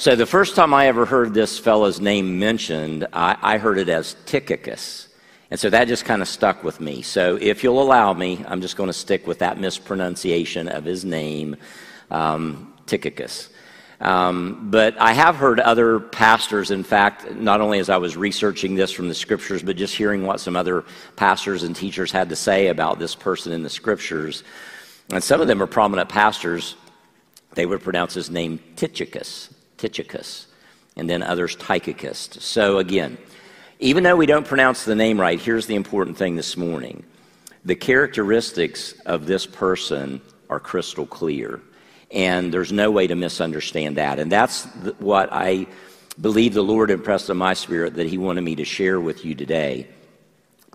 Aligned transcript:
So 0.00 0.16
the 0.16 0.24
first 0.24 0.56
time 0.56 0.72
I 0.72 0.86
ever 0.86 1.04
heard 1.04 1.34
this 1.34 1.58
fellow's 1.58 2.00
name 2.00 2.38
mentioned, 2.38 3.06
I, 3.12 3.36
I 3.42 3.58
heard 3.58 3.76
it 3.76 3.90
as 3.90 4.16
Tychicus. 4.24 5.08
And 5.50 5.60
so 5.60 5.68
that 5.68 5.88
just 5.88 6.06
kind 6.06 6.22
of 6.22 6.28
stuck 6.28 6.64
with 6.64 6.80
me. 6.80 7.02
So 7.02 7.36
if 7.38 7.62
you'll 7.62 7.82
allow 7.82 8.14
me, 8.14 8.42
I'm 8.48 8.62
just 8.62 8.78
going 8.78 8.86
to 8.86 8.94
stick 8.94 9.26
with 9.26 9.40
that 9.40 9.58
mispronunciation 9.60 10.68
of 10.68 10.86
his 10.86 11.04
name, 11.04 11.54
um, 12.10 12.72
Tychicus. 12.86 13.50
Um, 14.00 14.70
but 14.70 14.98
I 14.98 15.12
have 15.12 15.36
heard 15.36 15.60
other 15.60 16.00
pastors, 16.00 16.70
in 16.70 16.82
fact, 16.82 17.34
not 17.34 17.60
only 17.60 17.78
as 17.78 17.90
I 17.90 17.98
was 17.98 18.16
researching 18.16 18.76
this 18.76 18.90
from 18.90 19.06
the 19.06 19.14
scriptures, 19.14 19.62
but 19.62 19.76
just 19.76 19.94
hearing 19.94 20.26
what 20.26 20.40
some 20.40 20.56
other 20.56 20.86
pastors 21.16 21.62
and 21.62 21.76
teachers 21.76 22.10
had 22.10 22.30
to 22.30 22.36
say 22.36 22.68
about 22.68 22.98
this 22.98 23.14
person 23.14 23.52
in 23.52 23.62
the 23.62 23.68
scriptures. 23.68 24.44
And 25.10 25.22
some 25.22 25.42
of 25.42 25.46
them 25.46 25.62
are 25.62 25.66
prominent 25.66 26.08
pastors. 26.08 26.74
They 27.52 27.66
would 27.66 27.82
pronounce 27.82 28.14
his 28.14 28.30
name 28.30 28.60
Tychicus, 28.76 29.52
Tychicus, 29.80 30.46
and 30.96 31.08
then 31.08 31.22
others 31.22 31.56
Tychicus. 31.56 32.28
So 32.40 32.78
again, 32.78 33.16
even 33.78 34.04
though 34.04 34.16
we 34.16 34.26
don't 34.26 34.46
pronounce 34.46 34.84
the 34.84 34.94
name 34.94 35.18
right, 35.18 35.40
here's 35.40 35.66
the 35.66 35.74
important 35.74 36.18
thing 36.18 36.36
this 36.36 36.56
morning. 36.56 37.02
The 37.64 37.74
characteristics 37.74 38.92
of 39.06 39.26
this 39.26 39.46
person 39.46 40.20
are 40.50 40.60
crystal 40.60 41.06
clear. 41.06 41.60
And 42.10 42.52
there's 42.52 42.72
no 42.72 42.90
way 42.90 43.06
to 43.06 43.14
misunderstand 43.14 43.96
that. 43.96 44.18
And 44.18 44.30
that's 44.30 44.64
what 44.98 45.32
I 45.32 45.66
believe 46.20 46.54
the 46.54 46.62
Lord 46.62 46.90
impressed 46.90 47.30
on 47.30 47.38
my 47.38 47.54
spirit 47.54 47.94
that 47.94 48.08
He 48.08 48.18
wanted 48.18 48.42
me 48.42 48.56
to 48.56 48.64
share 48.64 49.00
with 49.00 49.24
you 49.24 49.34
today. 49.34 49.86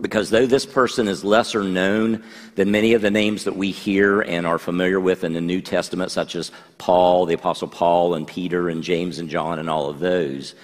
Because 0.00 0.28
though 0.28 0.46
this 0.46 0.66
person 0.66 1.08
is 1.08 1.24
lesser 1.24 1.64
known 1.64 2.22
than 2.54 2.70
many 2.70 2.92
of 2.92 3.00
the 3.00 3.10
names 3.10 3.44
that 3.44 3.56
we 3.56 3.70
hear 3.70 4.20
and 4.20 4.46
are 4.46 4.58
familiar 4.58 5.00
with 5.00 5.24
in 5.24 5.32
the 5.32 5.40
New 5.40 5.62
Testament, 5.62 6.10
such 6.10 6.34
as 6.34 6.52
Paul, 6.76 7.24
the 7.24 7.34
Apostle 7.34 7.68
Paul, 7.68 8.14
and 8.14 8.26
Peter, 8.26 8.68
and 8.68 8.82
James, 8.82 9.18
and 9.18 9.30
John, 9.30 9.58
and 9.58 9.70
all 9.70 9.88
of 9.88 9.98
those, 9.98 10.54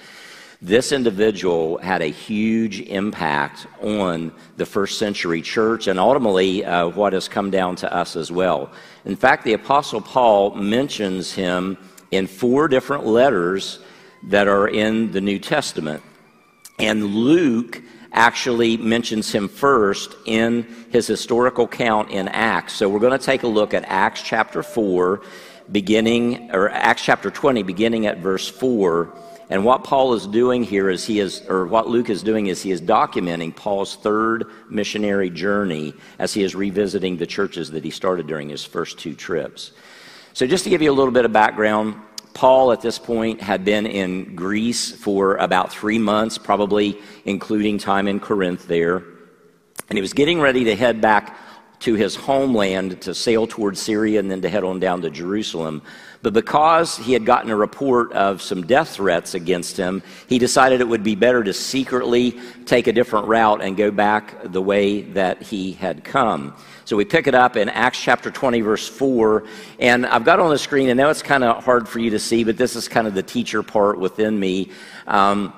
this 0.62 0.92
individual 0.92 1.78
had 1.78 2.02
a 2.02 2.06
huge 2.06 2.82
impact 2.82 3.66
on 3.80 4.32
the 4.58 4.66
first 4.66 4.96
century 4.96 5.42
church 5.42 5.88
and 5.88 5.98
ultimately 5.98 6.64
uh, 6.64 6.86
what 6.88 7.14
has 7.14 7.26
come 7.26 7.50
down 7.50 7.74
to 7.76 7.92
us 7.92 8.14
as 8.14 8.30
well. 8.30 8.70
In 9.04 9.16
fact, 9.16 9.44
the 9.44 9.54
Apostle 9.54 10.00
Paul 10.00 10.54
mentions 10.54 11.32
him 11.32 11.76
in 12.12 12.28
four 12.28 12.68
different 12.68 13.06
letters 13.06 13.80
that 14.24 14.46
are 14.46 14.68
in 14.68 15.10
the 15.10 15.20
New 15.20 15.40
Testament. 15.40 16.00
And 16.78 17.06
Luke 17.06 17.82
actually 18.12 18.76
mentions 18.76 19.32
him 19.32 19.48
first 19.48 20.14
in 20.26 20.62
his 20.90 21.06
historical 21.06 21.66
count 21.66 22.10
in 22.10 22.28
Acts. 22.28 22.74
So 22.74 22.88
we're 22.88 23.00
going 23.00 23.18
to 23.18 23.24
take 23.24 23.42
a 23.42 23.48
look 23.48 23.74
at 23.74 23.84
Acts 23.86 24.22
chapter 24.22 24.62
4, 24.62 25.22
beginning, 25.70 26.50
or 26.52 26.70
Acts 26.70 27.04
chapter 27.04 27.30
20, 27.30 27.62
beginning 27.62 28.06
at 28.06 28.18
verse 28.18 28.48
4 28.48 29.12
and 29.52 29.66
what 29.66 29.84
Paul 29.84 30.14
is 30.14 30.26
doing 30.26 30.64
here 30.64 30.88
is 30.88 31.04
he 31.04 31.20
is, 31.20 31.42
or 31.46 31.66
what 31.66 31.86
Luke 31.86 32.08
is 32.08 32.22
doing 32.22 32.46
is 32.46 32.62
he 32.62 32.70
is 32.70 32.80
documenting 32.80 33.54
Paul's 33.54 33.96
third 33.96 34.46
missionary 34.70 35.28
journey 35.28 35.92
as 36.18 36.32
he 36.32 36.42
is 36.42 36.54
revisiting 36.54 37.18
the 37.18 37.26
churches 37.26 37.70
that 37.72 37.84
he 37.84 37.90
started 37.90 38.26
during 38.26 38.48
his 38.48 38.64
first 38.64 38.98
two 38.98 39.14
trips. 39.14 39.72
So, 40.32 40.46
just 40.46 40.64
to 40.64 40.70
give 40.70 40.80
you 40.80 40.90
a 40.90 40.94
little 40.94 41.12
bit 41.12 41.26
of 41.26 41.34
background, 41.34 41.96
Paul 42.34 42.72
at 42.72 42.80
this 42.80 42.98
point 42.98 43.40
had 43.40 43.64
been 43.64 43.86
in 43.86 44.34
Greece 44.34 44.90
for 44.90 45.36
about 45.36 45.72
three 45.72 45.98
months, 45.98 46.38
probably 46.38 46.98
including 47.24 47.78
time 47.78 48.08
in 48.08 48.20
Corinth 48.20 48.66
there. 48.66 49.02
And 49.88 49.98
he 49.98 50.00
was 50.00 50.12
getting 50.12 50.40
ready 50.40 50.64
to 50.64 50.76
head 50.76 51.00
back 51.00 51.36
to 51.80 51.94
his 51.94 52.14
homeland 52.14 53.00
to 53.02 53.14
sail 53.14 53.46
towards 53.46 53.82
Syria 53.82 54.20
and 54.20 54.30
then 54.30 54.40
to 54.42 54.48
head 54.48 54.64
on 54.64 54.78
down 54.80 55.02
to 55.02 55.10
Jerusalem. 55.10 55.82
But 56.22 56.32
because 56.32 56.96
he 56.96 57.12
had 57.12 57.26
gotten 57.26 57.50
a 57.50 57.56
report 57.56 58.12
of 58.12 58.40
some 58.40 58.62
death 58.62 58.90
threats 58.90 59.34
against 59.34 59.76
him, 59.76 60.02
he 60.28 60.38
decided 60.38 60.80
it 60.80 60.86
would 60.86 61.02
be 61.02 61.16
better 61.16 61.42
to 61.42 61.52
secretly 61.52 62.40
take 62.64 62.86
a 62.86 62.92
different 62.92 63.26
route 63.26 63.60
and 63.60 63.76
go 63.76 63.90
back 63.90 64.36
the 64.44 64.62
way 64.62 65.02
that 65.02 65.42
he 65.42 65.72
had 65.72 66.04
come. 66.04 66.54
So 66.84 66.96
we 66.96 67.04
pick 67.04 67.26
it 67.26 67.34
up 67.34 67.56
in 67.56 67.68
Acts 67.68 68.00
chapter 68.00 68.30
20, 68.30 68.60
verse 68.60 68.88
4. 68.88 69.44
And 69.80 70.06
I've 70.06 70.24
got 70.24 70.38
on 70.38 70.50
the 70.50 70.58
screen, 70.58 70.90
and 70.90 70.96
now 70.96 71.10
it's 71.10 71.22
kind 71.22 71.42
of 71.42 71.64
hard 71.64 71.88
for 71.88 71.98
you 71.98 72.10
to 72.10 72.20
see, 72.20 72.44
but 72.44 72.56
this 72.56 72.76
is 72.76 72.86
kind 72.86 73.08
of 73.08 73.14
the 73.14 73.22
teacher 73.22 73.64
part 73.64 73.98
within 73.98 74.38
me. 74.38 74.70
Um, 75.08 75.52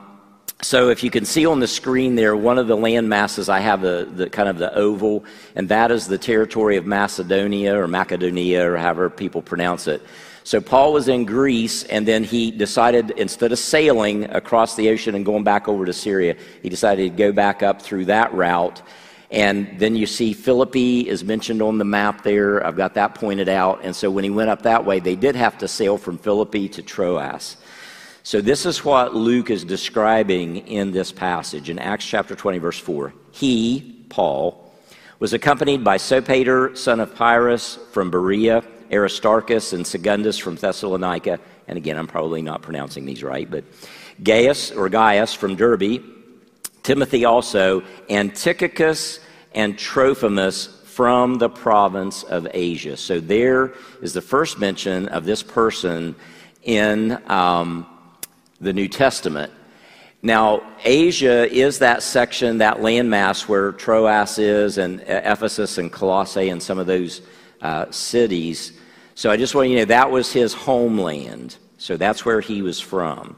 so 0.62 0.88
if 0.88 1.04
you 1.04 1.10
can 1.10 1.26
see 1.26 1.44
on 1.44 1.60
the 1.60 1.66
screen 1.66 2.14
there, 2.14 2.34
one 2.34 2.56
of 2.56 2.68
the 2.68 2.76
land 2.76 3.06
masses, 3.06 3.50
I 3.50 3.60
have 3.60 3.82
the, 3.82 4.08
the, 4.10 4.30
kind 4.30 4.48
of 4.48 4.56
the 4.56 4.74
oval, 4.74 5.24
and 5.56 5.68
that 5.68 5.90
is 5.90 6.08
the 6.08 6.16
territory 6.16 6.78
of 6.78 6.86
Macedonia 6.86 7.78
or 7.78 7.86
Macedonia 7.86 8.70
or 8.70 8.78
however 8.78 9.10
people 9.10 9.42
pronounce 9.42 9.86
it. 9.86 10.00
So 10.46 10.60
Paul 10.60 10.92
was 10.92 11.08
in 11.08 11.24
Greece, 11.24 11.84
and 11.84 12.06
then 12.06 12.22
he 12.22 12.50
decided 12.50 13.12
instead 13.12 13.50
of 13.50 13.58
sailing 13.58 14.24
across 14.24 14.76
the 14.76 14.90
ocean 14.90 15.14
and 15.14 15.24
going 15.24 15.42
back 15.42 15.68
over 15.68 15.86
to 15.86 15.92
Syria, 15.94 16.36
he 16.62 16.68
decided 16.68 17.10
to 17.10 17.16
go 17.16 17.32
back 17.32 17.62
up 17.62 17.80
through 17.80 18.04
that 18.06 18.32
route. 18.34 18.82
And 19.30 19.78
then 19.78 19.96
you 19.96 20.06
see 20.06 20.34
Philippi 20.34 21.08
is 21.08 21.24
mentioned 21.24 21.62
on 21.62 21.78
the 21.78 21.84
map 21.86 22.22
there. 22.22 22.64
I've 22.64 22.76
got 22.76 22.92
that 22.94 23.14
pointed 23.14 23.48
out. 23.48 23.80
And 23.82 23.96
so 23.96 24.10
when 24.10 24.22
he 24.22 24.28
went 24.28 24.50
up 24.50 24.62
that 24.62 24.84
way, 24.84 25.00
they 25.00 25.16
did 25.16 25.34
have 25.34 25.56
to 25.58 25.66
sail 25.66 25.96
from 25.96 26.18
Philippi 26.18 26.68
to 26.68 26.82
Troas. 26.82 27.56
So 28.22 28.42
this 28.42 28.66
is 28.66 28.84
what 28.84 29.14
Luke 29.14 29.48
is 29.48 29.64
describing 29.64 30.68
in 30.68 30.92
this 30.92 31.10
passage 31.10 31.70
in 31.70 31.78
Acts 31.78 32.04
chapter 32.04 32.34
20, 32.34 32.58
verse 32.58 32.78
4. 32.78 33.14
He, 33.32 34.04
Paul, 34.10 34.70
was 35.20 35.32
accompanied 35.32 35.82
by 35.82 35.96
Sopater, 35.96 36.76
son 36.76 37.00
of 37.00 37.14
Pyrrhus 37.14 37.78
from 37.92 38.10
Berea 38.10 38.62
Aristarchus 38.94 39.72
and 39.72 39.86
Secundus 39.86 40.38
from 40.38 40.56
Thessalonica, 40.56 41.40
and 41.66 41.76
again, 41.76 41.96
I'm 41.96 42.06
probably 42.06 42.42
not 42.42 42.62
pronouncing 42.62 43.04
these 43.04 43.22
right, 43.22 43.50
but 43.50 43.64
Gaius 44.22 44.70
or 44.70 44.88
Gaius 44.88 45.34
from 45.34 45.56
Derbe, 45.56 46.02
Timothy 46.82 47.24
also, 47.24 47.82
and 48.08 48.34
Tychicus 48.34 49.20
and 49.54 49.76
Trophimus 49.78 50.66
from 50.84 51.38
the 51.38 51.48
province 51.48 52.22
of 52.22 52.46
Asia. 52.52 52.96
So 52.96 53.18
there 53.18 53.72
is 54.00 54.12
the 54.12 54.20
first 54.20 54.58
mention 54.58 55.08
of 55.08 55.24
this 55.24 55.42
person 55.42 56.14
in 56.62 57.20
um, 57.30 57.86
the 58.60 58.72
New 58.72 58.88
Testament. 58.88 59.52
Now, 60.22 60.62
Asia 60.84 61.52
is 61.52 61.80
that 61.80 62.02
section, 62.02 62.58
that 62.58 62.78
landmass 62.78 63.48
where 63.48 63.72
Troas 63.72 64.38
is, 64.38 64.78
and 64.78 65.00
Ephesus 65.06 65.78
and 65.78 65.92
Colossae, 65.92 66.48
and 66.48 66.62
some 66.62 66.78
of 66.78 66.86
those 66.86 67.20
uh, 67.60 67.90
cities. 67.90 68.72
So 69.14 69.30
I 69.30 69.36
just 69.36 69.54
want 69.54 69.68
you 69.68 69.76
to 69.76 69.82
know 69.82 69.86
that 69.86 70.10
was 70.10 70.32
his 70.32 70.52
homeland. 70.52 71.56
So 71.78 71.96
that's 71.96 72.24
where 72.24 72.40
he 72.40 72.62
was 72.62 72.80
from. 72.80 73.36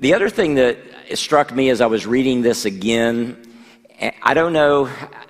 The 0.00 0.14
other 0.14 0.28
thing 0.28 0.54
that 0.54 0.78
struck 1.14 1.54
me 1.54 1.70
as 1.70 1.80
I 1.80 1.86
was 1.86 2.06
reading 2.06 2.42
this 2.42 2.64
again, 2.64 3.36
I 4.22 4.34
don't 4.34 4.52
know, 4.52 4.88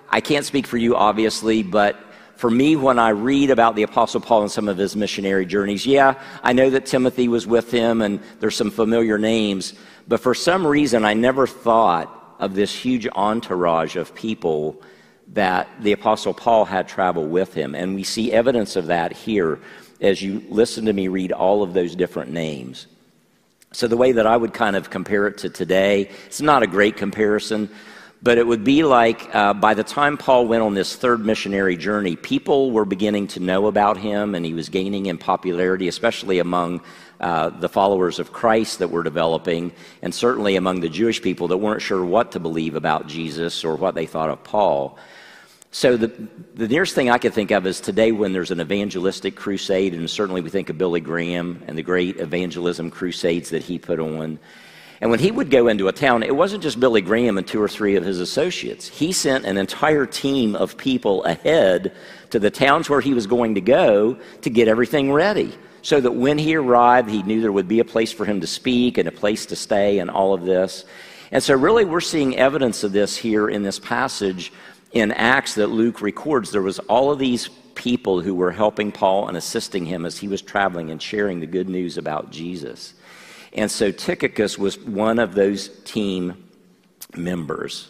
I 0.09 0.21
can't 0.21 0.45
speak 0.45 0.67
for 0.67 0.77
you 0.79 0.97
obviously, 0.97 1.63
but 1.63 1.99
for 2.37 2.51
me, 2.51 2.77
when 2.77 2.99
I 2.99 3.11
read 3.11 3.51
about 3.51 3.77
the 3.77 3.83
Apostle 3.85 4.21
Paul 4.21 4.43
and 4.43 4.51
some 4.51 4.69
of 4.69 4.77
his 4.77 4.97
missionary 4.97 5.47
journeys, 5.47 5.87
yeah, 5.87 6.21
I 6.43 6.53
know 6.53 6.71
that 6.71 6.87
Timothy 6.87 7.29
was 7.29 7.47
with 7.47 7.71
him 7.71 8.03
and 8.03 8.21
there's 8.41 8.57
some 8.57 8.71
familiar 8.71 9.19
names, 9.19 9.75
but 10.09 10.21
for 10.21 10.35
some 10.35 10.67
reason, 10.67 11.05
I 11.05 11.15
never 11.15 11.47
thought 11.47 12.37
of 12.39 12.55
this 12.55 12.75
huge 12.75 13.07
entourage 13.15 13.97
of 13.97 14.15
people 14.15 14.83
that 15.33 15.69
the 15.81 15.93
Apostle 15.93 16.35
Paul 16.35 16.65
had 16.65 16.87
travel 16.87 17.27
with 17.27 17.55
him. 17.55 17.75
And 17.75 17.95
we 17.95 18.05
see 18.05 18.33
evidence 18.33 18.77
of 18.77 18.87
that 18.87 19.13
here 19.13 19.59
as 20.01 20.23
you 20.23 20.43
listen 20.49 20.85
to 20.87 20.93
me 20.93 21.09
read 21.09 21.33
all 21.33 21.63
of 21.63 21.73
those 21.73 21.97
different 21.97 22.31
names. 22.31 22.87
So, 23.73 23.89
the 23.89 23.97
way 23.97 24.13
that 24.13 24.27
I 24.27 24.37
would 24.37 24.53
kind 24.53 24.77
of 24.77 24.91
compare 24.91 25.27
it 25.27 25.39
to 25.39 25.51
today, 25.51 26.11
it's 26.27 26.41
not 26.41 26.63
a 26.63 26.67
great 26.67 26.97
comparison, 26.97 27.69
but 28.23 28.39
it 28.39 28.47
would 28.47 28.63
be 28.63 28.85
like 28.85 29.35
uh, 29.35 29.53
by 29.53 29.75
the 29.75 29.83
time 29.83 30.17
Paul 30.17 30.47
went 30.47 30.63
on 30.63 30.75
this 30.75 30.95
third 30.95 31.25
missionary 31.25 31.77
journey, 31.77 32.15
people 32.15 32.71
were 32.71 32.85
beginning 32.85 33.27
to 33.29 33.41
know 33.41 33.67
about 33.67 33.97
him 33.97 34.35
and 34.35 34.47
he 34.47 34.55
was 34.55 34.69
gaining 34.69 35.07
in 35.07 35.19
popularity, 35.19 35.89
especially 35.89 36.39
among 36.39 36.83
uh, 37.21 37.51
the 37.51 37.69
followers 37.69 38.19
of 38.19 38.33
Christ 38.33 38.79
that 38.79 38.89
were 38.89 39.03
developing, 39.03 39.73
and 40.03 40.15
certainly 40.15 40.57
among 40.57 40.81
the 40.81 40.89
Jewish 40.89 41.21
people 41.21 41.49
that 41.49 41.57
weren't 41.57 41.83
sure 41.83 42.05
what 42.05 42.33
to 42.33 42.41
believe 42.41 42.77
about 42.77 43.09
Jesus 43.09 43.65
or 43.65 43.77
what 43.77 43.95
they 43.95 44.07
thought 44.07 44.31
of 44.31 44.43
Paul. 44.45 44.99
So 45.75 45.97
the, 45.97 46.13
the 46.55 46.69
nearest 46.69 46.95
thing 46.95 47.11
I 47.11 47.19
can 47.19 47.33
think 47.33 47.51
of 47.51 47.67
is 47.67 47.81
today 47.81 48.13
when 48.13 48.33
there's 48.33 48.53
an 48.53 48.61
evangelistic 48.61 49.35
crusade, 49.35 49.93
and 49.93 50.09
certainly 50.09 50.41
we 50.41 50.49
think 50.49 50.71
of 50.71 50.79
Billy 50.79 51.01
Graham 51.01 51.65
and 51.67 51.77
the 51.77 51.83
great 51.83 52.19
evangelism 52.19 52.93
crusades 52.93 53.51
that 53.51 53.65
he 53.65 53.81
put 53.81 53.99
on. 53.99 54.39
And 55.01 55.11
when 55.11 55.19
he 55.19 55.33
would 55.33 55.51
go 55.51 55.67
into 55.67 55.89
a 55.89 55.93
town, 55.93 56.23
it 56.23 56.37
wasn't 56.37 56.63
just 56.63 56.79
Billy 56.79 57.01
Graham 57.01 57.39
and 57.39 57.45
two 57.45 57.61
or 57.61 57.69
three 57.69 57.97
of 57.97 58.05
his 58.05 58.21
associates. 58.21 58.87
He 58.87 59.11
sent 59.11 59.47
an 59.47 59.57
entire 59.57 60.07
team 60.07 60.55
of 60.55 60.77
people 60.77 61.25
ahead 61.25 61.93
to 62.31 62.39
the 62.39 62.53
towns 62.53 62.89
where 62.89 63.01
he 63.01 63.13
was 63.13 63.27
going 63.27 63.57
to 63.57 63.61
go 63.61 64.17
to 64.43 64.51
get 64.51 64.69
everything 64.69 65.11
ready. 65.13 65.59
So 65.83 66.01
that 66.01 66.13
when 66.13 66.39
he 66.39 66.55
arrived, 66.55 67.11
he 67.11 67.25
knew 67.25 67.41
there 67.41 67.51
would 67.51 67.67
be 67.67 67.81
a 67.81 67.85
place 67.85 68.13
for 68.13 68.25
him 68.25 68.41
to 68.43 68.47
speak 68.47 68.97
and 68.97 69.09
a 69.09 69.13
place 69.13 69.45
to 69.47 69.57
stay 69.57 69.99
and 69.99 70.09
all 70.09 70.35
of 70.35 70.45
this. 70.45 70.85
And 71.33 71.43
so, 71.43 71.55
really, 71.57 71.85
we're 71.85 72.01
seeing 72.01 72.37
evidence 72.37 72.85
of 72.85 72.93
this 72.93 73.17
here 73.17 73.49
in 73.49 73.65
this 73.65 73.81
passage 73.81 74.53
in 74.95 75.13
Acts 75.13 75.57
that 75.57 75.67
Luke 75.67 76.01
records, 76.01 76.51
there 76.51 76.63
was 76.63 76.79
all 76.79 77.11
of 77.11 77.19
these 77.19 77.49
people 77.75 78.21
who 78.21 78.35
were 78.35 78.53
helping 78.53 78.93
Paul 78.93 79.29
and 79.29 79.37
assisting 79.37 79.85
him 79.85 80.07
as 80.07 80.19
he 80.19 80.29
was 80.29 80.41
traveling 80.41 80.91
and 80.91 81.03
sharing 81.03 81.41
the 81.41 81.47
good 81.47 81.69
news 81.69 81.99
about 81.99 82.31
Jesus. 82.31 82.95
And 83.53 83.71
so 83.71 83.91
Tychicus 83.91 84.57
was 84.57 84.79
one 84.79 85.19
of 85.19 85.35
those 85.35 85.69
team 85.83 86.45
members. 87.17 87.89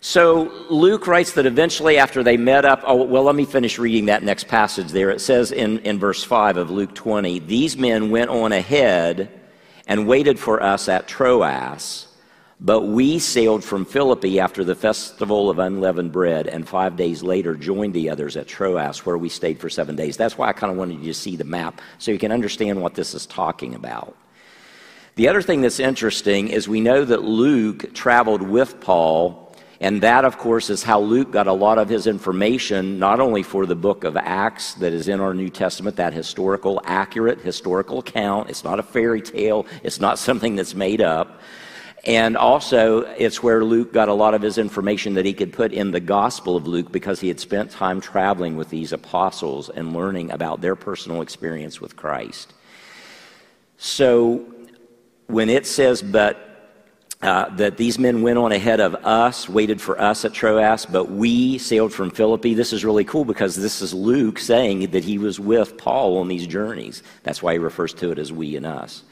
So 0.00 0.52
Luke 0.68 1.06
writes 1.06 1.32
that 1.32 1.46
eventually, 1.46 1.96
after 1.96 2.22
they 2.22 2.36
met 2.36 2.64
up, 2.64 2.82
oh, 2.86 3.04
well, 3.04 3.22
let 3.22 3.34
me 3.34 3.46
finish 3.46 3.78
reading 3.78 4.06
that 4.06 4.22
next 4.22 4.48
passage 4.48 4.88
there. 4.88 5.10
It 5.10 5.20
says 5.20 5.52
in, 5.52 5.78
in 5.80 5.98
verse 5.98 6.22
5 6.22 6.56
of 6.56 6.70
Luke 6.70 6.94
20, 6.94 7.38
These 7.38 7.76
men 7.76 8.10
went 8.10 8.30
on 8.30 8.52
ahead 8.52 9.30
and 9.86 10.06
waited 10.06 10.38
for 10.38 10.62
us 10.62 10.88
at 10.88 11.06
Troas, 11.06 12.08
but 12.64 12.80
we 12.80 13.18
sailed 13.18 13.62
from 13.62 13.84
Philippi 13.84 14.40
after 14.40 14.64
the 14.64 14.74
festival 14.74 15.50
of 15.50 15.58
unleavened 15.58 16.12
bread, 16.12 16.46
and 16.46 16.66
five 16.66 16.96
days 16.96 17.22
later 17.22 17.54
joined 17.54 17.92
the 17.92 18.08
others 18.08 18.38
at 18.38 18.48
Troas, 18.48 19.04
where 19.04 19.18
we 19.18 19.28
stayed 19.28 19.60
for 19.60 19.68
seven 19.68 19.96
days. 19.96 20.16
That's 20.16 20.38
why 20.38 20.48
I 20.48 20.54
kind 20.54 20.72
of 20.72 20.78
wanted 20.78 21.00
you 21.00 21.12
to 21.12 21.14
see 21.14 21.36
the 21.36 21.44
map 21.44 21.82
so 21.98 22.10
you 22.10 22.18
can 22.18 22.32
understand 22.32 22.80
what 22.80 22.94
this 22.94 23.12
is 23.12 23.26
talking 23.26 23.74
about. 23.74 24.16
The 25.16 25.28
other 25.28 25.42
thing 25.42 25.60
that's 25.60 25.78
interesting 25.78 26.48
is 26.48 26.66
we 26.66 26.80
know 26.80 27.04
that 27.04 27.22
Luke 27.22 27.92
traveled 27.92 28.40
with 28.40 28.80
Paul 28.80 29.54
and 29.80 30.00
that, 30.00 30.24
of 30.24 30.38
course, 30.38 30.70
is 30.70 30.82
how 30.82 31.00
Luke 31.00 31.30
got 31.30 31.46
a 31.46 31.52
lot 31.52 31.76
of 31.76 31.90
his 31.90 32.06
information, 32.06 32.98
not 32.98 33.20
only 33.20 33.42
for 33.42 33.66
the 33.66 33.76
book 33.76 34.04
of 34.04 34.16
Acts 34.16 34.72
that 34.74 34.94
is 34.94 35.08
in 35.08 35.20
our 35.20 35.34
New 35.34 35.50
Testament, 35.50 35.96
that 35.96 36.14
historical, 36.14 36.80
accurate 36.84 37.42
historical 37.42 37.98
account. 37.98 38.48
It's 38.48 38.64
not 38.64 38.78
a 38.78 38.82
fairy 38.82 39.20
tale, 39.20 39.66
it's 39.82 40.00
not 40.00 40.18
something 40.18 40.56
that's 40.56 40.74
made 40.74 41.02
up. 41.02 41.42
And 42.06 42.36
also, 42.36 43.00
it's 43.00 43.42
where 43.42 43.64
Luke 43.64 43.92
got 43.92 44.08
a 44.08 44.14
lot 44.14 44.34
of 44.34 44.42
his 44.42 44.58
information 44.58 45.14
that 45.14 45.24
he 45.24 45.32
could 45.32 45.52
put 45.52 45.72
in 45.72 45.90
the 45.90 46.00
Gospel 46.00 46.54
of 46.54 46.66
Luke 46.66 46.92
because 46.92 47.20
he 47.20 47.28
had 47.28 47.40
spent 47.40 47.70
time 47.70 48.00
traveling 48.00 48.56
with 48.56 48.68
these 48.68 48.92
apostles 48.92 49.70
and 49.70 49.94
learning 49.94 50.30
about 50.30 50.60
their 50.60 50.76
personal 50.76 51.22
experience 51.22 51.80
with 51.80 51.96
Christ. 51.96 52.52
So, 53.78 54.44
when 55.28 55.48
it 55.48 55.66
says, 55.66 56.02
but 56.02 56.54
uh, 57.22 57.48
that 57.56 57.78
these 57.78 57.98
men 57.98 58.20
went 58.20 58.36
on 58.36 58.52
ahead 58.52 58.80
of 58.80 58.94
us, 58.96 59.48
waited 59.48 59.80
for 59.80 59.98
us 59.98 60.26
at 60.26 60.34
Troas, 60.34 60.84
but 60.84 61.10
we 61.10 61.56
sailed 61.56 61.90
from 61.90 62.10
Philippi. 62.10 62.52
This 62.52 62.74
is 62.74 62.84
really 62.84 63.04
cool 63.04 63.24
because 63.24 63.56
this 63.56 63.80
is 63.80 63.94
Luke 63.94 64.38
saying 64.38 64.90
that 64.90 65.04
he 65.04 65.16
was 65.16 65.40
with 65.40 65.78
Paul 65.78 66.18
on 66.18 66.28
these 66.28 66.46
journeys. 66.46 67.02
That's 67.22 67.42
why 67.42 67.54
he 67.54 67.58
refers 67.58 67.94
to 67.94 68.12
it 68.12 68.18
as 68.18 68.30
we 68.30 68.56
and 68.56 68.66
us. 68.66 69.04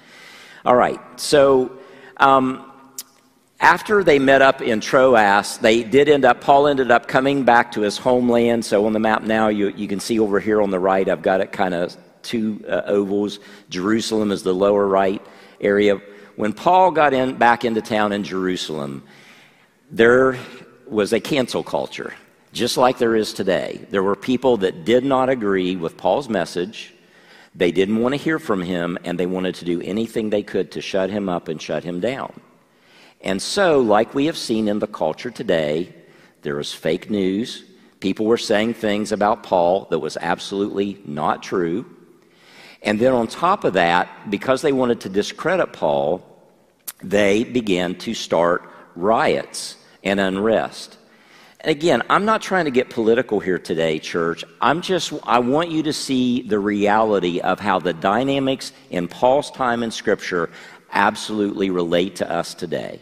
All 0.66 0.76
right, 0.76 1.00
so 1.18 1.78
um, 2.18 2.71
after 3.62 4.04
they 4.04 4.18
met 4.18 4.42
up 4.42 4.60
in 4.60 4.80
Troas, 4.80 5.56
they 5.58 5.82
did 5.82 6.08
end 6.10 6.26
up, 6.26 6.42
Paul 6.42 6.66
ended 6.66 6.90
up 6.90 7.08
coming 7.08 7.44
back 7.44 7.72
to 7.72 7.80
his 7.80 7.96
homeland. 7.96 8.64
So 8.64 8.84
on 8.84 8.92
the 8.92 8.98
map 8.98 9.22
now, 9.22 9.48
you, 9.48 9.68
you 9.68 9.88
can 9.88 10.00
see 10.00 10.18
over 10.18 10.38
here 10.40 10.60
on 10.60 10.70
the 10.70 10.78
right, 10.78 11.08
I've 11.08 11.22
got 11.22 11.40
it 11.40 11.52
kind 11.52 11.72
of 11.72 11.96
two 12.22 12.62
uh, 12.68 12.82
ovals. 12.84 13.38
Jerusalem 13.70 14.30
is 14.30 14.42
the 14.42 14.52
lower 14.52 14.86
right 14.86 15.24
area 15.60 16.00
when 16.36 16.52
Paul 16.52 16.90
got 16.90 17.12
in, 17.12 17.36
back 17.36 17.64
into 17.64 17.82
town 17.82 18.12
in 18.12 18.24
Jerusalem, 18.24 19.02
there 19.90 20.38
was 20.86 21.12
a 21.12 21.20
cancel 21.20 21.62
culture, 21.62 22.14
just 22.52 22.76
like 22.76 22.98
there 22.98 23.16
is 23.16 23.32
today. 23.32 23.86
There 23.90 24.02
were 24.02 24.16
people 24.16 24.56
that 24.58 24.84
did 24.84 25.04
not 25.04 25.28
agree 25.28 25.76
with 25.76 25.96
Paul's 25.96 26.28
message. 26.28 26.94
They 27.54 27.70
didn't 27.70 28.00
want 28.00 28.14
to 28.14 28.16
hear 28.16 28.38
from 28.38 28.62
him, 28.62 28.98
and 29.04 29.18
they 29.18 29.26
wanted 29.26 29.56
to 29.56 29.64
do 29.64 29.80
anything 29.82 30.30
they 30.30 30.42
could 30.42 30.72
to 30.72 30.80
shut 30.80 31.10
him 31.10 31.28
up 31.28 31.48
and 31.48 31.60
shut 31.60 31.84
him 31.84 32.00
down. 32.00 32.32
And 33.22 33.40
so, 33.40 33.80
like 33.80 34.14
we 34.14 34.26
have 34.26 34.36
seen 34.36 34.68
in 34.68 34.80
the 34.80 34.86
culture 34.86 35.30
today, 35.30 35.94
there 36.42 36.56
was 36.56 36.72
fake 36.72 37.08
news. 37.08 37.64
People 38.00 38.26
were 38.26 38.38
saying 38.38 38.74
things 38.74 39.12
about 39.12 39.44
Paul 39.44 39.86
that 39.90 40.00
was 40.00 40.16
absolutely 40.20 41.00
not 41.04 41.42
true. 41.42 41.86
And 42.82 42.98
then 42.98 43.12
on 43.12 43.28
top 43.28 43.62
of 43.62 43.74
that, 43.74 44.28
because 44.28 44.60
they 44.62 44.72
wanted 44.72 45.02
to 45.02 45.08
discredit 45.08 45.72
Paul, 45.72 46.26
they 47.00 47.44
began 47.44 47.94
to 47.98 48.12
start 48.12 48.68
riots 48.96 49.76
and 50.02 50.18
unrest. 50.18 50.98
And 51.60 51.70
again, 51.70 52.02
I'm 52.10 52.24
not 52.24 52.42
trying 52.42 52.64
to 52.64 52.72
get 52.72 52.90
political 52.90 53.38
here 53.38 53.60
today, 53.60 54.00
church. 54.00 54.44
I'm 54.60 54.82
just, 54.82 55.12
I 55.22 55.38
want 55.38 55.70
you 55.70 55.84
to 55.84 55.92
see 55.92 56.42
the 56.42 56.58
reality 56.58 57.38
of 57.38 57.60
how 57.60 57.78
the 57.78 57.92
dynamics 57.92 58.72
in 58.90 59.06
Paul's 59.06 59.52
time 59.52 59.84
in 59.84 59.92
Scripture 59.92 60.50
absolutely 60.92 61.70
relate 61.70 62.16
to 62.16 62.28
us 62.28 62.52
today. 62.54 63.00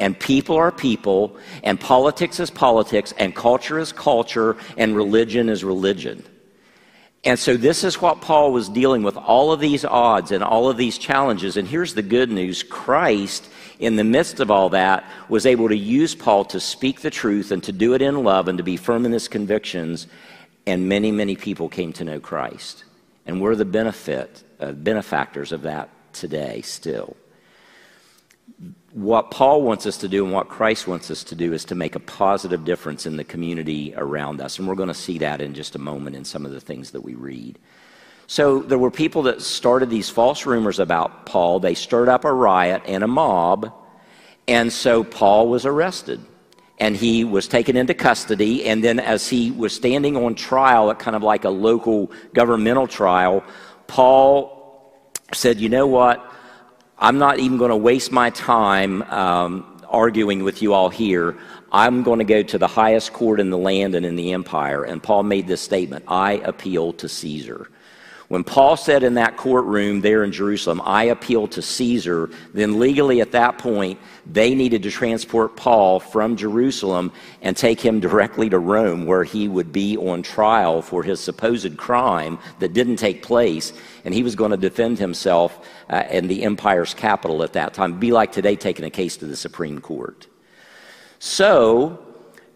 And 0.00 0.18
people 0.18 0.56
are 0.56 0.72
people, 0.72 1.36
and 1.62 1.78
politics 1.78 2.40
is 2.40 2.50
politics, 2.50 3.12
and 3.18 3.36
culture 3.36 3.78
is 3.78 3.92
culture, 3.92 4.56
and 4.78 4.96
religion 4.96 5.50
is 5.50 5.62
religion. 5.62 6.24
And 7.22 7.38
so, 7.38 7.58
this 7.58 7.84
is 7.84 8.00
what 8.00 8.22
Paul 8.22 8.50
was 8.50 8.70
dealing 8.70 9.02
with 9.02 9.18
all 9.18 9.52
of 9.52 9.60
these 9.60 9.84
odds 9.84 10.32
and 10.32 10.42
all 10.42 10.70
of 10.70 10.78
these 10.78 10.96
challenges. 10.96 11.58
And 11.58 11.68
here's 11.68 11.92
the 11.92 12.02
good 12.02 12.30
news 12.30 12.62
Christ, 12.62 13.46
in 13.78 13.96
the 13.96 14.04
midst 14.04 14.40
of 14.40 14.50
all 14.50 14.70
that, 14.70 15.04
was 15.28 15.44
able 15.44 15.68
to 15.68 15.76
use 15.76 16.14
Paul 16.14 16.46
to 16.46 16.60
speak 16.60 17.02
the 17.02 17.10
truth 17.10 17.50
and 17.50 17.62
to 17.64 17.72
do 17.72 17.92
it 17.92 18.00
in 18.00 18.24
love 18.24 18.48
and 18.48 18.56
to 18.56 18.64
be 18.64 18.78
firm 18.78 19.04
in 19.04 19.12
his 19.12 19.28
convictions. 19.28 20.06
And 20.66 20.88
many, 20.88 21.12
many 21.12 21.36
people 21.36 21.68
came 21.68 21.92
to 21.94 22.04
know 22.04 22.20
Christ. 22.20 22.84
And 23.26 23.38
we're 23.38 23.54
the 23.54 23.66
benefit, 23.66 24.44
uh, 24.60 24.72
benefactors 24.72 25.52
of 25.52 25.60
that 25.62 25.90
today 26.14 26.62
still 26.62 27.16
what 28.92 29.30
Paul 29.30 29.62
wants 29.62 29.86
us 29.86 29.98
to 29.98 30.08
do 30.08 30.24
and 30.24 30.32
what 30.32 30.48
Christ 30.48 30.88
wants 30.88 31.10
us 31.10 31.22
to 31.24 31.34
do 31.34 31.52
is 31.52 31.64
to 31.66 31.74
make 31.74 31.94
a 31.94 32.00
positive 32.00 32.64
difference 32.64 33.06
in 33.06 33.16
the 33.16 33.24
community 33.24 33.94
around 33.96 34.40
us. 34.40 34.58
And 34.58 34.66
we're 34.66 34.74
going 34.74 34.88
to 34.88 34.94
see 34.94 35.18
that 35.18 35.40
in 35.40 35.54
just 35.54 35.76
a 35.76 35.78
moment 35.78 36.16
in 36.16 36.24
some 36.24 36.44
of 36.44 36.52
the 36.52 36.60
things 36.60 36.90
that 36.90 37.02
we 37.02 37.14
read. 37.14 37.58
So 38.26 38.60
there 38.60 38.78
were 38.78 38.90
people 38.90 39.22
that 39.24 39.42
started 39.42 39.90
these 39.90 40.10
false 40.10 40.44
rumors 40.44 40.78
about 40.78 41.26
Paul. 41.26 41.60
They 41.60 41.74
stirred 41.74 42.08
up 42.08 42.24
a 42.24 42.32
riot 42.32 42.82
and 42.86 43.04
a 43.04 43.08
mob. 43.08 43.72
And 44.48 44.72
so 44.72 45.04
Paul 45.04 45.48
was 45.48 45.66
arrested. 45.66 46.20
And 46.78 46.96
he 46.96 47.24
was 47.24 47.46
taken 47.46 47.76
into 47.76 47.92
custody. 47.92 48.64
And 48.64 48.82
then, 48.82 48.98
as 48.98 49.28
he 49.28 49.50
was 49.50 49.74
standing 49.74 50.16
on 50.16 50.34
trial 50.34 50.90
at 50.90 50.98
kind 50.98 51.14
of 51.14 51.22
like 51.22 51.44
a 51.44 51.50
local 51.50 52.10
governmental 52.32 52.86
trial, 52.86 53.44
Paul 53.86 55.04
said, 55.32 55.60
You 55.60 55.68
know 55.68 55.86
what? 55.86 56.24
I'm 57.02 57.16
not 57.16 57.38
even 57.38 57.56
going 57.56 57.70
to 57.70 57.76
waste 57.76 58.12
my 58.12 58.28
time 58.28 59.00
um, 59.04 59.82
arguing 59.88 60.44
with 60.44 60.60
you 60.60 60.74
all 60.74 60.90
here. 60.90 61.34
I'm 61.72 62.02
going 62.02 62.18
to 62.18 62.26
go 62.26 62.42
to 62.42 62.58
the 62.58 62.66
highest 62.66 63.14
court 63.14 63.40
in 63.40 63.48
the 63.48 63.56
land 63.56 63.94
and 63.94 64.04
in 64.04 64.16
the 64.16 64.34
empire. 64.34 64.84
And 64.84 65.02
Paul 65.02 65.22
made 65.22 65.46
this 65.46 65.62
statement 65.62 66.04
I 66.08 66.32
appeal 66.32 66.92
to 66.94 67.08
Caesar. 67.08 67.70
When 68.30 68.44
Paul 68.44 68.76
said 68.76 69.02
in 69.02 69.14
that 69.14 69.36
courtroom 69.36 70.02
there 70.02 70.22
in 70.22 70.30
Jerusalem, 70.30 70.80
I 70.84 71.02
appeal 71.02 71.48
to 71.48 71.60
Caesar, 71.60 72.30
then 72.54 72.78
legally 72.78 73.20
at 73.20 73.32
that 73.32 73.58
point, 73.58 73.98
they 74.24 74.54
needed 74.54 74.84
to 74.84 74.90
transport 74.92 75.56
Paul 75.56 75.98
from 75.98 76.36
Jerusalem 76.36 77.10
and 77.42 77.56
take 77.56 77.80
him 77.80 77.98
directly 77.98 78.48
to 78.48 78.60
Rome, 78.60 79.04
where 79.04 79.24
he 79.24 79.48
would 79.48 79.72
be 79.72 79.96
on 79.96 80.22
trial 80.22 80.80
for 80.80 81.02
his 81.02 81.18
supposed 81.18 81.76
crime 81.76 82.38
that 82.60 82.72
didn't 82.72 82.98
take 82.98 83.24
place. 83.24 83.72
And 84.04 84.14
he 84.14 84.22
was 84.22 84.36
going 84.36 84.52
to 84.52 84.56
defend 84.56 85.00
himself 85.00 85.66
uh, 85.88 86.04
in 86.08 86.28
the 86.28 86.44
empire's 86.44 86.94
capital 86.94 87.42
at 87.42 87.54
that 87.54 87.74
time. 87.74 87.90
It'd 87.90 87.98
be 87.98 88.12
like 88.12 88.30
today 88.30 88.54
taking 88.54 88.84
a 88.84 88.90
case 88.90 89.16
to 89.16 89.26
the 89.26 89.34
Supreme 89.34 89.80
Court. 89.80 90.28
So, 91.18 92.09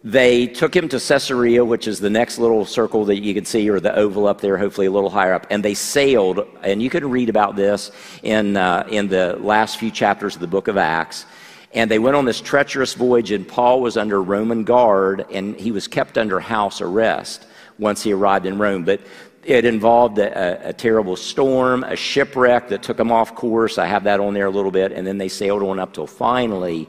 they 0.07 0.47
took 0.47 0.77
him 0.77 0.87
to 0.91 1.01
Caesarea, 1.01 1.65
which 1.65 1.89
is 1.89 1.99
the 1.99 2.11
next 2.11 2.39
little 2.39 2.67
circle 2.67 3.07
that 3.07 3.23
you 3.23 3.33
can 3.33 3.47
see, 3.47 3.71
or 3.71 3.81
the 3.81 3.97
oval 3.97 4.27
up 4.27 4.39
there, 4.39 4.59
hopefully 4.59 4.87
a 4.87 4.91
little 4.91 5.09
higher 5.09 5.33
up. 5.33 5.47
And 5.49 5.65
they 5.65 5.73
sailed, 5.73 6.47
and 6.63 6.83
you 6.83 6.91
can 6.91 7.09
read 7.09 7.31
about 7.31 7.57
this 7.57 7.91
in, 8.23 8.59
uh, 8.59 8.87
in 8.91 9.09
the 9.09 9.39
last 9.41 9.79
few 9.79 9.91
chapters 9.91 10.35
of 10.35 10.43
the 10.43 10.47
book 10.47 10.69
of 10.69 10.77
Acts. 10.77 11.25
And 11.73 11.91
they 11.91 11.99
went 11.99 12.17
on 12.17 12.27
this 12.27 12.43
treacherous 12.43 12.93
voyage, 12.93 13.31
and 13.31 13.49
Paul 13.49 13.81
was 13.81 13.97
under 13.97 14.23
Roman 14.23 14.63
guard, 14.65 15.25
and 15.33 15.57
he 15.57 15.73
was 15.73 15.89
kept 15.89 16.19
under 16.19 16.39
house 16.39 16.83
arrest 16.83 17.47
once 17.79 18.03
he 18.03 18.13
arrived 18.13 18.45
in 18.45 18.59
Rome. 18.59 18.85
But 18.85 19.01
it 19.43 19.65
involved 19.65 20.19
a, 20.19 20.69
a, 20.69 20.73
terrible 20.75 21.17
storm, 21.17 21.83
a 21.83 21.97
shipwreck 21.97 22.69
that 22.69 22.83
took 22.83 22.99
them 22.99 23.11
off 23.11 23.35
course. 23.35 23.79
I 23.79 23.87
have 23.87 24.05
that 24.05 24.21
on 24.21 24.35
there 24.35 24.47
a 24.47 24.51
little 24.51 24.71
bit. 24.71 24.93
And 24.93 25.07
then 25.07 25.17
they 25.17 25.29
sailed 25.29 25.63
on 25.63 25.79
up 25.79 25.95
till 25.95 26.07
finally 26.07 26.89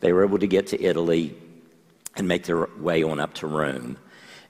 they 0.00 0.12
were 0.12 0.24
able 0.24 0.38
to 0.38 0.46
get 0.46 0.68
to 0.68 0.82
Italy 0.82 1.36
and 2.16 2.28
make 2.28 2.44
their 2.44 2.68
way 2.78 3.02
on 3.02 3.20
up 3.20 3.34
to 3.34 3.46
Rome. 3.46 3.96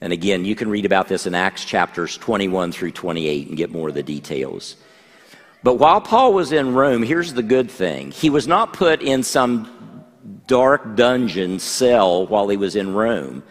And 0.01 0.13
again, 0.13 0.45
you 0.45 0.57
can 0.57 0.69
read 0.69 0.85
about 0.85 1.09
this 1.09 1.27
in 1.27 1.35
Acts 1.35 1.65
chapters 1.65 2.17
21 2.19 2.73
through 2.73 2.91
28 2.91 3.49
and 3.49 3.57
get 3.57 3.71
more 3.71 3.89
of 3.89 3.95
the 3.95 4.03
details. 4.03 4.77
But 5.63 5.75
while 5.75 6.01
Paul 6.01 6.35
was 6.35 6.51
in 6.51 6.75
Rome, 6.75 7.05
here's 7.05 7.33
the 7.33 7.43
good 7.43 7.71
thing 7.71 8.11
he 8.11 8.31
was 8.31 8.49
not 8.49 8.73
put 8.73 9.01
in 9.01 9.23
some 9.23 10.05
dark 10.47 10.97
dungeon 10.97 11.59
cell 11.59 12.27
while 12.27 12.49
he 12.49 12.57
was 12.57 12.75
in 12.75 12.95
Rome. 12.95 13.43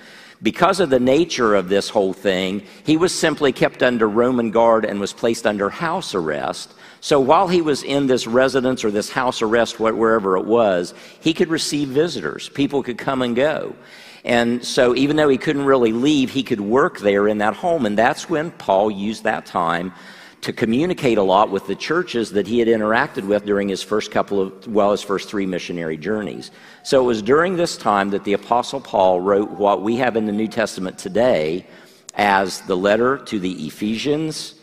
Because 0.44 0.80
of 0.80 0.90
the 0.90 1.00
nature 1.00 1.56
of 1.56 1.70
this 1.70 1.88
whole 1.88 2.14
thing, 2.14 2.64
he 2.84 2.98
was 2.98 3.14
simply 3.14 3.52
kept 3.52 3.84
under 3.84 4.10
Roman 4.10 4.52
guard 4.52 4.86
and 4.86 5.00
was 5.00 5.14
placed 5.14 5.46
under 5.46 5.70
house 5.70 6.16
arrest 6.16 6.74
so 7.04 7.20
while 7.20 7.48
he 7.48 7.62
was 7.62 7.82
in 7.82 8.06
this 8.06 8.28
residence 8.28 8.86
or 8.86 8.92
this 8.92 9.10
house 9.10 9.42
arrest, 9.42 9.80
wherever 9.80 10.38
it 10.38 10.46
was, 10.46 10.94
he 11.20 11.34
could 11.34 11.50
receive 11.50 11.90
visitors. 11.90 12.48
People 12.50 12.84
could 12.84 13.00
come 13.00 13.24
and 13.24 13.36
go. 13.36 13.76
And 14.24 14.64
so 14.64 14.96
even 14.96 15.16
though 15.16 15.28
he 15.28 15.40
couldn't 15.40 15.66
really 15.66 15.94
leave, 15.94 16.30
he 16.30 16.44
could 16.44 16.62
work 16.62 17.00
there 17.00 17.28
in 17.28 17.40
that 17.40 17.56
home. 17.56 17.88
And 17.88 17.98
that's 17.98 18.30
when 18.30 18.52
Paul 18.52 18.92
used 18.92 19.24
that 19.24 19.48
time 19.48 19.94
to 20.42 20.54
communicate 20.54 21.18
a 21.18 21.24
lot 21.24 21.50
with 21.50 21.66
the 21.66 21.76
churches 21.76 22.32
that 22.34 22.46
he 22.46 22.60
had 22.60 22.68
interacted 22.68 23.26
with 23.26 23.46
during 23.46 23.68
his 23.68 23.82
first 23.82 24.12
couple 24.12 24.40
of, 24.40 24.68
well, 24.68 24.92
his 24.92 25.02
first 25.02 25.28
three 25.28 25.48
missionary 25.48 25.98
journeys. 25.98 26.52
So 26.84 27.02
it 27.02 27.06
was 27.06 27.24
during 27.24 27.56
this 27.56 27.78
time 27.78 28.12
that 28.12 28.24
the 28.26 28.34
Apostle 28.34 28.80
Paul 28.80 29.22
wrote 29.22 29.50
what 29.50 29.82
we 29.82 29.96
have 29.98 30.16
in 30.16 30.28
the 30.28 30.32
New 30.32 30.48
Testament 30.48 31.00
today 31.00 31.66
as 32.14 32.62
the 32.62 32.78
letter 32.78 33.18
to 33.18 33.40
the 33.40 33.66
Ephesians 33.66 34.56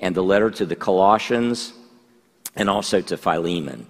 and 0.00 0.14
the 0.14 0.22
letter 0.22 0.50
to 0.50 0.66
the 0.66 0.76
Colossians 0.76 1.72
and 2.58 2.68
also 2.68 3.00
to 3.00 3.16
Philemon. 3.16 3.86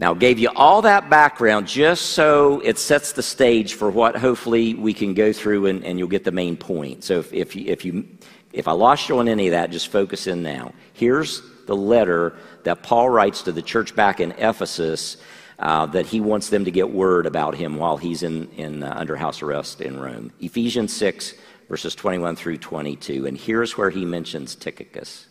Now, 0.00 0.14
gave 0.14 0.38
you 0.38 0.48
all 0.54 0.82
that 0.82 1.10
background 1.10 1.66
just 1.66 2.10
so 2.10 2.60
it 2.60 2.78
sets 2.78 3.12
the 3.12 3.22
stage 3.22 3.74
for 3.74 3.90
what 3.90 4.16
hopefully 4.16 4.74
we 4.74 4.94
can 4.94 5.12
go 5.12 5.32
through 5.32 5.66
and, 5.66 5.84
and 5.84 5.98
you'll 5.98 6.08
get 6.08 6.22
the 6.22 6.30
main 6.30 6.56
point. 6.56 7.02
So 7.02 7.18
if, 7.18 7.32
if, 7.32 7.56
you, 7.56 7.64
if, 7.66 7.84
you, 7.84 8.06
if 8.52 8.68
I 8.68 8.72
lost 8.72 9.08
you 9.08 9.18
on 9.18 9.28
any 9.28 9.48
of 9.48 9.52
that, 9.52 9.72
just 9.72 9.88
focus 9.88 10.28
in 10.28 10.40
now. 10.42 10.72
Here's 10.92 11.42
the 11.66 11.74
letter 11.74 12.36
that 12.62 12.84
Paul 12.84 13.10
writes 13.10 13.42
to 13.42 13.52
the 13.52 13.60
church 13.60 13.96
back 13.96 14.20
in 14.20 14.30
Ephesus 14.32 15.16
uh, 15.58 15.86
that 15.86 16.06
he 16.06 16.20
wants 16.20 16.48
them 16.48 16.64
to 16.64 16.70
get 16.70 16.88
word 16.88 17.26
about 17.26 17.56
him 17.56 17.76
while 17.76 17.96
he's 17.96 18.22
in, 18.22 18.48
in 18.52 18.84
uh, 18.84 18.94
under 18.96 19.16
house 19.16 19.42
arrest 19.42 19.80
in 19.80 19.98
Rome. 19.98 20.32
Ephesians 20.38 20.92
6, 20.94 21.34
verses 21.68 21.96
21 21.96 22.36
through 22.36 22.58
22. 22.58 23.26
And 23.26 23.36
here's 23.36 23.76
where 23.76 23.90
he 23.90 24.04
mentions 24.04 24.54
Tychicus. 24.54 25.26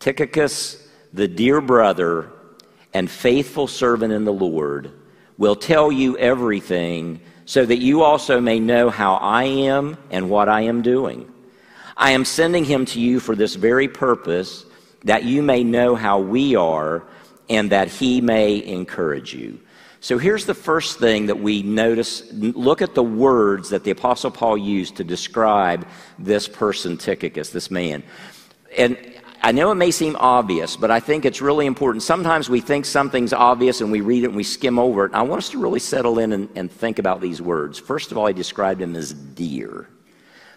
Tychicus, 0.00 0.83
the 1.14 1.28
dear 1.28 1.60
brother 1.60 2.30
and 2.92 3.08
faithful 3.10 3.66
servant 3.66 4.12
in 4.12 4.24
the 4.24 4.32
Lord, 4.32 4.90
will 5.38 5.56
tell 5.56 5.90
you 5.90 6.18
everything 6.18 7.20
so 7.44 7.64
that 7.64 7.78
you 7.78 8.02
also 8.02 8.40
may 8.40 8.58
know 8.58 8.90
how 8.90 9.14
I 9.14 9.44
am 9.44 9.96
and 10.10 10.28
what 10.28 10.48
I 10.48 10.62
am 10.62 10.82
doing. 10.82 11.32
I 11.96 12.10
am 12.10 12.24
sending 12.24 12.64
him 12.64 12.84
to 12.86 13.00
you 13.00 13.20
for 13.20 13.36
this 13.36 13.54
very 13.54 13.88
purpose, 13.88 14.64
that 15.04 15.24
you 15.24 15.42
may 15.42 15.62
know 15.62 15.94
how 15.94 16.18
we 16.18 16.56
are 16.56 17.04
and 17.48 17.70
that 17.70 17.88
he 17.88 18.20
may 18.20 18.64
encourage 18.64 19.34
you. 19.34 19.60
So 20.00 20.18
here's 20.18 20.46
the 20.46 20.54
first 20.54 20.98
thing 20.98 21.26
that 21.26 21.38
we 21.38 21.62
notice. 21.62 22.30
Look 22.32 22.82
at 22.82 22.94
the 22.94 23.02
words 23.02 23.70
that 23.70 23.84
the 23.84 23.90
Apostle 23.90 24.30
Paul 24.30 24.58
used 24.58 24.96
to 24.96 25.04
describe 25.04 25.86
this 26.18 26.48
person, 26.48 26.96
Tychicus, 26.98 27.50
this 27.50 27.70
man. 27.70 28.02
And 28.76 28.98
I 29.44 29.52
know 29.52 29.70
it 29.70 29.74
may 29.74 29.90
seem 29.90 30.16
obvious, 30.16 30.74
but 30.74 30.90
I 30.90 31.00
think 31.00 31.26
it's 31.26 31.42
really 31.42 31.66
important. 31.66 32.02
Sometimes 32.02 32.48
we 32.48 32.62
think 32.62 32.86
something's 32.86 33.34
obvious 33.34 33.82
and 33.82 33.92
we 33.92 34.00
read 34.00 34.24
it 34.24 34.28
and 34.28 34.36
we 34.36 34.42
skim 34.42 34.78
over 34.78 35.04
it. 35.04 35.12
I 35.12 35.20
want 35.20 35.40
us 35.40 35.50
to 35.50 35.58
really 35.58 35.80
settle 35.80 36.18
in 36.18 36.32
and, 36.32 36.48
and 36.56 36.72
think 36.72 36.98
about 36.98 37.20
these 37.20 37.42
words. 37.42 37.78
First 37.78 38.10
of 38.10 38.16
all, 38.16 38.26
he 38.26 38.32
described 38.32 38.80
him 38.80 38.96
as 38.96 39.12
dear. 39.12 39.86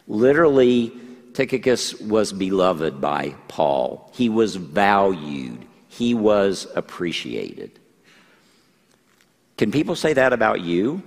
Literally, 0.08 0.94
Tychicus 1.34 2.00
was 2.00 2.32
beloved 2.32 3.02
by 3.02 3.36
Paul, 3.50 4.10
he 4.14 4.30
was 4.30 4.56
valued, 4.56 5.66
he 5.90 6.14
was 6.14 6.66
appreciated. 6.74 7.78
Can 9.58 9.70
people 9.70 9.98
say 9.98 10.14
that 10.14 10.32
about 10.32 10.62
you? 10.62 11.04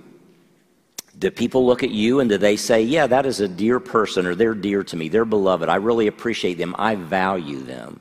Do 1.17 1.29
people 1.29 1.65
look 1.65 1.83
at 1.83 1.91
you 1.91 2.19
and 2.19 2.29
do 2.29 2.37
they 2.37 2.55
say, 2.55 2.81
yeah, 2.81 3.05
that 3.07 3.25
is 3.25 3.41
a 3.41 3.47
dear 3.47 3.79
person 3.79 4.25
or 4.25 4.33
they're 4.33 4.55
dear 4.55 4.83
to 4.83 4.95
me, 4.95 5.09
they're 5.09 5.25
beloved, 5.25 5.69
I 5.69 5.75
really 5.75 6.07
appreciate 6.07 6.57
them, 6.57 6.75
I 6.77 6.95
value 6.95 7.59
them? 7.59 7.99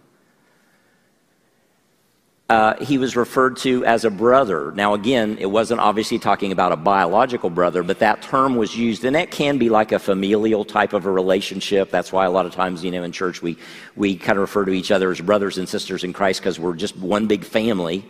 Uh, 2.51 2.75
he 2.83 2.99
was 2.99 3.15
referred 3.15 3.57
to 3.57 3.85
as 3.85 4.05
a 4.05 4.11
brother. 4.11 4.73
Now, 4.73 4.95
again, 4.95 5.39
it 5.39 5.47
wasn't 5.47 5.81
obviously 5.81 6.19
talking 6.19 6.51
about 6.51 6.73
a 6.73 6.77
biological 6.77 7.49
brother, 7.49 7.85
but 7.85 8.01
that 8.01 8.23
term 8.23 8.57
was 8.57 8.77
used, 8.77 9.05
and 9.05 9.15
that 9.15 9.31
can 9.31 9.57
be 9.57 9.69
like 9.69 9.93
a 9.93 10.01
familial 10.01 10.65
type 10.65 10.93
of 10.93 11.07
a 11.07 11.11
relationship. 11.13 11.93
That's 11.93 12.13
why 12.13 12.25
a 12.25 12.31
lot 12.31 12.47
of 12.47 12.53
times, 12.53 12.83
you 12.83 12.91
know, 12.91 13.05
in 13.05 13.13
church 13.13 13.41
we, 13.41 13.57
we 13.95 14.17
kind 14.17 14.37
of 14.37 14.41
refer 14.41 14.65
to 14.65 14.73
each 14.73 14.91
other 14.91 15.13
as 15.13 15.21
brothers 15.21 15.59
and 15.59 15.69
sisters 15.69 16.03
in 16.03 16.13
Christ 16.13 16.41
because 16.41 16.59
we're 16.59 16.75
just 16.75 16.97
one 16.97 17.29
big 17.29 17.45
family 17.45 18.05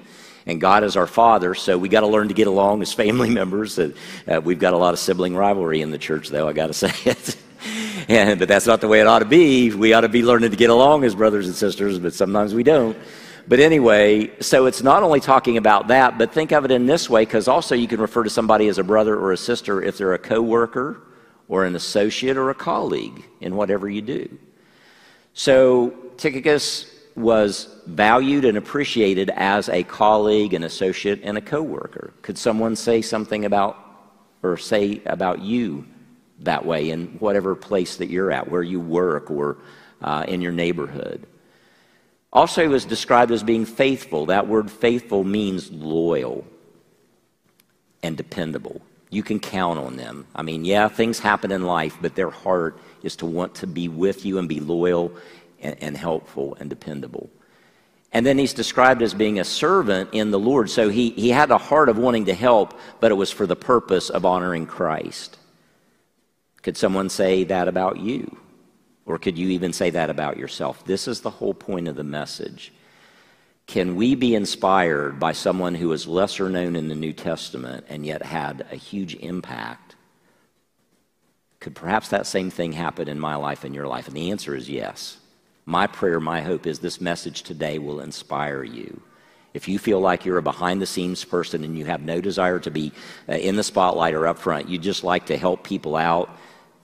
and 0.47 0.61
God 0.61 0.85
is 0.85 0.97
our 0.97 1.07
Father, 1.07 1.55
so 1.55 1.77
we 1.77 1.89
got 1.89 2.01
to 2.01 2.07
learn 2.07 2.29
to 2.29 2.35
get 2.35 2.47
along 2.47 2.83
as 2.83 2.93
family 2.93 3.31
members. 3.41 3.79
Uh, 3.79 3.93
we've 4.43 4.59
got 4.59 4.73
a 4.73 4.77
lot 4.77 4.95
of 4.95 5.01
sibling 5.01 5.37
rivalry 5.37 5.81
in 5.83 5.91
the 5.91 5.99
church, 5.99 6.29
though, 6.29 6.49
I 6.49 6.53
got 6.53 6.69
to 6.69 6.75
say 6.75 6.93
it. 7.05 7.37
and, 8.09 8.39
but 8.39 8.49
that's 8.49 8.67
not 8.67 8.81
the 8.81 8.89
way 8.89 9.01
it 9.01 9.07
ought 9.07 9.21
to 9.21 9.25
be. 9.25 9.73
We 9.73 9.93
ought 9.93 10.03
to 10.03 10.09
be 10.09 10.23
learning 10.23 10.51
to 10.51 10.57
get 10.57 10.71
along 10.71 11.05
as 11.05 11.15
brothers 11.15 11.47
and 11.47 11.55
sisters, 11.55 11.99
but 11.99 12.15
sometimes 12.15 12.55
we 12.55 12.63
don't. 12.63 12.97
But 13.49 13.59
anyway, 13.59 14.31
so 14.41 14.67
it's 14.67 14.83
not 14.83 15.03
only 15.03 15.21
talking 15.21 15.57
about 15.57 15.89
that, 15.89 16.19
but 16.19 16.33
think 16.33 16.53
of 16.53 16.65
it 16.65 16.71
in 16.71 16.87
this 16.87 17.11
way, 17.11 17.25
because 17.25 17.49
also 17.49 17.75
you 17.75 17.89
can 17.89 18.01
refer 18.01 18.23
to 18.23 18.31
somebody 18.31 18.69
as 18.69 18.79
a 18.79 18.85
brother 18.85 19.19
or 19.19 19.33
a 19.33 19.37
sister 19.37 19.83
if 19.83 19.99
they're 19.99 20.15
a 20.15 20.19
coworker 20.19 21.03
or 21.49 21.65
an 21.65 21.75
associate 21.75 22.37
or 22.37 22.51
a 22.51 22.55
colleague 22.55 23.25
in 23.41 23.57
whatever 23.57 23.89
you 23.89 24.03
do. 24.03 24.39
So 25.35 25.91
Tychicus 26.17 26.90
was 27.21 27.69
valued 27.87 28.45
and 28.45 28.59
appreciated 28.59 29.31
as 29.37 29.69
a 29.69 29.83
colleague, 29.85 30.55
an 30.55 30.65
associate, 30.65 31.21
and 31.23 31.39
a 31.39 31.41
coworker? 31.41 32.13
Could 32.23 32.39
someone 32.39 32.77
say 32.77 33.03
something 33.03 33.45
about 33.45 33.77
or 34.43 34.57
say 34.57 35.03
about 35.07 35.41
you 35.41 35.85
that 36.41 36.65
way 36.65 36.91
in 36.91 37.09
whatever 37.19 37.55
place 37.55 37.97
that 37.97 38.09
you're 38.09 38.33
at, 38.33 38.51
where 38.51 38.63
you 38.63 38.81
work 38.81 39.31
or 39.31 39.59
uh, 40.03 40.25
in 40.27 40.41
your 40.41 40.53
neighborhood? 40.53 41.27
Also, 42.33 42.63
he 42.63 42.69
was 42.69 42.85
described 42.85 43.33
as 43.33 43.43
being 43.43 43.65
faithful. 43.65 44.27
That 44.27 44.47
word 44.47 44.71
faithful 44.71 45.25
means 45.25 45.71
loyal 45.71 46.47
and 48.03 48.17
dependable. 48.17 48.81
You 49.11 49.25
can 49.25 49.41
count 49.41 49.79
on 49.79 49.97
them. 49.97 50.27
I 50.37 50.43
mean, 50.43 50.65
yeah, 50.65 50.87
things 50.89 51.19
happen 51.19 51.51
in 51.51 51.65
life, 51.65 51.99
but 52.01 52.15
their 52.15 52.31
heart 52.31 52.79
is 53.03 53.17
to 53.17 53.27
want 53.27 53.57
to 53.57 53.67
be 53.67 53.89
with 53.89 54.25
you 54.25 54.39
and 54.39 54.49
be 54.49 54.61
loyal 54.61 55.13
and, 55.61 55.77
and 55.81 55.97
helpful 55.97 56.57
and 56.61 56.71
dependable. 56.71 57.31
And 58.13 58.27
then 58.27 58.39
he's 58.39 58.53
described 58.53 59.03
as 59.03 59.15
being 59.15 59.39
a 59.39 59.45
servant 59.45 60.11
in 60.13 60.31
the 60.31 60.39
Lord. 60.39 60.69
So 60.69 60.89
he, 60.89 61.11
he 61.11 61.31
had 61.31 61.51
a 61.51 61.59
heart 61.59 61.89
of 61.89 61.97
wanting 61.97 62.25
to 62.27 62.35
help, 62.35 62.79
but 62.99 63.13
it 63.13 63.15
was 63.15 63.31
for 63.31 63.47
the 63.47 63.57
purpose 63.57 64.11
of 64.11 64.25
honoring 64.25 64.67
Christ. 64.67 65.39
Could 66.63 66.77
someone 66.77 67.09
say 67.09 67.45
that 67.45 67.69
about 67.69 68.01
you? 68.01 68.37
Or 69.07 69.19
could 69.19 69.39
you 69.39 69.49
even 69.51 69.73
say 69.73 69.91
that 69.91 70.11
about 70.11 70.37
yourself? 70.37 70.85
This 70.85 71.09
is 71.09 71.21
the 71.21 71.31
whole 71.31 71.55
point 71.55 71.89
of 71.89 71.97
the 71.97 72.05
message. 72.05 72.73
Can 73.67 73.95
we 73.95 74.17
be 74.17 74.35
inspired 74.35 75.21
by 75.21 75.33
someone 75.33 75.77
who 75.77 75.93
is 75.93 76.09
lesser 76.09 76.49
known 76.49 76.75
in 76.75 76.89
the 76.89 76.95
New 76.97 77.13
Testament 77.13 77.87
and 77.89 78.05
yet 78.05 78.25
had 78.25 78.67
a 78.73 78.77
huge 78.77 79.15
impact? 79.15 79.95
Could 81.61 81.77
perhaps 81.77 82.09
that 82.09 82.27
same 82.27 82.51
thing 82.51 82.73
happen 82.73 83.07
in 83.07 83.21
my 83.21 83.37
life 83.37 83.63
and 83.63 83.75
your 83.75 83.87
life? 83.87 84.09
And 84.09 84.17
the 84.17 84.33
answer 84.33 84.57
is 84.57 84.69
yes. 84.69 85.19
My 85.71 85.87
prayer, 85.87 86.19
my 86.19 86.41
hope 86.41 86.67
is 86.67 86.81
this 86.81 87.01
message 87.01 87.45
today 87.45 87.79
will 87.79 88.01
inspire 88.01 88.65
you. 88.65 89.01
If 89.55 89.69
you 89.69 89.79
feel 89.79 90.01
like 90.01 90.25
you're 90.25 90.39
a 90.39 90.43
behind 90.43 90.83
the 90.83 90.87
scenes 90.87 91.25
person 91.25 91.63
and 91.63 91.79
you 91.79 91.85
have 91.85 92.03
no 92.03 92.21
desire 92.21 92.59
to 92.59 92.73
be 92.73 92.91
uh, 93.29 93.35
in 93.35 93.55
the 93.55 93.63
spotlight 93.63 94.15
or 94.15 94.27
up 94.27 94.37
front, 94.37 94.69
you 94.69 94.79
just 94.79 95.05
like 95.05 95.27
to 95.27 95.37
help 95.37 95.63
people 95.63 95.95
out, 95.95 96.29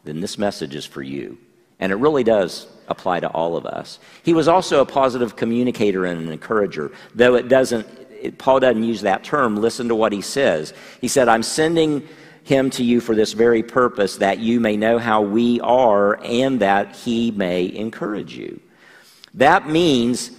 then 0.04 0.20
this 0.20 0.38
message 0.38 0.76
is 0.76 0.84
for 0.84 1.02
you. 1.02 1.36
And 1.80 1.90
it 1.90 1.96
really 1.96 2.22
does 2.22 2.68
apply 2.86 3.18
to 3.18 3.28
all 3.30 3.56
of 3.56 3.66
us. 3.66 3.98
He 4.22 4.32
was 4.32 4.46
also 4.46 4.82
a 4.82 4.86
positive 4.86 5.34
communicator 5.34 6.04
and 6.04 6.20
an 6.20 6.32
encourager, 6.32 6.92
though 7.12 7.34
it 7.34 7.48
doesn't, 7.48 7.88
it, 8.12 8.38
Paul 8.38 8.60
doesn't 8.60 8.84
use 8.84 9.00
that 9.00 9.24
term. 9.24 9.56
Listen 9.56 9.88
to 9.88 9.96
what 9.96 10.12
he 10.12 10.20
says. 10.20 10.72
He 11.00 11.08
said, 11.08 11.26
I'm 11.26 11.42
sending 11.42 12.06
him 12.44 12.70
to 12.70 12.84
you 12.84 13.00
for 13.00 13.16
this 13.16 13.32
very 13.32 13.64
purpose, 13.64 14.18
that 14.18 14.38
you 14.38 14.60
may 14.60 14.76
know 14.76 15.00
how 15.00 15.22
we 15.22 15.60
are 15.62 16.22
and 16.22 16.60
that 16.60 16.94
he 16.94 17.32
may 17.32 17.74
encourage 17.74 18.36
you. 18.36 18.60
That 19.36 19.68
means 19.68 20.30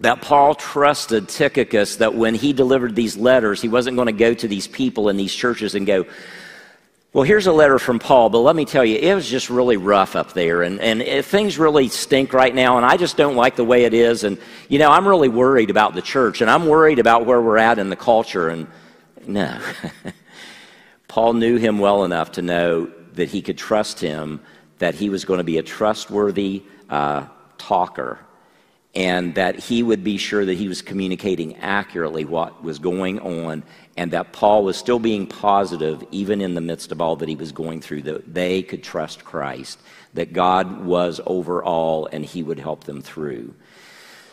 that 0.00 0.20
Paul 0.20 0.54
trusted 0.54 1.28
Tychicus 1.28 1.96
that 1.96 2.14
when 2.14 2.34
he 2.34 2.52
delivered 2.52 2.94
these 2.94 3.16
letters, 3.16 3.62
he 3.62 3.68
wasn't 3.68 3.96
going 3.96 4.06
to 4.06 4.12
go 4.12 4.34
to 4.34 4.48
these 4.48 4.66
people 4.66 5.08
in 5.08 5.16
these 5.16 5.34
churches 5.34 5.74
and 5.74 5.86
go, 5.86 6.04
well, 7.12 7.24
here's 7.24 7.46
a 7.46 7.52
letter 7.52 7.78
from 7.78 7.98
Paul, 7.98 8.28
but 8.28 8.40
let 8.40 8.54
me 8.54 8.66
tell 8.66 8.84
you, 8.84 8.98
it 8.98 9.14
was 9.14 9.26
just 9.26 9.48
really 9.48 9.78
rough 9.78 10.16
up 10.16 10.34
there, 10.34 10.62
and, 10.62 10.78
and 10.80 11.00
it, 11.00 11.24
things 11.24 11.58
really 11.58 11.88
stink 11.88 12.34
right 12.34 12.54
now, 12.54 12.76
and 12.76 12.84
I 12.84 12.98
just 12.98 13.16
don't 13.16 13.36
like 13.36 13.56
the 13.56 13.64
way 13.64 13.84
it 13.84 13.94
is. 13.94 14.22
And, 14.22 14.36
you 14.68 14.78
know, 14.78 14.90
I'm 14.90 15.08
really 15.08 15.30
worried 15.30 15.70
about 15.70 15.94
the 15.94 16.02
church, 16.02 16.42
and 16.42 16.50
I'm 16.50 16.66
worried 16.66 16.98
about 16.98 17.24
where 17.24 17.40
we're 17.40 17.56
at 17.56 17.78
in 17.78 17.88
the 17.88 17.96
culture. 17.96 18.50
And 18.50 18.66
no. 19.26 19.58
Paul 21.08 21.32
knew 21.32 21.56
him 21.56 21.78
well 21.78 22.04
enough 22.04 22.32
to 22.32 22.42
know 22.42 22.90
that 23.14 23.30
he 23.30 23.40
could 23.40 23.56
trust 23.56 23.98
him, 23.98 24.40
that 24.78 24.94
he 24.94 25.08
was 25.08 25.24
going 25.24 25.38
to 25.38 25.44
be 25.44 25.56
a 25.56 25.62
trustworthy 25.62 26.64
uh, 26.90 27.24
talker 27.58 28.18
and 28.96 29.34
that 29.34 29.58
he 29.58 29.82
would 29.82 30.02
be 30.02 30.16
sure 30.16 30.46
that 30.46 30.54
he 30.54 30.68
was 30.68 30.80
communicating 30.80 31.54
accurately 31.56 32.24
what 32.24 32.62
was 32.64 32.78
going 32.78 33.20
on 33.20 33.62
and 33.98 34.10
that 34.10 34.32
Paul 34.32 34.64
was 34.64 34.76
still 34.76 34.98
being 34.98 35.26
positive 35.26 36.02
even 36.10 36.40
in 36.40 36.54
the 36.54 36.62
midst 36.62 36.92
of 36.92 37.00
all 37.00 37.14
that 37.16 37.28
he 37.28 37.36
was 37.36 37.52
going 37.52 37.82
through, 37.82 38.02
that 38.02 38.32
they 38.32 38.62
could 38.62 38.82
trust 38.82 39.22
Christ, 39.22 39.78
that 40.14 40.32
God 40.32 40.84
was 40.84 41.20
over 41.26 41.62
all 41.62 42.06
and 42.06 42.24
he 42.24 42.42
would 42.42 42.58
help 42.58 42.84
them 42.84 43.02
through. 43.02 43.54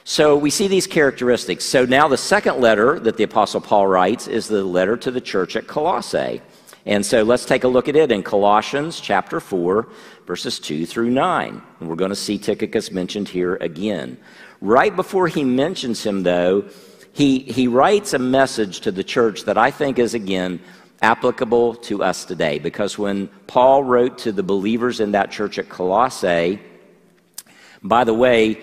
So 0.05 0.37
we 0.37 0.49
see 0.49 0.67
these 0.67 0.87
characteristics. 0.87 1.65
So 1.65 1.85
now 1.85 2.07
the 2.07 2.17
second 2.17 2.59
letter 2.59 2.99
that 2.99 3.17
the 3.17 3.23
Apostle 3.23 3.61
Paul 3.61 3.87
writes 3.87 4.27
is 4.27 4.47
the 4.47 4.63
letter 4.63 4.97
to 4.97 5.11
the 5.11 5.21
church 5.21 5.55
at 5.55 5.67
Colossae. 5.67 6.41
And 6.85 7.05
so 7.05 7.23
let's 7.23 7.45
take 7.45 7.63
a 7.63 7.67
look 7.67 7.87
at 7.87 7.95
it 7.95 8.11
in 8.11 8.23
Colossians 8.23 8.99
chapter 8.99 9.39
4, 9.39 9.87
verses 10.27 10.59
2 10.59 10.85
through 10.85 11.11
9. 11.11 11.61
And 11.79 11.89
we're 11.89 11.95
going 11.95 12.09
to 12.09 12.15
see 12.15 12.37
Tychicus 12.37 12.91
mentioned 12.91 13.29
here 13.29 13.55
again. 13.55 14.17
Right 14.59 14.93
before 14.93 15.27
he 15.27 15.43
mentions 15.43 16.03
him, 16.05 16.23
though, 16.23 16.65
he, 17.13 17.39
he 17.39 17.67
writes 17.67 18.13
a 18.13 18.19
message 18.19 18.81
to 18.81 18.91
the 18.91 19.03
church 19.03 19.43
that 19.43 19.57
I 19.57 19.71
think 19.71 19.97
is, 19.97 20.13
again, 20.13 20.59
applicable 21.01 21.75
to 21.75 22.03
us 22.03 22.25
today. 22.25 22.59
Because 22.59 22.97
when 22.97 23.27
Paul 23.47 23.83
wrote 23.83 24.17
to 24.19 24.31
the 24.31 24.43
believers 24.43 24.99
in 24.99 25.11
that 25.11 25.31
church 25.31 25.59
at 25.59 25.69
Colossae, 25.69 26.59
by 27.81 28.03
the 28.03 28.13
way, 28.13 28.59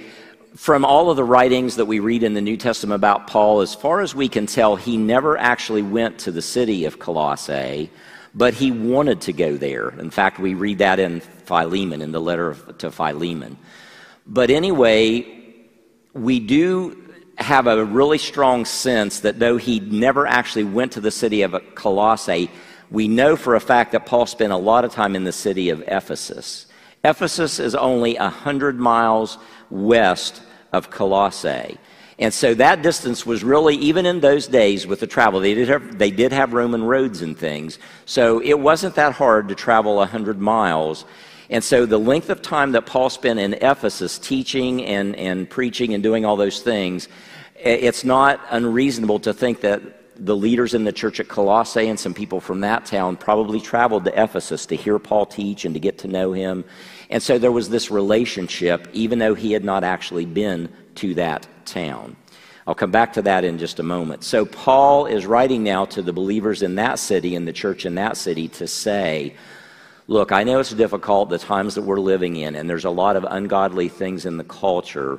from 0.56 0.84
all 0.84 1.10
of 1.10 1.16
the 1.16 1.24
writings 1.24 1.76
that 1.76 1.84
we 1.84 2.00
read 2.00 2.22
in 2.22 2.34
the 2.34 2.40
New 2.40 2.56
Testament 2.56 2.96
about 2.96 3.26
Paul, 3.26 3.60
as 3.60 3.74
far 3.74 4.00
as 4.00 4.14
we 4.14 4.28
can 4.28 4.46
tell, 4.46 4.76
he 4.76 4.96
never 4.96 5.38
actually 5.38 5.82
went 5.82 6.18
to 6.20 6.32
the 6.32 6.42
city 6.42 6.84
of 6.86 6.98
Colossae, 6.98 7.90
but 8.34 8.54
he 8.54 8.70
wanted 8.70 9.20
to 9.22 9.32
go 9.32 9.56
there. 9.56 9.90
In 9.90 10.10
fact, 10.10 10.38
we 10.38 10.54
read 10.54 10.78
that 10.78 10.98
in 10.98 11.20
Philemon, 11.20 12.02
in 12.02 12.12
the 12.12 12.20
letter 12.20 12.56
to 12.78 12.90
Philemon. 12.90 13.58
But 14.26 14.50
anyway, 14.50 15.26
we 16.12 16.40
do 16.40 16.96
have 17.38 17.66
a 17.66 17.84
really 17.84 18.18
strong 18.18 18.64
sense 18.64 19.20
that 19.20 19.38
though 19.38 19.56
he 19.56 19.80
never 19.80 20.26
actually 20.26 20.64
went 20.64 20.92
to 20.92 21.00
the 21.00 21.10
city 21.10 21.42
of 21.42 21.56
Colossae, 21.74 22.50
we 22.90 23.08
know 23.08 23.36
for 23.36 23.54
a 23.54 23.60
fact 23.60 23.92
that 23.92 24.06
Paul 24.06 24.26
spent 24.26 24.52
a 24.52 24.56
lot 24.56 24.84
of 24.84 24.92
time 24.92 25.16
in 25.16 25.24
the 25.24 25.32
city 25.32 25.70
of 25.70 25.82
Ephesus. 25.86 26.66
Ephesus 27.04 27.58
is 27.58 27.74
only 27.74 28.14
100 28.16 28.78
miles 28.78 29.38
west 29.70 30.42
of 30.72 30.90
Colossae. 30.90 31.78
And 32.20 32.34
so 32.34 32.52
that 32.54 32.82
distance 32.82 33.24
was 33.24 33.42
really, 33.42 33.76
even 33.76 34.04
in 34.04 34.20
those 34.20 34.46
days 34.46 34.86
with 34.86 35.00
the 35.00 35.06
travel, 35.06 35.40
they 35.40 35.54
did 35.54 35.68
have, 35.68 35.98
they 35.98 36.10
did 36.10 36.32
have 36.32 36.52
Roman 36.52 36.84
roads 36.84 37.22
and 37.22 37.36
things. 37.36 37.78
So 38.04 38.40
it 38.42 38.58
wasn't 38.58 38.94
that 38.96 39.14
hard 39.14 39.48
to 39.48 39.54
travel 39.54 39.96
100 39.96 40.38
miles. 40.38 41.06
And 41.48 41.64
so 41.64 41.86
the 41.86 41.98
length 41.98 42.28
of 42.28 42.42
time 42.42 42.72
that 42.72 42.84
Paul 42.84 43.08
spent 43.08 43.38
in 43.38 43.54
Ephesus 43.54 44.18
teaching 44.18 44.84
and, 44.84 45.16
and 45.16 45.48
preaching 45.48 45.94
and 45.94 46.02
doing 46.02 46.26
all 46.26 46.36
those 46.36 46.60
things, 46.60 47.08
it's 47.56 48.04
not 48.04 48.38
unreasonable 48.50 49.20
to 49.20 49.32
think 49.32 49.62
that 49.62 49.80
the 50.20 50.36
leaders 50.36 50.74
in 50.74 50.84
the 50.84 50.92
church 50.92 51.18
at 51.18 51.28
Colossae 51.28 51.88
and 51.88 51.98
some 51.98 52.12
people 52.12 52.40
from 52.40 52.60
that 52.60 52.84
town 52.84 53.16
probably 53.16 53.60
traveled 53.60 54.04
to 54.04 54.22
Ephesus 54.22 54.66
to 54.66 54.76
hear 54.76 54.98
Paul 54.98 55.24
teach 55.24 55.64
and 55.64 55.74
to 55.74 55.80
get 55.80 55.98
to 55.98 56.08
know 56.08 56.32
him. 56.32 56.64
And 57.08 57.22
so 57.22 57.38
there 57.38 57.50
was 57.50 57.70
this 57.70 57.90
relationship, 57.90 58.86
even 58.92 59.18
though 59.18 59.34
he 59.34 59.52
had 59.52 59.64
not 59.64 59.82
actually 59.82 60.26
been 60.26 60.68
to 60.96 61.14
that 61.14 61.46
town. 61.64 62.16
I'll 62.66 62.74
come 62.74 62.90
back 62.90 63.14
to 63.14 63.22
that 63.22 63.44
in 63.44 63.58
just 63.58 63.80
a 63.80 63.82
moment. 63.82 64.22
So, 64.22 64.44
Paul 64.44 65.06
is 65.06 65.26
writing 65.26 65.64
now 65.64 65.86
to 65.86 66.02
the 66.02 66.12
believers 66.12 66.62
in 66.62 66.76
that 66.76 66.98
city, 66.98 67.34
and 67.34 67.48
the 67.48 67.52
church 67.52 67.84
in 67.86 67.96
that 67.96 68.16
city, 68.16 68.46
to 68.48 68.68
say, 68.68 69.34
Look, 70.06 70.30
I 70.30 70.44
know 70.44 70.60
it's 70.60 70.70
difficult, 70.70 71.30
the 71.30 71.38
times 71.38 71.74
that 71.74 71.82
we're 71.82 72.00
living 72.00 72.36
in, 72.36 72.54
and 72.54 72.68
there's 72.68 72.84
a 72.84 72.90
lot 72.90 73.16
of 73.16 73.24
ungodly 73.28 73.88
things 73.88 74.26
in 74.26 74.36
the 74.36 74.44
culture. 74.44 75.18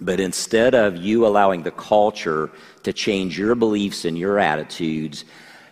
But 0.00 0.20
instead 0.20 0.74
of 0.74 0.96
you 0.96 1.26
allowing 1.26 1.62
the 1.62 1.70
culture 1.70 2.50
to 2.82 2.92
change 2.92 3.38
your 3.38 3.54
beliefs 3.54 4.04
and 4.04 4.16
your 4.16 4.38
attitudes, 4.38 5.24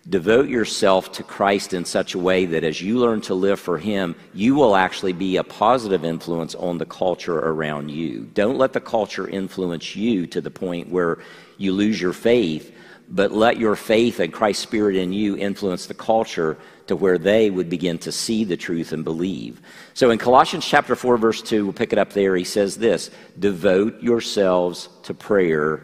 devote 0.08 0.48
yourself 0.48 1.12
to 1.12 1.22
Christ 1.22 1.74
in 1.74 1.84
such 1.84 2.14
a 2.14 2.18
way 2.18 2.46
that 2.46 2.64
as 2.64 2.80
you 2.80 2.98
learn 2.98 3.20
to 3.22 3.34
live 3.34 3.60
for 3.60 3.78
Him, 3.78 4.14
you 4.32 4.54
will 4.54 4.76
actually 4.76 5.12
be 5.12 5.36
a 5.36 5.44
positive 5.44 6.04
influence 6.04 6.54
on 6.54 6.78
the 6.78 6.86
culture 6.86 7.38
around 7.38 7.90
you. 7.90 8.28
Don't 8.34 8.58
let 8.58 8.72
the 8.72 8.80
culture 8.80 9.28
influence 9.28 9.94
you 9.94 10.26
to 10.28 10.40
the 10.40 10.50
point 10.50 10.88
where 10.88 11.18
you 11.58 11.72
lose 11.72 12.00
your 12.00 12.12
faith, 12.12 12.74
but 13.10 13.32
let 13.32 13.56
your 13.56 13.74
faith 13.74 14.20
and 14.20 14.32
Christ's 14.32 14.62
Spirit 14.62 14.96
in 14.96 15.12
you 15.12 15.36
influence 15.36 15.86
the 15.86 15.94
culture 15.94 16.58
to 16.86 16.96
where 16.96 17.18
they 17.18 17.50
would 17.50 17.70
begin 17.70 17.98
to 17.98 18.12
see 18.12 18.44
the 18.44 18.56
truth 18.56 18.92
and 18.92 19.04
believe. 19.04 19.60
So 19.94 20.10
in 20.10 20.18
Colossians 20.18 20.66
chapter 20.66 20.94
4 20.94 21.16
verse 21.16 21.40
2, 21.42 21.64
we'll 21.64 21.72
pick 21.72 21.92
it 21.92 21.98
up 21.98 22.12
there. 22.12 22.36
He 22.36 22.44
says 22.44 22.76
this, 22.76 23.10
devote 23.38 24.02
yourselves 24.02 24.88
to 25.04 25.14
prayer, 25.14 25.82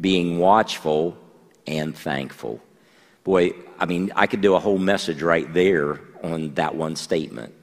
being 0.00 0.38
watchful 0.38 1.16
and 1.66 1.96
thankful. 1.96 2.60
Boy, 3.22 3.52
I 3.78 3.86
mean, 3.86 4.10
I 4.16 4.26
could 4.26 4.40
do 4.40 4.54
a 4.54 4.60
whole 4.60 4.78
message 4.78 5.22
right 5.22 5.52
there 5.52 6.00
on 6.22 6.54
that 6.54 6.74
one 6.74 6.96
statement. 6.96 7.54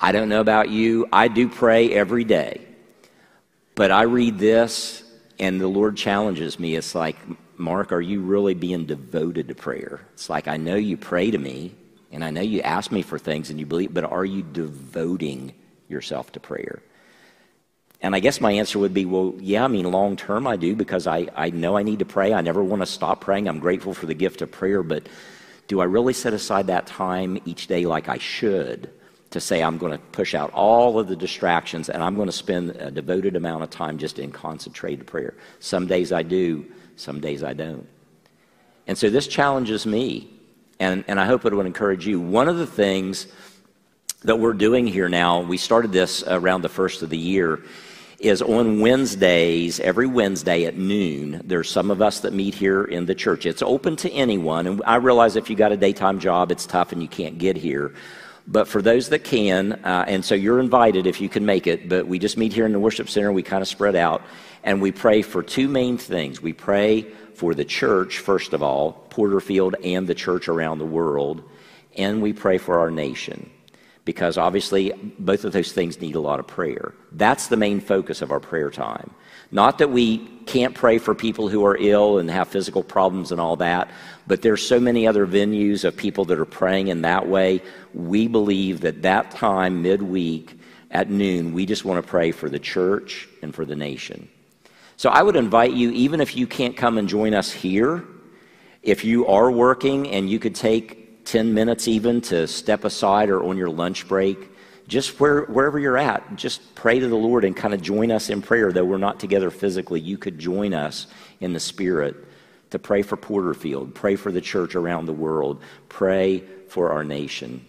I 0.00 0.12
don't 0.12 0.28
know 0.28 0.40
about 0.40 0.70
you. 0.70 1.08
I 1.12 1.28
do 1.28 1.48
pray 1.48 1.92
every 1.92 2.24
day. 2.24 2.64
But 3.74 3.90
I 3.90 4.02
read 4.02 4.38
this 4.38 5.02
and 5.38 5.60
the 5.60 5.68
Lord 5.68 5.96
challenges 5.96 6.58
me. 6.58 6.74
It's 6.74 6.94
like, 6.94 7.16
Mark, 7.58 7.92
are 7.92 8.00
you 8.00 8.20
really 8.20 8.54
being 8.54 8.86
devoted 8.86 9.48
to 9.48 9.54
prayer? 9.54 10.00
It's 10.14 10.30
like, 10.30 10.48
I 10.48 10.56
know 10.56 10.76
you 10.76 10.96
pray 10.96 11.30
to 11.30 11.38
me, 11.38 11.74
and 12.12 12.24
I 12.24 12.30
know 12.30 12.40
you 12.40 12.60
ask 12.62 12.90
me 12.92 13.02
for 13.02 13.18
things 13.18 13.50
and 13.50 13.58
you 13.58 13.66
believe, 13.66 13.92
but 13.92 14.04
are 14.04 14.24
you 14.24 14.42
devoting 14.42 15.52
yourself 15.88 16.32
to 16.32 16.40
prayer? 16.40 16.82
And 18.00 18.14
I 18.14 18.20
guess 18.20 18.40
my 18.40 18.52
answer 18.52 18.78
would 18.78 18.94
be, 18.94 19.04
well, 19.04 19.34
yeah, 19.38 19.64
I 19.64 19.68
mean, 19.68 19.90
long 19.90 20.16
term 20.16 20.46
I 20.46 20.56
do 20.56 20.76
because 20.76 21.06
I, 21.06 21.28
I 21.34 21.50
know 21.50 21.76
I 21.76 21.82
need 21.82 21.98
to 21.98 22.04
pray. 22.04 22.32
I 22.32 22.40
never 22.40 22.62
want 22.62 22.80
to 22.82 22.86
stop 22.86 23.20
praying. 23.20 23.48
I'm 23.48 23.58
grateful 23.58 23.92
for 23.92 24.06
the 24.06 24.14
gift 24.14 24.40
of 24.40 24.52
prayer, 24.52 24.82
but 24.82 25.08
do 25.66 25.80
I 25.80 25.84
really 25.84 26.12
set 26.12 26.32
aside 26.32 26.68
that 26.68 26.86
time 26.86 27.40
each 27.44 27.66
day 27.66 27.86
like 27.86 28.08
I 28.08 28.18
should 28.18 28.90
to 29.30 29.40
say 29.40 29.62
I'm 29.62 29.78
going 29.78 29.92
to 29.92 29.98
push 29.98 30.34
out 30.34 30.50
all 30.52 30.98
of 30.98 31.08
the 31.08 31.16
distractions 31.16 31.90
and 31.90 32.02
I'm 32.02 32.14
going 32.14 32.28
to 32.28 32.32
spend 32.32 32.70
a 32.70 32.90
devoted 32.90 33.36
amount 33.36 33.64
of 33.64 33.70
time 33.70 33.98
just 33.98 34.18
in 34.18 34.30
concentrated 34.30 35.06
prayer? 35.06 35.34
Some 35.58 35.86
days 35.86 36.12
I 36.12 36.22
do, 36.22 36.64
some 36.98 37.20
days 37.20 37.42
I 37.42 37.52
don't. 37.52 37.86
And 38.86 38.96
so 38.96 39.10
this 39.10 39.26
challenges 39.26 39.86
me, 39.86 40.28
and, 40.80 41.04
and 41.08 41.20
I 41.20 41.26
hope 41.26 41.44
it 41.44 41.54
would 41.54 41.66
encourage 41.66 42.06
you. 42.06 42.20
One 42.20 42.48
of 42.48 42.58
the 42.58 42.66
things 42.66 43.26
that 44.22 44.38
we're 44.38 44.54
doing 44.54 44.86
here 44.86 45.08
now, 45.08 45.40
we 45.40 45.58
started 45.58 45.92
this 45.92 46.24
around 46.26 46.62
the 46.62 46.68
first 46.68 47.02
of 47.02 47.10
the 47.10 47.18
year, 47.18 47.62
is 48.18 48.42
on 48.42 48.80
Wednesdays, 48.80 49.78
every 49.78 50.06
Wednesday 50.06 50.64
at 50.64 50.76
noon, 50.76 51.40
there's 51.44 51.70
some 51.70 51.90
of 51.90 52.02
us 52.02 52.20
that 52.20 52.32
meet 52.32 52.54
here 52.54 52.84
in 52.84 53.06
the 53.06 53.14
church. 53.14 53.46
It's 53.46 53.62
open 53.62 53.94
to 53.96 54.10
anyone, 54.10 54.66
and 54.66 54.82
I 54.84 54.96
realize 54.96 55.36
if 55.36 55.48
you 55.48 55.54
got 55.54 55.70
a 55.70 55.76
daytime 55.76 56.18
job, 56.18 56.50
it's 56.50 56.66
tough 56.66 56.90
and 56.90 57.00
you 57.00 57.06
can't 57.08 57.38
get 57.38 57.56
here. 57.56 57.94
But 58.48 58.66
for 58.66 58.82
those 58.82 59.10
that 59.10 59.24
can, 59.24 59.74
uh, 59.84 60.06
and 60.08 60.24
so 60.24 60.34
you're 60.34 60.58
invited 60.58 61.06
if 61.06 61.20
you 61.20 61.28
can 61.28 61.44
make 61.44 61.66
it, 61.66 61.88
but 61.88 62.08
we 62.08 62.18
just 62.18 62.36
meet 62.36 62.52
here 62.52 62.66
in 62.66 62.72
the 62.72 62.80
worship 62.80 63.08
center, 63.08 63.30
we 63.30 63.42
kind 63.42 63.62
of 63.62 63.68
spread 63.68 63.94
out. 63.94 64.22
And 64.68 64.82
we 64.82 64.92
pray 64.92 65.22
for 65.22 65.42
two 65.42 65.66
main 65.66 65.96
things. 65.96 66.42
We 66.42 66.52
pray 66.52 67.06
for 67.32 67.54
the 67.54 67.64
church, 67.64 68.18
first 68.18 68.52
of 68.52 68.62
all, 68.62 68.92
Porterfield 69.08 69.76
and 69.82 70.06
the 70.06 70.14
church 70.14 70.46
around 70.46 70.76
the 70.76 70.84
world, 70.84 71.42
and 71.96 72.20
we 72.20 72.34
pray 72.34 72.58
for 72.58 72.78
our 72.78 72.90
nation. 72.90 73.48
Because 74.04 74.36
obviously, 74.36 74.92
both 75.18 75.46
of 75.46 75.54
those 75.54 75.72
things 75.72 76.02
need 76.02 76.16
a 76.16 76.20
lot 76.20 76.38
of 76.38 76.46
prayer. 76.46 76.92
That's 77.12 77.46
the 77.46 77.56
main 77.56 77.80
focus 77.80 78.20
of 78.20 78.30
our 78.30 78.40
prayer 78.40 78.68
time. 78.70 79.10
Not 79.50 79.78
that 79.78 79.88
we 79.88 80.18
can't 80.44 80.74
pray 80.74 80.98
for 80.98 81.14
people 81.14 81.48
who 81.48 81.64
are 81.64 81.78
ill 81.80 82.18
and 82.18 82.30
have 82.30 82.48
physical 82.48 82.82
problems 82.82 83.32
and 83.32 83.40
all 83.40 83.56
that, 83.56 83.90
but 84.26 84.42
there's 84.42 84.60
so 84.60 84.78
many 84.78 85.06
other 85.06 85.26
venues 85.26 85.82
of 85.82 85.96
people 85.96 86.26
that 86.26 86.38
are 86.38 86.44
praying 86.44 86.88
in 86.88 87.00
that 87.00 87.26
way. 87.26 87.62
We 87.94 88.28
believe 88.28 88.82
that 88.82 89.00
that 89.00 89.30
time, 89.30 89.80
midweek 89.80 90.60
at 90.90 91.08
noon, 91.08 91.54
we 91.54 91.64
just 91.64 91.86
want 91.86 92.04
to 92.04 92.06
pray 92.06 92.32
for 92.32 92.50
the 92.50 92.58
church 92.58 93.30
and 93.40 93.54
for 93.54 93.64
the 93.64 93.74
nation. 93.74 94.28
So 94.98 95.10
I 95.10 95.22
would 95.22 95.36
invite 95.36 95.74
you, 95.74 95.92
even 95.92 96.20
if 96.20 96.36
you 96.36 96.48
can't 96.48 96.76
come 96.76 96.98
and 96.98 97.08
join 97.08 97.32
us 97.32 97.52
here, 97.52 98.02
if 98.82 99.04
you 99.04 99.28
are 99.28 99.48
working 99.48 100.08
and 100.08 100.28
you 100.28 100.40
could 100.40 100.56
take 100.56 101.24
10 101.24 101.54
minutes 101.54 101.86
even 101.86 102.20
to 102.22 102.48
step 102.48 102.82
aside 102.82 103.30
or 103.30 103.44
on 103.44 103.56
your 103.56 103.70
lunch 103.70 104.08
break, 104.08 104.50
just 104.88 105.20
where, 105.20 105.42
wherever 105.42 105.78
you're 105.78 105.96
at, 105.96 106.34
just 106.34 106.74
pray 106.74 106.98
to 106.98 107.06
the 107.06 107.14
Lord 107.14 107.44
and 107.44 107.56
kind 107.56 107.74
of 107.74 107.80
join 107.80 108.10
us 108.10 108.28
in 108.28 108.42
prayer. 108.42 108.72
Though 108.72 108.84
we're 108.84 108.98
not 108.98 109.20
together 109.20 109.52
physically, 109.52 110.00
you 110.00 110.18
could 110.18 110.36
join 110.36 110.74
us 110.74 111.06
in 111.38 111.52
the 111.52 111.60
Spirit 111.60 112.16
to 112.70 112.80
pray 112.80 113.02
for 113.02 113.16
Porterfield, 113.16 113.94
pray 113.94 114.16
for 114.16 114.32
the 114.32 114.40
church 114.40 114.74
around 114.74 115.06
the 115.06 115.12
world, 115.12 115.62
pray 115.88 116.42
for 116.66 116.90
our 116.90 117.04
nation. 117.04 117.64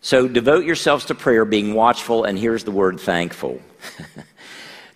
So 0.00 0.28
devote 0.28 0.64
yourselves 0.64 1.06
to 1.06 1.16
prayer, 1.16 1.44
being 1.44 1.74
watchful, 1.74 2.22
and 2.22 2.38
here's 2.38 2.62
the 2.62 2.70
word 2.70 3.00
thankful. 3.00 3.60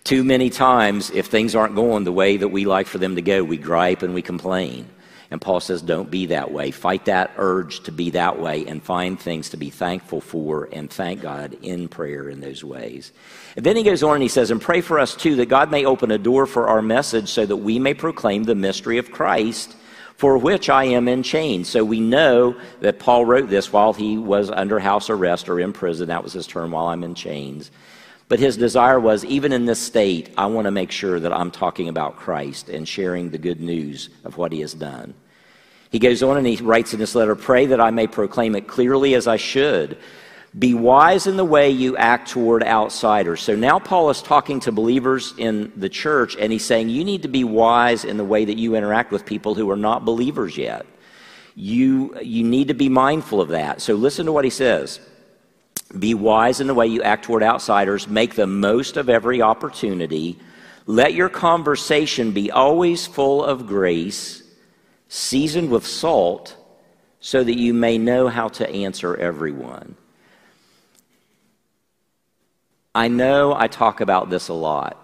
Too 0.07 0.23
many 0.23 0.49
times, 0.49 1.09
if 1.09 1.25
things 1.25 1.53
aren't 1.53 1.75
going 1.75 2.05
the 2.05 2.13
way 2.13 2.37
that 2.37 2.47
we 2.47 2.63
like 2.63 2.87
for 2.87 2.97
them 2.97 3.17
to 3.17 3.21
go, 3.21 3.43
we 3.43 3.57
gripe 3.57 4.03
and 4.03 4.13
we 4.13 4.21
complain. 4.21 4.87
And 5.31 5.41
Paul 5.41 5.59
says, 5.59 5.81
don't 5.81 6.09
be 6.09 6.27
that 6.27 6.49
way. 6.49 6.71
Fight 6.71 7.03
that 7.05 7.31
urge 7.35 7.81
to 7.81 7.91
be 7.91 8.11
that 8.11 8.39
way 8.39 8.65
and 8.67 8.81
find 8.81 9.19
things 9.19 9.49
to 9.49 9.57
be 9.57 9.69
thankful 9.69 10.21
for 10.21 10.69
and 10.71 10.89
thank 10.89 11.19
God 11.19 11.57
in 11.61 11.89
prayer 11.89 12.29
in 12.29 12.39
those 12.39 12.63
ways. 12.63 13.11
And 13.57 13.65
then 13.65 13.75
he 13.75 13.83
goes 13.83 14.01
on 14.01 14.13
and 14.13 14.23
he 14.23 14.29
says, 14.29 14.49
and 14.49 14.61
pray 14.61 14.79
for 14.79 14.97
us 14.97 15.13
too 15.13 15.35
that 15.35 15.47
God 15.47 15.71
may 15.71 15.83
open 15.83 16.09
a 16.11 16.17
door 16.17 16.45
for 16.45 16.69
our 16.69 16.81
message 16.81 17.27
so 17.27 17.45
that 17.45 17.57
we 17.57 17.77
may 17.77 17.93
proclaim 17.93 18.45
the 18.45 18.55
mystery 18.55 18.99
of 18.99 19.11
Christ 19.11 19.75
for 20.15 20.37
which 20.37 20.69
I 20.69 20.85
am 20.85 21.09
in 21.09 21.21
chains. 21.21 21.67
So 21.67 21.83
we 21.83 21.99
know 21.99 22.55
that 22.79 22.97
Paul 22.97 23.25
wrote 23.25 23.49
this 23.49 23.73
while 23.73 23.91
he 23.91 24.17
was 24.17 24.49
under 24.49 24.79
house 24.79 25.09
arrest 25.09 25.49
or 25.49 25.59
in 25.59 25.73
prison. 25.73 26.07
That 26.07 26.23
was 26.23 26.31
his 26.31 26.47
term, 26.47 26.71
while 26.71 26.87
I'm 26.87 27.03
in 27.03 27.13
chains. 27.13 27.71
But 28.29 28.39
his 28.39 28.57
desire 28.57 28.99
was, 28.99 29.23
even 29.23 29.53
in 29.53 29.65
this 29.65 29.79
state, 29.79 30.33
I 30.37 30.47
want 30.47 30.65
to 30.65 30.71
make 30.71 30.91
sure 30.91 31.19
that 31.19 31.31
I'm 31.31 31.51
talking 31.51 31.87
about 31.87 32.17
Christ 32.17 32.67
and 32.69 32.87
sharing 32.87 33.29
the 33.29 33.37
good 33.37 33.61
news 33.61 34.09
of 34.25 34.37
what 34.37 34.51
he 34.51 34.59
has 34.61 34.73
done. 34.73 35.13
He 35.89 35.99
goes 35.99 36.21
on 36.21 36.35
and 36.35 36.45
he 36.45 36.57
writes 36.57 36.93
in 36.93 36.99
this 36.99 37.15
letter 37.15 37.35
Pray 37.35 37.67
that 37.67 37.79
I 37.79 37.91
may 37.91 38.07
proclaim 38.07 38.55
it 38.55 38.67
clearly 38.67 39.15
as 39.15 39.27
I 39.27 39.37
should. 39.37 39.97
Be 40.57 40.73
wise 40.73 41.27
in 41.27 41.37
the 41.37 41.45
way 41.45 41.69
you 41.69 41.95
act 41.97 42.29
toward 42.29 42.63
outsiders. 42.63 43.41
So 43.41 43.55
now 43.55 43.79
Paul 43.79 44.09
is 44.09 44.21
talking 44.21 44.59
to 44.61 44.71
believers 44.71 45.33
in 45.37 45.71
the 45.75 45.89
church, 45.89 46.35
and 46.37 46.51
he's 46.51 46.65
saying 46.65 46.89
you 46.89 47.03
need 47.03 47.21
to 47.21 47.27
be 47.27 47.43
wise 47.43 48.05
in 48.05 48.17
the 48.17 48.23
way 48.23 48.43
that 48.43 48.57
you 48.57 48.75
interact 48.75 49.11
with 49.11 49.25
people 49.25 49.55
who 49.55 49.69
are 49.69 49.77
not 49.77 50.03
believers 50.03 50.57
yet. 50.57 50.85
You, 51.55 52.17
you 52.21 52.43
need 52.43 52.69
to 52.69 52.73
be 52.73 52.89
mindful 52.89 53.39
of 53.39 53.49
that. 53.49 53.81
So 53.81 53.93
listen 53.93 54.25
to 54.25 54.31
what 54.31 54.45
he 54.45 54.51
says. 54.51 54.99
Be 55.97 56.13
wise 56.13 56.59
in 56.59 56.67
the 56.67 56.73
way 56.73 56.87
you 56.87 57.01
act 57.01 57.25
toward 57.25 57.43
outsiders. 57.43 58.07
Make 58.07 58.35
the 58.35 58.47
most 58.47 58.97
of 58.97 59.09
every 59.09 59.41
opportunity. 59.41 60.37
Let 60.85 61.13
your 61.13 61.29
conversation 61.29 62.31
be 62.31 62.51
always 62.51 63.07
full 63.07 63.43
of 63.43 63.67
grace 63.67 64.43
seasoned 65.09 65.69
with 65.69 65.85
salt, 65.85 66.55
so 67.19 67.43
that 67.43 67.57
you 67.57 67.73
may 67.73 67.97
know 67.97 68.27
how 68.27 68.47
to 68.47 68.69
answer 68.69 69.15
everyone. 69.15 69.95
I 72.93 73.07
know 73.07 73.55
I 73.55 73.67
talk 73.67 74.01
about 74.01 74.29
this 74.29 74.49
a 74.49 74.53
lot, 74.53 74.97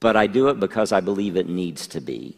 but 0.00 0.16
I 0.16 0.26
do 0.26 0.48
it 0.48 0.60
because 0.60 0.92
I 0.92 1.00
believe 1.00 1.36
it 1.36 1.48
needs 1.48 1.86
to 1.88 2.00
be. 2.00 2.36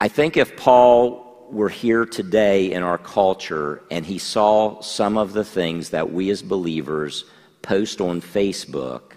I 0.00 0.08
think 0.08 0.36
if 0.36 0.56
Paul 0.56 1.23
were 1.54 1.68
here 1.68 2.04
today 2.04 2.72
in 2.72 2.82
our 2.82 2.98
culture 2.98 3.82
and 3.90 4.04
he 4.04 4.18
saw 4.18 4.80
some 4.80 5.16
of 5.16 5.32
the 5.32 5.44
things 5.44 5.90
that 5.90 6.12
we 6.12 6.30
as 6.30 6.42
believers 6.42 7.24
post 7.62 8.00
on 8.00 8.20
Facebook, 8.20 9.12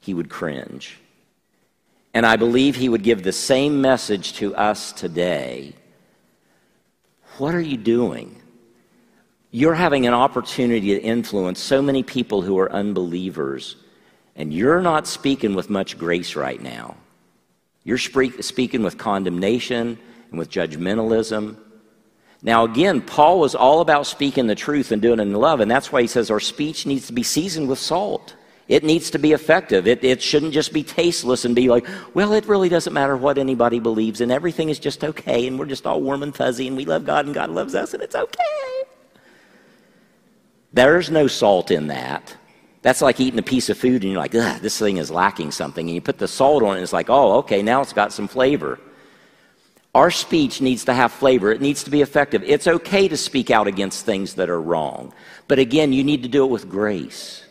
he 0.00 0.14
would 0.14 0.28
cringe. 0.28 0.98
And 2.12 2.24
I 2.24 2.36
believe 2.36 2.76
he 2.76 2.88
would 2.88 3.02
give 3.02 3.24
the 3.24 3.32
same 3.32 3.80
message 3.80 4.34
to 4.34 4.54
us 4.54 4.92
today. 4.92 5.74
What 7.38 7.54
are 7.54 7.60
you 7.60 7.76
doing? 7.76 8.40
You're 9.50 9.74
having 9.74 10.06
an 10.06 10.14
opportunity 10.14 10.94
to 10.94 11.00
influence 11.00 11.60
so 11.60 11.82
many 11.82 12.02
people 12.02 12.42
who 12.42 12.58
are 12.58 12.70
unbelievers, 12.70 13.76
and 14.36 14.52
you're 14.52 14.82
not 14.82 15.06
speaking 15.06 15.54
with 15.54 15.70
much 15.70 15.98
grace 15.98 16.36
right 16.36 16.60
now. 16.60 16.96
You're 17.82 17.98
speaking 17.98 18.82
with 18.82 18.98
condemnation 18.98 19.98
and 20.34 20.38
with 20.38 20.50
judgmentalism. 20.50 21.56
Now, 22.42 22.64
again, 22.64 23.00
Paul 23.00 23.40
was 23.40 23.54
all 23.54 23.80
about 23.80 24.06
speaking 24.06 24.46
the 24.48 24.54
truth 24.54 24.92
and 24.92 25.00
doing 25.00 25.18
it 25.18 25.22
in 25.22 25.32
love, 25.32 25.60
and 25.60 25.70
that's 25.70 25.90
why 25.90 26.02
he 26.02 26.08
says 26.08 26.30
our 26.30 26.40
speech 26.40 26.86
needs 26.86 27.06
to 27.06 27.12
be 27.12 27.22
seasoned 27.22 27.68
with 27.68 27.78
salt. 27.78 28.34
It 28.66 28.82
needs 28.82 29.10
to 29.10 29.18
be 29.18 29.32
effective. 29.32 29.86
It, 29.86 30.02
it 30.02 30.22
shouldn't 30.22 30.52
just 30.52 30.72
be 30.72 30.82
tasteless 30.82 31.44
and 31.44 31.54
be 31.54 31.68
like, 31.68 31.86
well, 32.14 32.32
it 32.32 32.46
really 32.46 32.68
doesn't 32.68 32.92
matter 32.92 33.16
what 33.16 33.38
anybody 33.38 33.78
believes 33.78 34.22
and 34.22 34.32
everything 34.32 34.70
is 34.70 34.78
just 34.78 35.04
okay 35.04 35.46
and 35.46 35.58
we're 35.58 35.66
just 35.66 35.86
all 35.86 36.00
warm 36.00 36.22
and 36.22 36.34
fuzzy 36.34 36.66
and 36.66 36.74
we 36.74 36.86
love 36.86 37.04
God 37.04 37.26
and 37.26 37.34
God 37.34 37.50
loves 37.50 37.74
us 37.74 37.92
and 37.92 38.02
it's 38.02 38.14
okay. 38.14 38.84
There's 40.72 41.10
no 41.10 41.26
salt 41.26 41.70
in 41.70 41.88
that. 41.88 42.34
That's 42.80 43.02
like 43.02 43.20
eating 43.20 43.38
a 43.38 43.42
piece 43.42 43.68
of 43.68 43.76
food 43.76 44.02
and 44.02 44.12
you're 44.12 44.20
like, 44.20 44.32
this 44.32 44.78
thing 44.78 44.96
is 44.96 45.10
lacking 45.10 45.50
something. 45.50 45.86
And 45.86 45.94
you 45.94 46.00
put 46.00 46.16
the 46.16 46.28
salt 46.28 46.62
on 46.62 46.70
it 46.70 46.74
and 46.76 46.82
it's 46.82 46.92
like, 46.94 47.10
oh, 47.10 47.36
okay, 47.40 47.60
now 47.60 47.82
it's 47.82 47.92
got 47.92 48.14
some 48.14 48.28
flavor. 48.28 48.80
Our 49.94 50.10
speech 50.10 50.60
needs 50.60 50.84
to 50.86 50.94
have 50.94 51.12
flavor. 51.12 51.52
It 51.52 51.60
needs 51.60 51.84
to 51.84 51.90
be 51.90 52.02
effective. 52.02 52.42
It's 52.44 52.66
okay 52.66 53.06
to 53.06 53.16
speak 53.16 53.50
out 53.50 53.68
against 53.68 54.04
things 54.04 54.34
that 54.34 54.50
are 54.50 54.60
wrong. 54.60 55.14
But 55.46 55.60
again, 55.60 55.92
you 55.92 56.02
need 56.02 56.24
to 56.24 56.28
do 56.28 56.44
it 56.44 56.50
with 56.50 56.68
grace. 56.68 57.44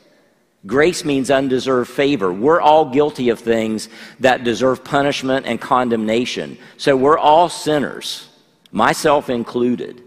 Grace 0.65 1.06
means 1.06 1.32
undeserved 1.32 1.89
favor. 1.89 2.32
We're 2.32 2.62
all 2.62 2.89
guilty 2.89 3.29
of 3.29 3.39
things 3.39 3.89
that 4.19 4.43
deserve 4.43 4.84
punishment 4.84 5.45
and 5.45 5.60
condemnation. 5.60 6.58
So 6.77 6.95
we're 6.97 7.17
all 7.17 7.49
sinners, 7.49 8.29
myself 8.71 9.29
included. 9.29 10.01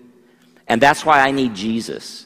And 0.66 0.81
that's 0.81 1.05
why 1.05 1.20
I 1.20 1.31
need 1.31 1.55
Jesus. 1.55 2.26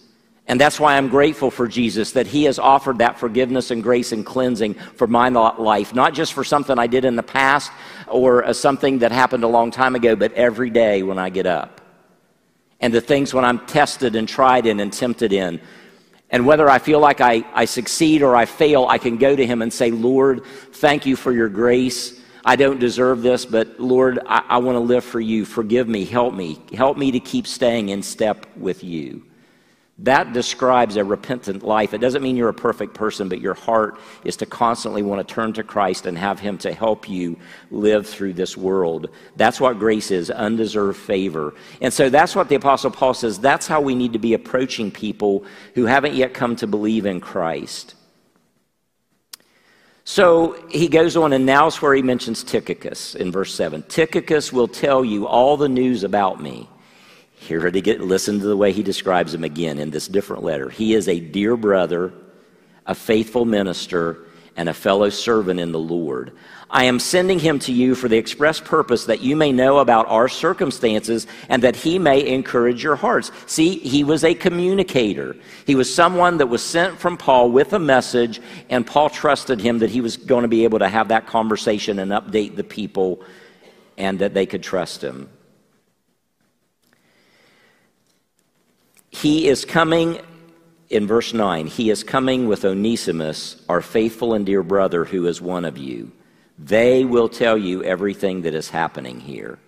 And 0.50 0.60
that's 0.60 0.80
why 0.80 0.96
I'm 0.96 1.06
grateful 1.06 1.48
for 1.48 1.68
Jesus 1.68 2.10
that 2.10 2.26
He 2.26 2.42
has 2.42 2.58
offered 2.58 2.98
that 2.98 3.20
forgiveness 3.20 3.70
and 3.70 3.84
grace 3.84 4.10
and 4.10 4.26
cleansing 4.26 4.74
for 4.74 5.06
my 5.06 5.28
life, 5.28 5.94
not 5.94 6.12
just 6.12 6.32
for 6.32 6.42
something 6.42 6.76
I 6.76 6.88
did 6.88 7.04
in 7.04 7.14
the 7.14 7.22
past 7.22 7.70
or 8.08 8.44
uh, 8.44 8.52
something 8.52 8.98
that 8.98 9.12
happened 9.12 9.44
a 9.44 9.46
long 9.46 9.70
time 9.70 9.94
ago, 9.94 10.16
but 10.16 10.32
every 10.32 10.68
day 10.68 11.04
when 11.04 11.20
I 11.20 11.30
get 11.30 11.46
up. 11.46 11.80
And 12.80 12.92
the 12.92 13.00
things 13.00 13.32
when 13.32 13.44
I'm 13.44 13.64
tested 13.66 14.16
and 14.16 14.28
tried 14.28 14.66
in 14.66 14.80
and 14.80 14.92
tempted 14.92 15.32
in. 15.32 15.60
And 16.30 16.44
whether 16.44 16.68
I 16.68 16.80
feel 16.80 16.98
like 16.98 17.20
I, 17.20 17.44
I 17.54 17.64
succeed 17.64 18.20
or 18.20 18.34
I 18.34 18.44
fail, 18.44 18.86
I 18.88 18.98
can 18.98 19.18
go 19.18 19.36
to 19.36 19.46
Him 19.46 19.62
and 19.62 19.72
say, 19.72 19.92
Lord, 19.92 20.44
thank 20.72 21.06
you 21.06 21.14
for 21.14 21.30
your 21.30 21.48
grace. 21.48 22.20
I 22.44 22.56
don't 22.56 22.80
deserve 22.80 23.22
this, 23.22 23.46
but 23.46 23.78
Lord, 23.78 24.18
I, 24.26 24.42
I 24.48 24.58
want 24.58 24.74
to 24.74 24.80
live 24.80 25.04
for 25.04 25.20
you. 25.20 25.44
Forgive 25.44 25.86
me. 25.86 26.04
Help 26.04 26.34
me. 26.34 26.58
Help 26.74 26.98
me 26.98 27.12
to 27.12 27.20
keep 27.20 27.46
staying 27.46 27.90
in 27.90 28.02
step 28.02 28.46
with 28.56 28.82
you. 28.82 29.29
That 30.04 30.32
describes 30.32 30.96
a 30.96 31.04
repentant 31.04 31.62
life. 31.62 31.92
It 31.92 31.98
doesn't 31.98 32.22
mean 32.22 32.34
you're 32.34 32.48
a 32.48 32.54
perfect 32.54 32.94
person, 32.94 33.28
but 33.28 33.40
your 33.40 33.52
heart 33.52 33.98
is 34.24 34.34
to 34.38 34.46
constantly 34.46 35.02
want 35.02 35.26
to 35.26 35.34
turn 35.34 35.52
to 35.54 35.62
Christ 35.62 36.06
and 36.06 36.16
have 36.16 36.40
Him 36.40 36.56
to 36.58 36.72
help 36.72 37.06
you 37.06 37.36
live 37.70 38.06
through 38.06 38.32
this 38.32 38.56
world. 38.56 39.10
That's 39.36 39.60
what 39.60 39.78
grace 39.78 40.10
is 40.10 40.30
undeserved 40.30 40.98
favor. 40.98 41.54
And 41.82 41.92
so 41.92 42.08
that's 42.08 42.34
what 42.34 42.48
the 42.48 42.54
Apostle 42.54 42.90
Paul 42.90 43.12
says. 43.12 43.38
That's 43.38 43.66
how 43.66 43.82
we 43.82 43.94
need 43.94 44.14
to 44.14 44.18
be 44.18 44.32
approaching 44.32 44.90
people 44.90 45.44
who 45.74 45.84
haven't 45.84 46.14
yet 46.14 46.32
come 46.32 46.56
to 46.56 46.66
believe 46.66 47.04
in 47.04 47.20
Christ. 47.20 47.94
So 50.04 50.66
he 50.70 50.88
goes 50.88 51.14
on, 51.14 51.34
and 51.34 51.44
now's 51.44 51.82
where 51.82 51.94
he 51.94 52.00
mentions 52.00 52.42
Tychicus 52.42 53.14
in 53.14 53.30
verse 53.30 53.54
7. 53.54 53.82
Tychicus 53.82 54.50
will 54.50 54.66
tell 54.66 55.04
you 55.04 55.26
all 55.26 55.58
the 55.58 55.68
news 55.68 56.04
about 56.04 56.42
me. 56.42 56.70
Here 57.40 57.70
to 57.70 57.80
get 57.80 58.02
listen 58.02 58.38
to 58.38 58.46
the 58.46 58.56
way 58.56 58.70
he 58.70 58.82
describes 58.82 59.32
him 59.32 59.44
again 59.44 59.78
in 59.78 59.90
this 59.90 60.06
different 60.06 60.44
letter. 60.44 60.68
He 60.68 60.92
is 60.92 61.08
a 61.08 61.18
dear 61.18 61.56
brother, 61.56 62.12
a 62.86 62.94
faithful 62.94 63.46
minister, 63.46 64.18
and 64.56 64.68
a 64.68 64.74
fellow 64.74 65.08
servant 65.08 65.58
in 65.58 65.72
the 65.72 65.78
Lord. 65.78 66.32
I 66.68 66.84
am 66.84 67.00
sending 67.00 67.38
him 67.38 67.58
to 67.60 67.72
you 67.72 67.94
for 67.94 68.08
the 68.08 68.18
express 68.18 68.60
purpose 68.60 69.06
that 69.06 69.22
you 69.22 69.36
may 69.36 69.52
know 69.52 69.78
about 69.78 70.06
our 70.08 70.28
circumstances 70.28 71.26
and 71.48 71.62
that 71.62 71.76
he 71.76 71.98
may 71.98 72.26
encourage 72.26 72.84
your 72.84 72.94
hearts. 72.94 73.32
See, 73.46 73.78
he 73.78 74.04
was 74.04 74.22
a 74.22 74.34
communicator. 74.34 75.34
He 75.66 75.74
was 75.74 75.92
someone 75.92 76.36
that 76.38 76.48
was 76.48 76.62
sent 76.62 76.98
from 76.98 77.16
Paul 77.16 77.50
with 77.50 77.72
a 77.72 77.78
message, 77.78 78.38
and 78.68 78.86
Paul 78.86 79.08
trusted 79.08 79.62
him 79.62 79.78
that 79.78 79.90
he 79.90 80.02
was 80.02 80.18
going 80.18 80.42
to 80.42 80.48
be 80.48 80.64
able 80.64 80.80
to 80.80 80.88
have 80.88 81.08
that 81.08 81.26
conversation 81.26 81.98
and 81.98 82.12
update 82.12 82.54
the 82.54 82.64
people 82.64 83.24
and 83.96 84.18
that 84.18 84.34
they 84.34 84.44
could 84.44 84.62
trust 84.62 85.02
him. 85.02 85.30
He 89.10 89.48
is 89.48 89.64
coming, 89.64 90.20
in 90.88 91.06
verse 91.06 91.34
9, 91.34 91.66
he 91.66 91.90
is 91.90 92.04
coming 92.04 92.48
with 92.48 92.64
Onesimus, 92.64 93.62
our 93.68 93.80
faithful 93.80 94.34
and 94.34 94.46
dear 94.46 94.62
brother, 94.62 95.04
who 95.04 95.26
is 95.26 95.40
one 95.40 95.64
of 95.64 95.76
you. 95.76 96.12
They 96.58 97.04
will 97.04 97.28
tell 97.28 97.58
you 97.58 97.82
everything 97.82 98.42
that 98.42 98.54
is 98.54 98.70
happening 98.70 99.20
here. 99.20 99.58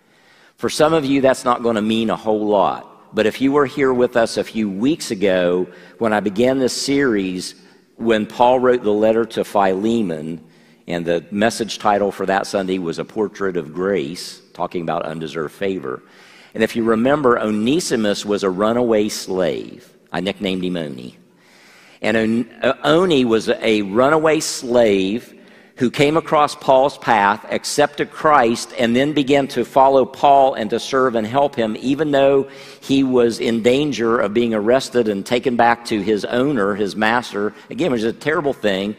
For 0.56 0.68
some 0.68 0.92
of 0.92 1.04
you, 1.04 1.20
that's 1.20 1.44
not 1.44 1.62
going 1.62 1.76
to 1.76 1.82
mean 1.82 2.10
a 2.10 2.16
whole 2.16 2.46
lot. 2.46 3.14
But 3.14 3.26
if 3.26 3.40
you 3.40 3.52
were 3.52 3.66
here 3.66 3.92
with 3.92 4.16
us 4.16 4.36
a 4.36 4.44
few 4.44 4.70
weeks 4.70 5.10
ago 5.10 5.66
when 5.98 6.12
I 6.12 6.20
began 6.20 6.58
this 6.58 6.72
series, 6.72 7.54
when 7.96 8.26
Paul 8.26 8.60
wrote 8.60 8.82
the 8.82 8.92
letter 8.92 9.24
to 9.26 9.44
Philemon, 9.44 10.44
and 10.86 11.04
the 11.04 11.24
message 11.30 11.78
title 11.78 12.10
for 12.10 12.26
that 12.26 12.46
Sunday 12.46 12.78
was 12.78 12.98
A 12.98 13.04
Portrait 13.04 13.56
of 13.56 13.72
Grace, 13.72 14.40
talking 14.52 14.82
about 14.82 15.04
undeserved 15.04 15.54
favor. 15.54 16.02
And 16.54 16.62
if 16.62 16.76
you 16.76 16.84
remember, 16.84 17.38
Onesimus 17.38 18.24
was 18.24 18.42
a 18.42 18.50
runaway 18.50 19.08
slave. 19.08 19.90
I 20.12 20.20
nicknamed 20.20 20.64
him 20.64 20.76
Oni. 20.76 21.18
And 22.02 22.50
uh, 22.62 22.74
Oni 22.84 23.24
was 23.24 23.48
a 23.48 23.82
runaway 23.82 24.40
slave 24.40 25.38
who 25.76 25.90
came 25.90 26.16
across 26.16 26.54
Paul's 26.54 26.98
path, 26.98 27.46
accepted 27.50 28.10
Christ, 28.10 28.72
and 28.78 28.94
then 28.94 29.14
began 29.14 29.48
to 29.48 29.64
follow 29.64 30.04
Paul 30.04 30.54
and 30.54 30.68
to 30.70 30.78
serve 30.78 31.14
and 31.14 31.26
help 31.26 31.56
him, 31.56 31.76
even 31.80 32.10
though 32.10 32.48
he 32.80 33.02
was 33.02 33.40
in 33.40 33.62
danger 33.62 34.18
of 34.18 34.34
being 34.34 34.52
arrested 34.52 35.08
and 35.08 35.24
taken 35.24 35.56
back 35.56 35.86
to 35.86 36.02
his 36.02 36.24
owner, 36.26 36.74
his 36.74 36.94
master. 36.94 37.54
Again, 37.70 37.88
it 37.88 37.92
was 37.92 38.04
a 38.04 38.12
terrible 38.12 38.52
thing. 38.52 38.96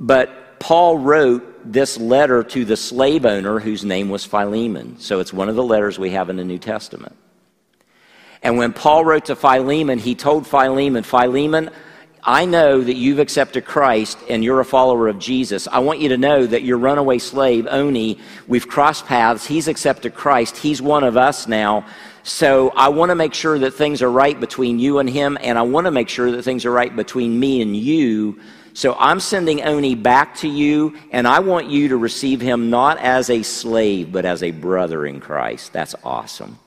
But 0.00 0.43
Paul 0.64 0.96
wrote 0.96 1.70
this 1.70 1.98
letter 1.98 2.42
to 2.42 2.64
the 2.64 2.78
slave 2.78 3.26
owner 3.26 3.58
whose 3.58 3.84
name 3.84 4.08
was 4.08 4.24
Philemon. 4.24 4.98
So 4.98 5.20
it's 5.20 5.30
one 5.30 5.50
of 5.50 5.56
the 5.56 5.62
letters 5.62 5.98
we 5.98 6.08
have 6.12 6.30
in 6.30 6.36
the 6.36 6.44
New 6.44 6.56
Testament. 6.56 7.14
And 8.42 8.56
when 8.56 8.72
Paul 8.72 9.04
wrote 9.04 9.26
to 9.26 9.36
Philemon, 9.36 9.98
he 9.98 10.14
told 10.14 10.46
Philemon, 10.46 11.02
Philemon, 11.02 11.68
I 12.22 12.46
know 12.46 12.80
that 12.80 12.94
you've 12.94 13.18
accepted 13.18 13.66
Christ 13.66 14.16
and 14.30 14.42
you're 14.42 14.60
a 14.60 14.64
follower 14.64 15.06
of 15.06 15.18
Jesus. 15.18 15.68
I 15.68 15.80
want 15.80 16.00
you 16.00 16.08
to 16.08 16.16
know 16.16 16.46
that 16.46 16.62
your 16.62 16.78
runaway 16.78 17.18
slave, 17.18 17.66
Oni, 17.68 18.18
we've 18.48 18.66
crossed 18.66 19.04
paths. 19.04 19.44
He's 19.44 19.68
accepted 19.68 20.14
Christ. 20.14 20.56
He's 20.56 20.80
one 20.80 21.04
of 21.04 21.18
us 21.18 21.46
now. 21.46 21.84
So 22.22 22.70
I 22.70 22.88
want 22.88 23.10
to 23.10 23.16
make 23.16 23.34
sure 23.34 23.58
that 23.58 23.72
things 23.72 24.00
are 24.00 24.10
right 24.10 24.40
between 24.40 24.78
you 24.78 24.98
and 24.98 25.10
him, 25.10 25.36
and 25.42 25.58
I 25.58 25.62
want 25.62 25.84
to 25.84 25.90
make 25.90 26.08
sure 26.08 26.30
that 26.30 26.42
things 26.42 26.64
are 26.64 26.70
right 26.70 26.96
between 26.96 27.38
me 27.38 27.60
and 27.60 27.76
you 27.76 28.40
So 28.74 28.96
I'm 28.98 29.20
sending 29.20 29.62
Oni 29.62 29.94
back 29.94 30.34
to 30.38 30.48
you, 30.48 30.98
and 31.12 31.28
I 31.28 31.38
want 31.38 31.68
you 31.68 31.88
to 31.88 31.96
receive 31.96 32.40
him 32.40 32.70
not 32.70 32.98
as 32.98 33.30
a 33.30 33.44
slave, 33.44 34.10
but 34.10 34.24
as 34.24 34.42
a 34.42 34.50
brother 34.50 35.06
in 35.06 35.20
Christ. 35.20 35.72
That's 35.72 35.94
awesome. 36.02 36.58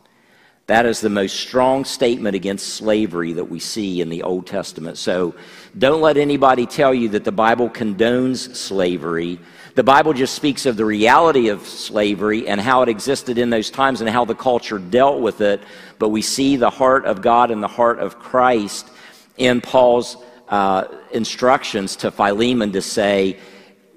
That 0.68 0.86
is 0.86 1.02
the 1.02 1.10
most 1.10 1.36
strong 1.38 1.84
statement 1.84 2.34
against 2.34 2.76
slavery 2.76 3.34
that 3.34 3.46
we 3.46 3.60
see 3.60 4.00
in 4.00 4.08
the 4.08 4.24
Old 4.24 4.48
Testament. 4.48 4.98
So 4.98 5.36
don't 5.78 6.00
let 6.00 6.16
anybody 6.16 6.66
tell 6.66 6.94
you 6.94 7.10
that 7.10 7.26
the 7.26 7.32
Bible 7.32 7.70
condones 7.70 8.56
slavery. 8.56 9.38
The 9.76 9.84
Bible 9.84 10.14
just 10.14 10.34
speaks 10.34 10.66
of 10.66 10.78
the 10.78 10.86
reality 10.86 11.50
of 11.50 11.68
slavery 11.68 12.48
and 12.48 12.60
how 12.60 12.84
it 12.84 12.90
existed 12.90 13.38
in 13.38 13.50
those 13.50 13.70
times 13.70 14.00
and 14.00 14.10
how 14.10 14.24
the 14.24 14.36
culture 14.36 14.80
dealt 14.80 15.20
with 15.20 15.42
it. 15.42 15.62
But 16.00 16.10
we 16.10 16.22
see 16.22 16.56
the 16.56 16.70
heart 16.70 17.06
of 17.06 17.22
God 17.22 17.52
and 17.52 17.62
the 17.62 17.68
heart 17.68 18.00
of 18.00 18.18
Christ 18.18 18.90
in 19.38 19.60
Paul's 19.60 20.18
uh, 20.50 20.86
instructions 21.12 21.96
to 21.98 22.12
Philemon 22.12 22.72
to 22.74 22.82
say, 22.82 23.38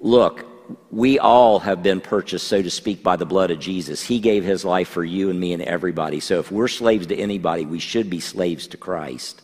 look, 0.00 0.46
we 0.90 1.18
all 1.18 1.58
have 1.60 1.82
been 1.82 2.00
purchased, 2.00 2.46
so 2.46 2.62
to 2.62 2.70
speak, 2.70 3.02
by 3.02 3.16
the 3.16 3.26
blood 3.26 3.50
of 3.50 3.58
Jesus. 3.58 4.02
He 4.02 4.20
gave 4.20 4.44
his 4.44 4.64
life 4.64 4.88
for 4.88 5.04
you 5.04 5.30
and 5.30 5.38
me 5.38 5.52
and 5.52 5.62
everybody. 5.62 6.20
So 6.20 6.38
if 6.38 6.50
we're 6.50 6.68
slaves 6.68 7.06
to 7.08 7.16
anybody, 7.16 7.64
we 7.64 7.78
should 7.78 8.10
be 8.10 8.20
slaves 8.20 8.66
to 8.68 8.76
Christ. 8.76 9.42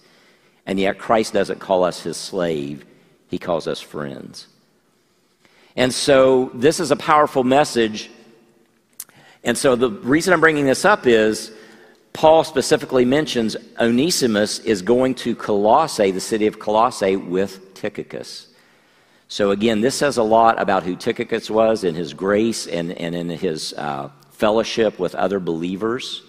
And 0.67 0.81
yet, 0.81 0.99
Christ 0.99 1.33
doesn't 1.33 1.61
call 1.61 1.85
us 1.85 2.03
his 2.03 2.17
slave, 2.17 2.85
he 3.29 3.39
calls 3.39 3.69
us 3.69 3.81
friends. 3.81 4.49
And 5.77 5.93
so, 5.95 6.51
this 6.55 6.81
is 6.81 6.91
a 6.91 6.97
powerful 6.97 7.45
message. 7.45 8.11
And 9.45 9.57
so, 9.57 9.77
the 9.77 9.91
reason 9.91 10.33
I'm 10.33 10.41
bringing 10.41 10.67
this 10.67 10.85
up 10.85 11.07
is 11.07 11.53
Paul 12.17 12.45
specifically 12.45 13.05
mentions 13.05 13.59
Onesimus 13.79 14.61
is 14.61 14.81
going 14.81 15.17
to 15.17 15.37
Colossae, 15.37 16.13
the 16.13 16.21
city 16.21 16.47
of 16.47 16.59
Colossae, 16.59 17.17
with 17.17 17.75
Tychicus. 17.75 18.47
So, 19.29 19.51
again, 19.51 19.83
this 19.83 19.97
says 19.97 20.17
a 20.17 20.23
lot 20.23 20.59
about 20.59 20.83
who 20.83 20.97
Tychicus 20.97 21.51
was 21.51 21.85
in 21.85 21.95
his 21.95 22.15
grace 22.15 22.67
and, 22.67 22.93
and 22.93 23.15
in 23.15 23.29
his 23.29 23.75
uh, 23.75 24.09
fellowship 24.31 24.99
with 24.99 25.15
other 25.15 25.39
believers. 25.39 26.23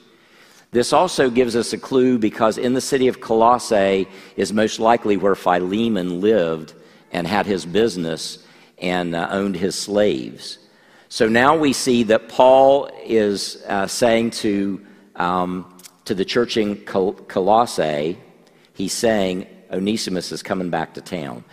This 0.72 0.92
also 0.92 1.30
gives 1.30 1.56
us 1.56 1.72
a 1.72 1.78
clue 1.78 2.18
because 2.18 2.58
in 2.58 2.74
the 2.74 2.82
city 2.82 3.08
of 3.08 3.22
Colossae 3.22 4.10
is 4.36 4.52
most 4.52 4.82
likely 4.82 5.16
where 5.16 5.36
Philemon 5.36 6.20
lived 6.20 6.74
and 7.14 7.26
had 7.26 7.46
his 7.46 7.66
business 7.66 8.40
and 8.78 9.16
uh, 9.16 9.30
owned 9.32 9.56
his 9.56 9.76
slaves. 9.76 10.60
So 11.08 11.30
now 11.30 11.56
we 11.58 11.72
see 11.72 12.04
that 12.04 12.28
Paul 12.28 12.90
is 13.06 13.64
uh, 13.70 13.88
saying 13.88 14.32
to, 14.32 14.86
um, 15.16 15.77
to 16.08 16.16
the 16.16 16.26
church 16.26 16.58
in 16.58 16.78
Col- 16.86 17.14
Colossae, 17.14 18.18
he's 18.74 18.94
saying, 18.94 19.48
Onesimus 19.72 20.32
is 20.32 20.42
coming 20.42 20.70
back 20.70 20.94
to 20.96 21.02
town. 21.02 21.44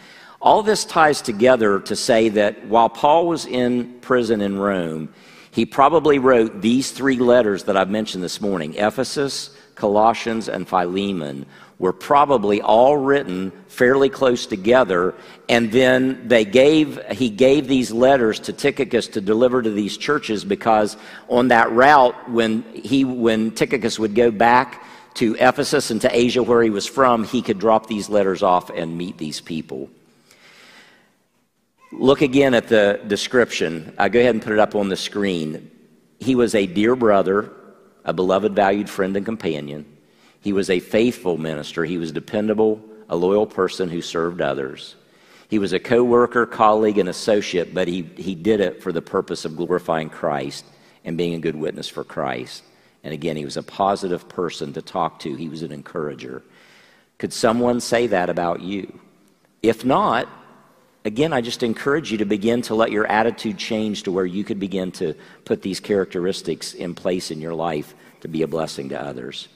All 0.41 0.63
this 0.63 0.85
ties 0.85 1.23
together 1.23 1.81
to 1.81 1.97
say 1.97 2.29
that 2.31 2.67
while 2.67 2.89
Paul 2.89 3.27
was 3.27 3.47
in 3.47 3.95
prison 4.01 4.41
in 4.41 4.59
Rome, 4.59 5.13
he 5.51 5.65
probably 5.65 6.19
wrote 6.19 6.61
these 6.63 6.91
three 6.91 7.17
letters 7.17 7.65
that 7.65 7.77
I've 7.77 7.91
mentioned 7.91 8.23
this 8.23 8.41
morning 8.41 8.75
Ephesus, 8.75 9.51
Colossians, 9.75 10.49
and 10.49 10.69
Philemon 10.69 11.47
were 11.79 11.93
probably 11.93 12.63
all 12.63 12.97
written 12.97 13.53
fairly 13.67 14.09
close 14.09 14.47
together 14.47 15.15
and 15.49 15.73
then 15.73 16.29
they 16.29 16.45
gave 16.45 17.01
he 17.11 17.29
gave 17.29 17.67
these 17.67 17.91
letters 17.91 18.39
to 18.39 18.53
Tychicus 18.53 19.09
to 19.09 19.21
deliver 19.21 19.61
to 19.61 19.71
these 19.71 19.97
churches 19.97 20.45
because 20.45 20.97
on 21.29 21.49
that 21.49 21.71
route 21.73 22.31
when 22.31 22.63
he 22.73 23.05
when 23.05 23.51
Tychicus 23.51 23.99
would 23.99 24.15
go 24.15 24.31
back 24.31 24.85
to 25.15 25.35
Ephesus 25.41 25.91
and 25.91 26.01
to 26.01 26.17
Asia 26.17 26.43
where 26.43 26.63
he 26.63 26.71
was 26.71 26.87
from 26.87 27.25
he 27.25 27.43
could 27.43 27.59
drop 27.59 27.87
these 27.87 28.09
letters 28.09 28.43
off 28.43 28.71
and 28.71 28.97
meet 28.97 29.19
these 29.19 29.41
people 29.41 29.91
Look 31.97 32.23
again 32.23 32.55
at 32.55 32.67
the 32.67 33.01
description. 33.07 33.95
I 33.97 34.09
go 34.09 34.19
ahead 34.19 34.35
and 34.35 34.43
put 34.43 34.53
it 34.53 34.59
up 34.59 34.75
on 34.75 34.89
the 34.89 34.97
screen. 34.97 35.71
He 36.19 36.35
was 36.35 36.57
a 36.57 36.67
dear 36.67 36.97
brother, 36.97 37.53
a 38.05 38.13
beloved, 38.13 38.53
valued 38.53 38.91
friend 38.91 39.17
and 39.17 39.25
companion. 39.25 39.87
He 40.45 40.53
was 40.53 40.69
a 40.69 40.79
faithful 40.79 41.39
minister. 41.39 41.87
He 41.87 41.97
was 41.97 42.13
dependable, 42.13 42.79
a 43.09 43.17
loyal 43.17 43.47
person 43.47 43.89
who 43.89 44.03
served 44.03 44.43
others. 44.43 44.95
He 45.49 45.59
was 45.59 45.73
a 45.73 45.81
co 45.81 46.05
worker, 46.05 46.45
colleague, 46.45 46.99
and 46.99 47.09
associate, 47.09 47.73
but 47.73 47.89
he, 47.89 48.03
he 48.03 48.35
did 48.35 48.61
it 48.61 48.83
for 48.83 48.93
the 48.93 49.01
purpose 49.01 49.47
of 49.47 49.57
glorifying 49.57 50.11
Christ 50.11 50.67
and 51.03 51.17
being 51.17 51.33
a 51.33 51.39
good 51.39 51.57
witness 51.57 51.89
for 51.89 52.05
Christ. 52.05 52.63
And 53.03 53.15
again, 53.15 53.39
he 53.39 53.47
was 53.47 53.57
a 53.57 53.63
positive 53.63 54.29
person 54.29 54.75
to 54.75 54.83
talk 54.83 55.21
to, 55.21 55.35
he 55.35 55.49
was 55.49 55.63
an 55.63 55.73
encourager. 55.73 56.43
Could 57.17 57.33
someone 57.33 57.81
say 57.81 58.09
that 58.09 58.29
about 58.29 58.61
you? 58.61 59.01
If 59.63 59.83
not, 59.83 60.29
again, 61.07 61.33
I 61.33 61.41
just 61.41 61.63
encourage 61.63 62.13
you 62.13 62.19
to 62.19 62.27
begin 62.27 62.61
to 62.63 62.75
let 62.75 62.93
your 62.93 63.07
attitude 63.07 63.57
change 63.57 64.03
to 64.03 64.13
where 64.13 64.27
you 64.27 64.45
could 64.45 64.61
begin 64.61 64.93
to 64.93 65.15
put 65.47 65.63
these 65.63 65.81
characteristics 65.81 66.75
in 66.75 66.95
place 66.95 67.31
in 67.31 67.41
your 67.41 67.55
life 67.55 67.95
to 68.21 68.29
be 68.29 68.43
a 68.43 68.47
blessing 68.47 68.91
to 68.91 69.03
others. 69.03 69.49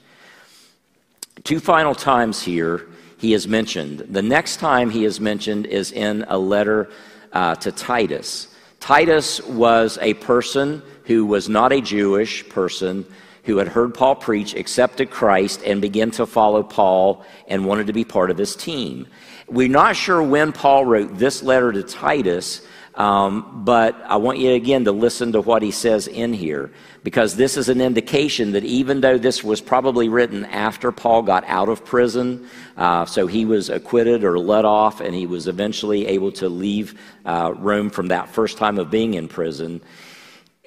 Two 1.43 1.59
final 1.59 1.95
times 1.95 2.41
here 2.41 2.87
he 3.17 3.33
is 3.33 3.47
mentioned. 3.47 3.99
The 4.09 4.21
next 4.21 4.57
time 4.57 4.89
he 4.89 5.05
is 5.05 5.19
mentioned 5.19 5.65
is 5.65 5.91
in 5.91 6.25
a 6.27 6.37
letter 6.37 6.89
uh, 7.33 7.55
to 7.55 7.71
Titus. 7.71 8.47
Titus 8.79 9.41
was 9.43 9.97
a 10.01 10.13
person 10.15 10.81
who 11.05 11.25
was 11.25 11.49
not 11.49 11.71
a 11.71 11.81
Jewish 11.81 12.47
person 12.49 13.05
who 13.43 13.57
had 13.57 13.67
heard 13.67 13.93
Paul 13.93 14.15
preach, 14.15 14.53
accepted 14.53 15.09
Christ, 15.09 15.61
and 15.65 15.81
began 15.81 16.11
to 16.11 16.25
follow 16.25 16.61
Paul 16.63 17.25
and 17.47 17.65
wanted 17.65 17.87
to 17.87 17.93
be 17.93 18.03
part 18.03 18.31
of 18.31 18.37
his 18.37 18.55
team. 18.55 19.07
We're 19.47 19.67
not 19.67 19.95
sure 19.95 20.21
when 20.21 20.51
Paul 20.51 20.85
wrote 20.85 21.17
this 21.17 21.41
letter 21.41 21.71
to 21.71 21.81
Titus, 21.83 22.61
um, 22.99 23.63
but 23.63 23.95
I 24.05 24.17
want 24.17 24.39
you 24.39 24.51
again 24.51 24.83
to 24.83 24.91
listen 24.91 25.31
to 25.31 25.39
what 25.39 25.61
he 25.61 25.71
says 25.71 26.07
in 26.07 26.33
here, 26.33 26.69
because 27.01 27.37
this 27.37 27.55
is 27.55 27.69
an 27.69 27.79
indication 27.79 28.51
that 28.51 28.65
even 28.65 28.99
though 28.99 29.17
this 29.17 29.41
was 29.41 29.61
probably 29.61 30.09
written 30.09 30.43
after 30.43 30.91
Paul 30.91 31.21
got 31.21 31.45
out 31.45 31.69
of 31.69 31.85
prison, 31.85 32.49
uh, 32.75 33.05
so 33.05 33.25
he 33.25 33.45
was 33.45 33.69
acquitted 33.69 34.25
or 34.25 34.37
let 34.37 34.65
off, 34.65 34.99
and 34.99 35.15
he 35.15 35.25
was 35.25 35.47
eventually 35.47 36.07
able 36.07 36.33
to 36.33 36.49
leave 36.49 36.99
uh, 37.25 37.53
Rome 37.57 37.89
from 37.89 38.09
that 38.09 38.27
first 38.27 38.57
time 38.57 38.77
of 38.77 38.91
being 38.91 39.13
in 39.13 39.29
prison. 39.29 39.79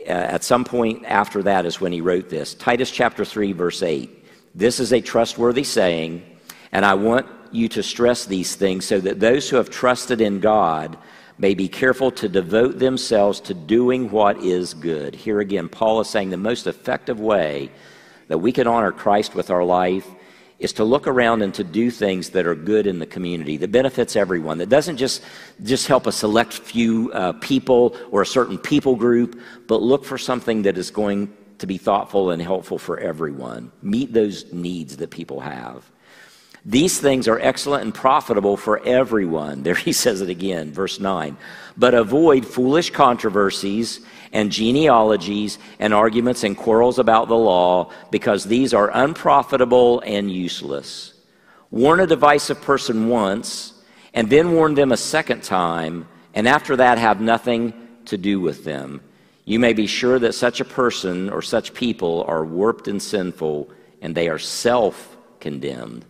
Uh, 0.00 0.12
at 0.12 0.42
some 0.42 0.64
point 0.64 1.04
after 1.04 1.42
that 1.42 1.66
is 1.66 1.82
when 1.82 1.92
he 1.92 2.00
wrote 2.00 2.30
this 2.30 2.54
Titus 2.54 2.90
chapter 2.90 3.26
3, 3.26 3.52
verse 3.52 3.82
8. 3.82 4.24
This 4.54 4.80
is 4.80 4.94
a 4.94 5.02
trustworthy 5.02 5.64
saying, 5.64 6.22
and 6.72 6.86
I 6.86 6.94
want 6.94 7.26
you 7.50 7.68
to 7.68 7.82
stress 7.82 8.24
these 8.24 8.56
things 8.56 8.86
so 8.86 9.00
that 9.00 9.20
those 9.20 9.50
who 9.50 9.56
have 9.56 9.68
trusted 9.68 10.22
in 10.22 10.40
God 10.40 10.96
may 11.38 11.54
be 11.54 11.68
careful 11.68 12.10
to 12.12 12.28
devote 12.28 12.78
themselves 12.78 13.40
to 13.40 13.54
doing 13.54 14.10
what 14.10 14.38
is 14.42 14.74
good. 14.74 15.14
Here 15.14 15.40
again, 15.40 15.68
Paul 15.68 16.00
is 16.00 16.08
saying 16.08 16.30
the 16.30 16.36
most 16.36 16.66
effective 16.66 17.20
way 17.20 17.70
that 18.28 18.38
we 18.38 18.52
can 18.52 18.66
honor 18.66 18.92
Christ 18.92 19.34
with 19.34 19.50
our 19.50 19.64
life 19.64 20.06
is 20.62 20.72
to 20.74 20.84
look 20.84 21.06
around 21.08 21.42
and 21.42 21.52
to 21.54 21.64
do 21.64 21.90
things 21.90 22.30
that 22.30 22.46
are 22.46 22.54
good 22.54 22.86
in 22.86 23.00
the 23.00 23.06
community 23.06 23.56
that 23.56 23.72
benefits 23.72 24.14
everyone 24.16 24.58
that 24.58 24.68
doesn't 24.68 24.96
just 24.96 25.22
just 25.64 25.86
help 25.88 26.06
a 26.06 26.12
select 26.12 26.54
few 26.54 27.10
uh, 27.12 27.32
people 27.34 27.96
or 28.10 28.22
a 28.22 28.26
certain 28.26 28.56
people 28.56 28.94
group 28.94 29.38
but 29.66 29.82
look 29.82 30.04
for 30.04 30.16
something 30.16 30.62
that 30.62 30.78
is 30.78 30.90
going 30.90 31.30
to 31.58 31.66
be 31.66 31.76
thoughtful 31.76 32.30
and 32.30 32.40
helpful 32.40 32.78
for 32.78 32.98
everyone 33.00 33.72
meet 33.82 34.12
those 34.12 34.52
needs 34.52 34.96
that 34.96 35.10
people 35.10 35.40
have 35.40 35.90
these 36.64 37.00
things 37.00 37.26
are 37.26 37.40
excellent 37.40 37.84
and 37.84 37.94
profitable 37.94 38.56
for 38.56 38.80
everyone. 38.86 39.62
There 39.64 39.74
he 39.74 39.92
says 39.92 40.20
it 40.20 40.28
again, 40.28 40.72
verse 40.72 41.00
9. 41.00 41.36
But 41.76 41.94
avoid 41.94 42.46
foolish 42.46 42.90
controversies 42.90 44.00
and 44.32 44.52
genealogies 44.52 45.58
and 45.80 45.92
arguments 45.92 46.44
and 46.44 46.56
quarrels 46.56 46.98
about 46.98 47.28
the 47.28 47.36
law, 47.36 47.90
because 48.10 48.44
these 48.44 48.72
are 48.72 48.90
unprofitable 48.94 50.00
and 50.00 50.30
useless. 50.30 51.14
Warn 51.70 52.00
a 52.00 52.06
divisive 52.06 52.60
person 52.62 53.08
once, 53.08 53.74
and 54.14 54.30
then 54.30 54.52
warn 54.52 54.74
them 54.74 54.92
a 54.92 54.96
second 54.96 55.42
time, 55.42 56.06
and 56.32 56.46
after 56.46 56.76
that 56.76 56.98
have 56.98 57.20
nothing 57.20 57.74
to 58.06 58.16
do 58.16 58.40
with 58.40 58.64
them. 58.64 59.00
You 59.44 59.58
may 59.58 59.72
be 59.72 59.86
sure 59.86 60.18
that 60.20 60.34
such 60.34 60.60
a 60.60 60.64
person 60.64 61.28
or 61.28 61.42
such 61.42 61.74
people 61.74 62.24
are 62.28 62.44
warped 62.44 62.88
and 62.88 63.02
sinful, 63.02 63.70
and 64.00 64.14
they 64.14 64.28
are 64.28 64.38
self 64.38 65.16
condemned. 65.40 66.04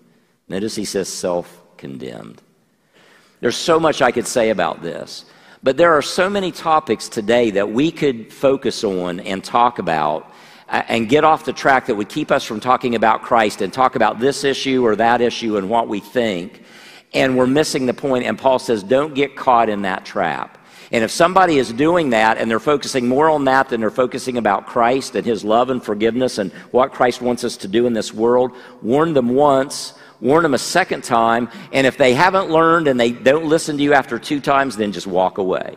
Notice 0.49 0.75
he 0.75 0.85
says 0.85 1.09
self 1.09 1.63
condemned. 1.77 2.43
There's 3.41 3.57
so 3.57 3.81
much 3.81 4.03
I 4.03 4.13
could 4.13 4.27
say 4.27 4.51
about 4.51 4.83
this, 4.83 5.25
but 5.63 5.77
there 5.77 5.93
are 5.93 6.03
so 6.03 6.31
many 6.31 6.53
topics 6.53 7.09
today 7.09 7.51
that 7.51 7.71
we 7.71 7.91
could 7.91 8.33
focus 8.33 8.85
on 8.85 9.21
and 9.21 9.43
talk 9.43 9.79
about 9.79 10.33
uh, 10.69 10.83
and 10.89 11.09
get 11.09 11.25
off 11.25 11.45
the 11.45 11.53
track 11.53 11.87
that 11.87 11.95
would 11.95 12.09
keep 12.09 12.31
us 12.31 12.45
from 12.45 12.61
talking 12.61 12.95
about 12.95 13.23
Christ 13.23 13.61
and 13.61 13.73
talk 13.73 13.95
about 13.95 14.19
this 14.19 14.45
issue 14.45 14.85
or 14.87 14.97
that 14.97 15.21
issue 15.21 15.57
and 15.57 15.69
what 15.69 15.89
we 15.89 16.01
think. 16.01 16.63
And 17.15 17.37
we're 17.37 17.47
missing 17.47 17.87
the 17.87 17.95
point. 17.95 18.25
And 18.25 18.39
Paul 18.39 18.59
says, 18.59 18.83
don't 18.83 19.15
get 19.15 19.37
caught 19.37 19.69
in 19.69 19.83
that 19.83 20.05
trap. 20.07 20.59
And 20.93 21.03
if 21.03 21.11
somebody 21.11 21.59
is 21.59 21.73
doing 21.73 22.11
that 22.11 22.39
and 22.39 22.51
they're 22.51 22.61
focusing 22.61 23.09
more 23.09 23.31
on 23.31 23.45
that 23.47 23.71
than 23.71 23.81
they're 23.81 23.91
focusing 23.91 24.37
about 24.37 24.67
Christ 24.67 25.15
and 25.15 25.25
his 25.25 25.43
love 25.43 25.71
and 25.71 25.83
forgiveness 25.83 26.39
and 26.39 26.53
what 26.71 26.93
Christ 26.93 27.23
wants 27.23 27.45
us 27.45 27.57
to 27.59 27.69
do 27.69 27.87
in 27.87 27.93
this 27.93 28.13
world, 28.13 28.53
warn 28.83 29.15
them 29.15 29.31
once, 29.31 29.95
warn 30.23 30.45
them 30.45 30.55
a 30.55 30.59
second 30.59 31.03
time, 31.03 31.51
and 31.73 31.87
if 31.87 31.99
they 31.99 32.15
haven't 32.15 32.49
learned 32.49 32.87
and 32.87 32.99
they 32.99 33.11
don't 33.11 33.45
listen 33.45 33.77
to 33.77 33.83
you 33.83 33.93
after 33.93 34.19
two 34.19 34.41
times, 34.41 34.77
then 34.77 34.93
just 34.93 35.07
walk 35.07 35.37
away. 35.37 35.77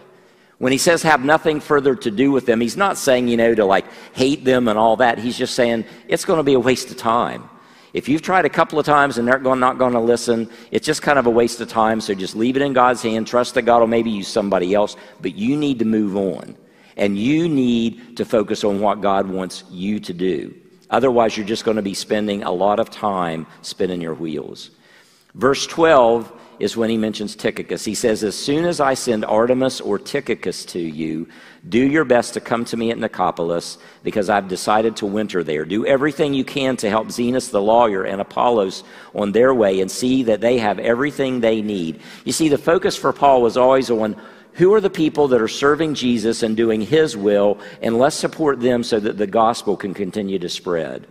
When 0.60 0.72
he 0.72 0.78
says 0.78 1.04
have 1.04 1.26
nothing 1.26 1.60
further 1.60 1.96
to 1.96 2.12
do 2.12 2.32
with 2.32 2.46
them, 2.46 2.62
he's 2.62 2.78
not 2.78 2.98
saying, 2.98 3.28
you 3.28 3.36
know, 3.38 3.54
to 3.56 3.66
like 3.66 3.86
hate 4.14 4.46
them 4.46 4.68
and 4.68 4.80
all 4.80 4.98
that. 4.98 5.18
He's 5.18 5.38
just 5.38 5.56
saying 5.56 5.84
it's 6.08 6.24
going 6.24 6.38
to 6.38 6.44
be 6.44 6.54
a 6.54 6.60
waste 6.60 6.92
of 6.92 6.98
time. 6.98 7.50
If 7.92 8.08
you've 8.08 8.22
tried 8.22 8.46
a 8.46 8.50
couple 8.50 8.78
of 8.78 8.86
times 8.86 9.18
and 9.18 9.28
they're 9.28 9.40
not 9.40 9.78
going 9.78 9.94
to 9.94 10.00
listen, 10.00 10.50
it's 10.70 10.86
just 10.86 11.02
kind 11.02 11.18
of 11.18 11.26
a 11.26 11.30
waste 11.30 11.60
of 11.60 11.68
time. 11.68 12.00
So 12.00 12.14
just 12.14 12.36
leave 12.36 12.56
it 12.56 12.62
in 12.62 12.72
God's 12.72 13.02
hand. 13.02 13.26
Trust 13.26 13.56
that 13.56 13.64
God 13.64 13.80
will 13.80 13.88
maybe 13.88 14.12
use 14.12 14.28
somebody 14.28 14.74
else, 14.74 14.96
but 15.22 15.36
you 15.36 15.58
need 15.58 15.80
to 15.80 15.86
move 15.86 16.16
on. 16.16 16.56
And 16.98 17.18
you 17.18 17.50
need 17.50 18.16
to 18.18 18.26
focus 18.26 18.64
on 18.64 18.80
what 18.80 19.02
God 19.02 19.28
wants 19.28 19.64
you 19.72 20.00
to 20.02 20.14
do. 20.14 20.54
Otherwise, 20.90 21.36
you're 21.38 21.46
just 21.46 21.66
going 21.66 21.78
to 21.78 21.84
be 21.84 21.94
spending 21.94 22.44
a 22.44 22.52
lot 22.52 22.80
of 22.80 22.90
time 22.90 23.48
spinning 23.62 24.02
your 24.02 24.14
wheels. 24.14 24.72
Verse 25.34 25.68
12 25.68 26.32
is 26.60 26.78
when 26.78 26.90
he 26.90 26.98
mentions 26.98 27.36
Tychicus. 27.36 27.84
He 27.84 27.96
says, 27.96 28.24
As 28.24 28.36
soon 28.36 28.66
as 28.66 28.80
I 28.80 28.94
send 28.94 29.24
Artemas 29.24 29.86
or 29.86 30.00
Tychicus 30.00 30.66
to 30.68 30.80
you, 30.80 31.28
do 31.68 31.80
your 31.80 32.06
best 32.06 32.34
to 32.36 32.40
come 32.40 32.64
to 32.66 32.78
me 32.78 32.92
at 32.92 32.98
Nicopolis, 32.98 33.78
because 34.04 34.30
I've 34.30 34.48
decided 34.48 34.96
to 34.98 35.06
winter 35.06 35.44
there. 35.44 35.66
Do 35.66 35.86
everything 35.86 36.34
you 36.34 36.46
can 36.46 36.78
to 36.78 36.90
help 36.90 37.08
Zenas 37.08 37.52
the 37.52 37.62
lawyer 37.62 38.04
and 38.04 38.22
Apollos 38.22 38.84
on 39.14 39.32
their 39.32 39.54
way, 39.54 39.82
and 39.82 39.92
see 39.92 40.24
that 40.24 40.42
they 40.42 40.58
have 40.58 40.80
everything 40.80 41.42
they 41.42 41.62
need. 41.62 42.00
You 42.24 42.32
see, 42.32 42.50
the 42.50 42.58
focus 42.58 42.96
for 42.96 43.12
Paul 43.12 43.42
was 43.42 43.58
always 43.58 43.90
on 43.90 44.16
who 44.56 44.74
are 44.74 44.82
the 44.82 44.90
people 44.90 45.28
that 45.30 45.42
are 45.42 45.48
serving 45.48 45.94
Jesus 45.94 46.42
and 46.42 46.56
doing 46.56 46.82
his 46.82 47.16
will, 47.16 47.60
and 47.82 47.98
let's 47.98 48.16
support 48.16 48.60
them 48.60 48.84
so 48.84 49.00
that 49.00 49.18
the 49.18 49.28
gospel 49.28 49.76
can 49.76 49.94
continue 49.94 50.40
to 50.40 50.50
spread. 50.50 51.08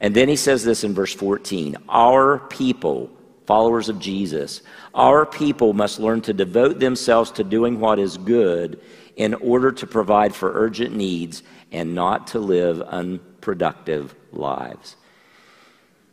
And 0.00 0.14
then 0.14 0.28
he 0.28 0.36
says 0.36 0.64
this 0.64 0.82
in 0.82 0.92
verse 0.92 1.14
14 1.14 1.76
Our 1.88 2.38
people, 2.38 3.10
followers 3.46 3.88
of 3.88 4.00
Jesus, 4.00 4.62
our 4.94 5.24
people 5.24 5.72
must 5.72 6.00
learn 6.00 6.22
to 6.22 6.32
devote 6.32 6.80
themselves 6.80 7.30
to 7.32 7.44
doing 7.44 7.78
what 7.78 8.00
is 8.00 8.16
good 8.18 8.80
in 9.14 9.34
order 9.34 9.70
to 9.70 9.86
provide 9.86 10.34
for 10.34 10.52
urgent 10.52 10.96
needs 10.96 11.42
and 11.70 11.94
not 11.94 12.28
to 12.28 12.40
live 12.40 12.82
unproductive 12.82 14.14
lives. 14.32 14.96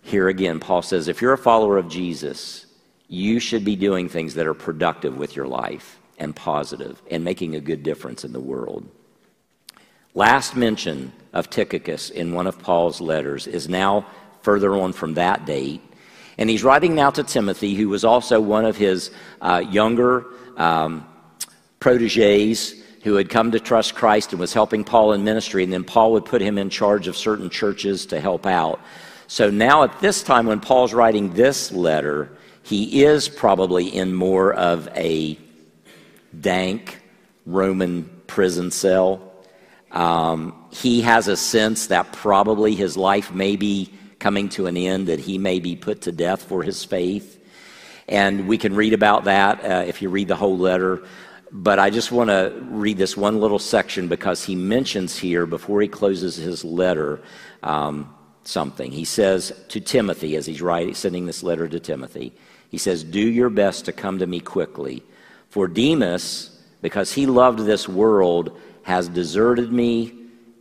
Here 0.03 0.27
again, 0.27 0.59
Paul 0.59 0.83
says 0.83 1.07
if 1.07 1.21
you're 1.21 1.33
a 1.33 1.37
follower 1.37 1.77
of 1.77 1.89
Jesus, 1.89 2.67
you 3.07 3.39
should 3.39 3.65
be 3.65 3.75
doing 3.75 4.07
things 4.07 4.35
that 4.35 4.45
are 4.45 4.53
productive 4.53 5.17
with 5.17 5.35
your 5.35 5.47
life 5.47 5.98
and 6.19 6.35
positive 6.35 7.01
and 7.09 7.23
making 7.23 7.55
a 7.55 7.59
good 7.59 7.83
difference 7.83 8.23
in 8.23 8.33
the 8.33 8.39
world. 8.39 8.87
Last 10.13 10.55
mention 10.55 11.13
of 11.33 11.49
Tychicus 11.49 12.09
in 12.09 12.33
one 12.33 12.47
of 12.47 12.59
Paul's 12.59 12.99
letters 12.99 13.47
is 13.47 13.69
now 13.69 14.05
further 14.41 14.75
on 14.75 14.93
from 14.93 15.13
that 15.15 15.45
date. 15.45 15.81
And 16.37 16.49
he's 16.49 16.63
writing 16.63 16.95
now 16.95 17.09
to 17.11 17.23
Timothy, 17.23 17.75
who 17.75 17.89
was 17.89 18.03
also 18.03 18.39
one 18.39 18.65
of 18.65 18.77
his 18.77 19.11
uh, 19.41 19.63
younger 19.69 20.25
um, 20.57 21.05
proteges 21.79 22.75
who 23.03 23.15
had 23.15 23.29
come 23.29 23.51
to 23.51 23.59
trust 23.59 23.95
Christ 23.95 24.31
and 24.31 24.39
was 24.39 24.53
helping 24.53 24.83
Paul 24.83 25.13
in 25.13 25.23
ministry. 25.23 25.63
And 25.63 25.71
then 25.71 25.83
Paul 25.83 26.13
would 26.13 26.25
put 26.25 26.41
him 26.41 26.57
in 26.57 26.69
charge 26.69 27.07
of 27.07 27.15
certain 27.15 27.49
churches 27.49 28.05
to 28.07 28.19
help 28.19 28.45
out. 28.45 28.79
So 29.27 29.49
now, 29.49 29.83
at 29.83 29.99
this 30.01 30.23
time, 30.23 30.47
when 30.47 30.59
Paul's 30.59 30.93
writing 30.93 31.33
this 31.33 31.71
letter, 31.71 32.31
he 32.63 33.03
is 33.03 33.29
probably 33.29 33.87
in 33.87 34.13
more 34.13 34.53
of 34.53 34.87
a 34.95 35.37
dank 36.37 36.99
Roman 37.45 38.09
prison 38.27 38.71
cell. 38.71 39.21
Um, 39.91 40.53
he 40.71 41.01
has 41.01 41.27
a 41.27 41.35
sense 41.35 41.87
that 41.87 42.13
probably 42.13 42.75
his 42.75 42.95
life 42.95 43.33
may 43.33 43.55
be 43.55 43.91
coming 44.19 44.49
to 44.49 44.67
an 44.67 44.77
end, 44.77 45.07
that 45.07 45.19
he 45.19 45.37
may 45.37 45.59
be 45.59 45.75
put 45.75 46.01
to 46.01 46.11
death 46.11 46.43
for 46.43 46.61
his 46.61 46.83
faith. 46.83 47.37
And 48.07 48.47
we 48.47 48.57
can 48.57 48.75
read 48.75 48.93
about 48.93 49.25
that 49.25 49.63
uh, 49.63 49.83
if 49.87 50.01
you 50.01 50.09
read 50.09 50.27
the 50.27 50.35
whole 50.35 50.57
letter. 50.57 51.03
But 51.51 51.79
I 51.79 51.89
just 51.89 52.11
want 52.11 52.29
to 52.29 52.53
read 52.69 52.97
this 52.97 53.17
one 53.17 53.39
little 53.39 53.59
section 53.59 54.07
because 54.07 54.43
he 54.43 54.55
mentions 54.55 55.17
here, 55.17 55.45
before 55.45 55.81
he 55.81 55.87
closes 55.87 56.35
his 56.35 56.63
letter, 56.63 57.21
um, 57.63 58.13
something. 58.43 58.91
He 58.91 59.05
says 59.05 59.53
to 59.69 59.79
Timothy, 59.79 60.35
as 60.35 60.45
he's 60.45 60.61
writing, 60.61 60.93
sending 60.93 61.25
this 61.25 61.41
letter 61.41 61.67
to 61.67 61.79
Timothy, 61.79 62.33
he 62.69 62.77
says, 62.77 63.03
Do 63.03 63.19
your 63.19 63.49
best 63.49 63.85
to 63.85 63.91
come 63.91 64.19
to 64.19 64.27
me 64.27 64.39
quickly 64.39 65.03
for 65.49 65.67
Demas, 65.67 66.57
because 66.81 67.11
he 67.11 67.25
loved 67.25 67.59
this 67.59 67.87
world, 67.87 68.57
has 68.83 69.07
deserted 69.07 69.71
me 69.71 70.13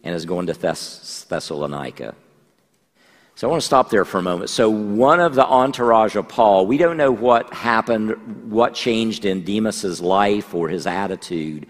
and 0.03 0.15
is 0.15 0.25
going 0.25 0.47
to 0.47 0.55
Thess- 0.55 1.27
Thessalonica. 1.29 2.15
So 3.35 3.47
I 3.47 3.51
want 3.51 3.63
to 3.63 3.67
stop 3.67 3.89
there 3.91 4.05
for 4.05 4.19
a 4.19 4.23
moment. 4.23 4.51
So, 4.51 4.69
one 4.69 5.21
of 5.21 5.37
the 5.37 5.47
entourage 5.47 6.17
of 6.17 6.29
Paul, 6.29 6.67
we 6.67 6.77
don't 6.77 6.97
know 6.97 7.13
what 7.13 7.53
happened, 7.55 8.51
what 8.51 8.75
changed 8.75 9.25
in 9.25 9.45
Demas's 9.45 10.01
life 10.01 10.55
or 10.55 10.69
his 10.69 10.89
attitude, 10.89 11.69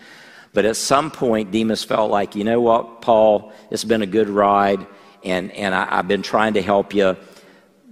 but 0.55 0.65
at 0.65 0.77
some 0.77 1.11
point, 1.11 1.51
Demas 1.51 1.85
felt 1.85 2.11
like, 2.11 2.35
you 2.35 2.43
know 2.43 2.61
what, 2.61 3.03
Paul, 3.03 3.53
it's 3.71 3.85
been 3.85 4.01
a 4.01 4.07
good 4.07 4.31
ride, 4.31 4.87
and, 5.23 5.53
and 5.53 5.75
I, 5.75 5.99
I've 5.99 6.09
been 6.09 6.23
trying 6.23 6.55
to 6.55 6.63
help 6.63 6.95
you 6.95 7.17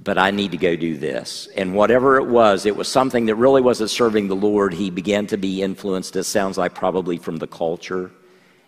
but 0.02 0.18
I 0.18 0.30
need 0.30 0.52
to 0.52 0.56
go 0.56 0.76
do 0.76 0.96
this. 0.96 1.48
And 1.56 1.74
whatever 1.74 2.18
it 2.18 2.26
was, 2.26 2.66
it 2.66 2.76
was 2.76 2.88
something 2.88 3.26
that 3.26 3.37
really 3.37 3.62
wasn't 3.62 3.90
serving 3.90 4.28
the 4.28 4.37
Lord. 4.37 4.74
He 4.74 4.90
began 4.90 5.26
to 5.28 5.37
be 5.37 5.62
influenced, 5.62 6.16
it 6.16 6.24
sounds 6.24 6.59
like 6.59 6.74
probably 6.74 7.16
from 7.16 7.37
the 7.37 7.46
culture. 7.46 8.11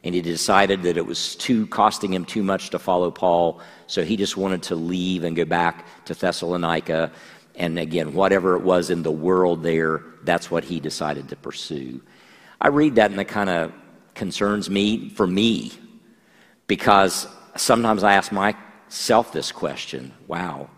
And 0.04 0.14
he 0.14 0.22
decided 0.22 0.82
that 0.84 0.96
it 0.96 1.04
was 1.04 1.34
too 1.34 1.66
costing 1.66 2.14
him 2.14 2.24
too 2.24 2.42
much 2.42 2.70
to 2.70 2.78
follow 2.78 3.10
Paul. 3.10 3.60
So 3.88 4.04
he 4.04 4.16
just 4.16 4.36
wanted 4.36 4.62
to 4.64 4.76
leave 4.76 5.24
and 5.24 5.34
go 5.34 5.44
back 5.44 5.86
to 6.06 6.14
Thessalonica. 6.14 7.10
And 7.56 7.78
again, 7.78 8.14
whatever 8.14 8.54
it 8.54 8.62
was 8.62 8.90
in 8.90 9.02
the 9.02 9.10
world 9.10 9.62
there, 9.62 10.04
that's 10.22 10.50
what 10.50 10.64
he 10.64 10.78
decided 10.78 11.28
to 11.30 11.36
pursue. 11.36 12.00
I 12.60 12.68
read 12.68 12.94
that 12.94 13.10
and 13.10 13.20
it 13.20 13.28
kind 13.28 13.50
of 13.50 13.72
concerns 14.14 14.70
me 14.70 15.10
for 15.10 15.26
me 15.26 15.72
because 16.68 17.26
sometimes 17.56 18.02
I 18.04 18.14
ask 18.14 18.32
myself 18.32 19.32
this 19.32 19.52
question 19.52 20.12
wow, 20.26 20.70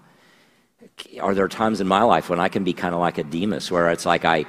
are 1.21 1.35
there 1.35 1.49
times 1.49 1.81
in 1.81 1.87
my 1.87 2.03
life 2.03 2.29
when 2.29 2.41
I 2.41 2.49
can 2.49 2.65
be 2.65 2.73
kind 2.73 2.95
of 2.95 3.01
like 3.01 3.19
a 3.19 3.25
Demas, 3.25 3.71
where 3.71 3.91
it's 3.91 4.07
like 4.07 4.25
I, 4.25 4.47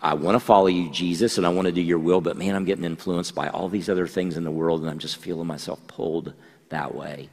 I 0.00 0.14
want 0.14 0.34
to 0.34 0.40
follow 0.40 0.66
you, 0.66 0.90
Jesus, 0.90 1.38
and 1.38 1.46
I 1.46 1.50
want 1.50 1.66
to 1.66 1.72
do 1.72 1.80
your 1.80 1.98
will, 1.98 2.20
but 2.20 2.36
man, 2.36 2.54
I'm 2.54 2.64
getting 2.64 2.84
influenced 2.84 3.34
by 3.34 3.48
all 3.48 3.68
these 3.68 3.88
other 3.88 4.06
things 4.06 4.36
in 4.36 4.44
the 4.44 4.50
world, 4.50 4.80
and 4.80 4.90
I'm 4.90 4.98
just 4.98 5.16
feeling 5.16 5.46
myself 5.46 5.84
pulled 5.86 6.34
that 6.68 6.94
way. 6.94 7.28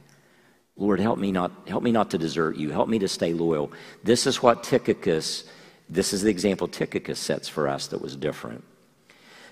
Lord, 0.76 1.00
help 1.00 1.18
me 1.18 1.30
not, 1.30 1.52
help 1.68 1.82
me 1.82 1.92
not 1.92 2.10
to 2.12 2.18
desert 2.18 2.56
you. 2.56 2.70
Help 2.70 2.88
me 2.88 2.98
to 3.00 3.08
stay 3.08 3.34
loyal. 3.34 3.70
This 4.02 4.26
is 4.26 4.42
what 4.42 4.62
Tychicus, 4.62 5.44
this 5.88 6.12
is 6.12 6.22
the 6.22 6.30
example 6.30 6.68
Tychicus 6.68 7.18
sets 7.18 7.48
for 7.48 7.68
us 7.68 7.88
that 7.88 8.00
was 8.00 8.16
different. 8.16 8.64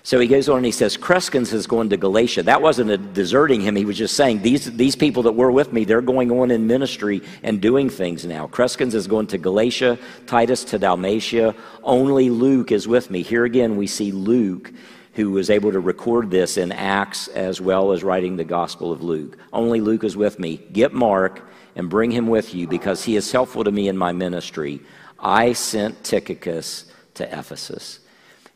So 0.03 0.19
he 0.19 0.27
goes 0.27 0.47
on 0.47 0.57
and 0.57 0.65
he 0.65 0.71
says, 0.71 0.95
Crescens 0.97 1.53
is 1.53 1.67
going 1.67 1.89
to 1.89 1.97
Galatia. 1.97 2.43
That 2.43 2.61
wasn't 2.61 3.13
deserting 3.13 3.61
him. 3.61 3.75
He 3.75 3.85
was 3.85 3.97
just 3.97 4.15
saying, 4.15 4.41
these, 4.41 4.71
these 4.75 4.95
people 4.95 5.23
that 5.23 5.33
were 5.33 5.51
with 5.51 5.73
me, 5.73 5.83
they're 5.83 6.01
going 6.01 6.31
on 6.31 6.51
in 6.51 6.67
ministry 6.67 7.21
and 7.43 7.61
doing 7.61 7.89
things 7.89 8.25
now. 8.25 8.47
Crescens 8.47 8.93
is 8.93 9.07
going 9.07 9.27
to 9.27 9.37
Galatia, 9.37 9.99
Titus 10.25 10.63
to 10.65 10.79
Dalmatia. 10.79 11.53
Only 11.83 12.29
Luke 12.29 12.71
is 12.71 12.87
with 12.87 13.11
me. 13.11 13.23
Here 13.23 13.43
again, 13.43 13.75
we 13.75 13.87
see 13.87 14.11
Luke, 14.11 14.71
who 15.13 15.31
was 15.31 15.49
able 15.49 15.71
to 15.71 15.79
record 15.81 16.31
this 16.31 16.55
in 16.55 16.71
Acts 16.71 17.27
as 17.27 17.59
well 17.59 17.91
as 17.91 18.03
writing 18.03 18.37
the 18.37 18.45
Gospel 18.45 18.93
of 18.93 19.03
Luke. 19.03 19.37
Only 19.51 19.81
Luke 19.81 20.05
is 20.05 20.15
with 20.15 20.39
me. 20.39 20.57
Get 20.71 20.93
Mark 20.93 21.45
and 21.75 21.89
bring 21.89 22.11
him 22.11 22.27
with 22.27 22.55
you 22.55 22.67
because 22.67 23.03
he 23.03 23.17
is 23.17 23.31
helpful 23.31 23.65
to 23.65 23.71
me 23.71 23.89
in 23.89 23.97
my 23.97 24.13
ministry. 24.13 24.79
I 25.19 25.53
sent 25.53 26.03
Tychicus 26.05 26.85
to 27.15 27.25
Ephesus. 27.25 27.99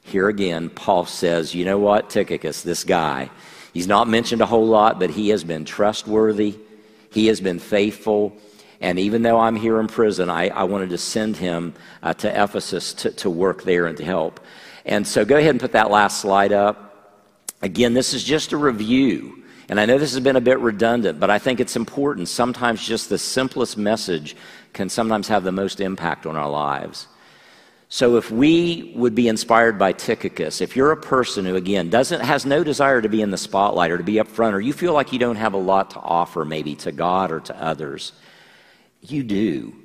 Here 0.03 0.27
again, 0.27 0.69
Paul 0.69 1.05
says, 1.05 1.55
you 1.55 1.65
know 1.65 1.79
what, 1.79 2.09
Tychicus, 2.09 2.61
this 2.61 2.83
guy, 2.83 3.29
he's 3.73 3.87
not 3.87 4.07
mentioned 4.07 4.41
a 4.41 4.45
whole 4.45 4.67
lot, 4.67 4.99
but 4.99 5.09
he 5.09 5.29
has 5.29 5.43
been 5.43 5.65
trustworthy, 5.65 6.55
he 7.11 7.27
has 7.27 7.41
been 7.41 7.59
faithful. 7.59 8.37
And 8.81 8.99
even 8.99 9.21
though 9.21 9.39
I'm 9.39 9.55
here 9.55 9.79
in 9.79 9.87
prison, 9.87 10.29
I, 10.29 10.49
I 10.49 10.63
wanted 10.63 10.89
to 10.89 10.97
send 10.97 11.37
him 11.37 11.73
uh, 12.01 12.13
to 12.15 12.43
Ephesus 12.43 12.93
to, 12.95 13.11
to 13.11 13.29
work 13.29 13.63
there 13.63 13.85
and 13.85 13.97
to 13.97 14.03
help. 14.03 14.41
And 14.85 15.07
so 15.07 15.23
go 15.23 15.37
ahead 15.37 15.51
and 15.51 15.59
put 15.59 15.71
that 15.71 15.89
last 15.89 16.19
slide 16.19 16.51
up. 16.51 17.23
Again, 17.61 17.93
this 17.93 18.13
is 18.13 18.25
just 18.25 18.51
a 18.51 18.57
review. 18.57 19.43
And 19.69 19.79
I 19.79 19.85
know 19.85 19.97
this 19.97 20.13
has 20.13 20.21
been 20.21 20.35
a 20.35 20.41
bit 20.41 20.59
redundant, 20.59 21.21
but 21.21 21.29
I 21.29 21.39
think 21.39 21.61
it's 21.61 21.77
important. 21.77 22.27
Sometimes 22.27 22.85
just 22.85 23.07
the 23.07 23.17
simplest 23.17 23.77
message 23.77 24.35
can 24.73 24.89
sometimes 24.89 25.29
have 25.29 25.45
the 25.45 25.53
most 25.53 25.79
impact 25.79 26.25
on 26.25 26.35
our 26.35 26.49
lives. 26.49 27.07
So 27.93 28.15
if 28.15 28.31
we 28.31 28.91
would 28.95 29.13
be 29.13 29.27
inspired 29.27 29.77
by 29.77 29.93
Tychicus, 29.93 30.61
if 30.61 30.75
you're 30.75 30.91
a 30.91 30.97
person 30.97 31.45
who 31.45 31.55
again 31.55 31.91
doesn't 31.91 32.21
has 32.21 32.43
no 32.43 32.63
desire 32.63 32.99
to 33.03 33.07
be 33.07 33.21
in 33.21 33.29
the 33.29 33.37
spotlight 33.37 33.91
or 33.91 33.99
to 33.99 34.03
be 34.03 34.19
up 34.19 34.27
front, 34.27 34.55
or 34.55 34.61
you 34.61 34.73
feel 34.73 34.93
like 34.93 35.13
you 35.13 35.19
don't 35.19 35.35
have 35.35 35.53
a 35.53 35.57
lot 35.57 35.91
to 35.91 35.99
offer 35.99 36.43
maybe 36.43 36.73
to 36.77 36.91
God 36.91 37.31
or 37.31 37.39
to 37.41 37.55
others, 37.63 38.13
you 39.01 39.21
do. 39.21 39.75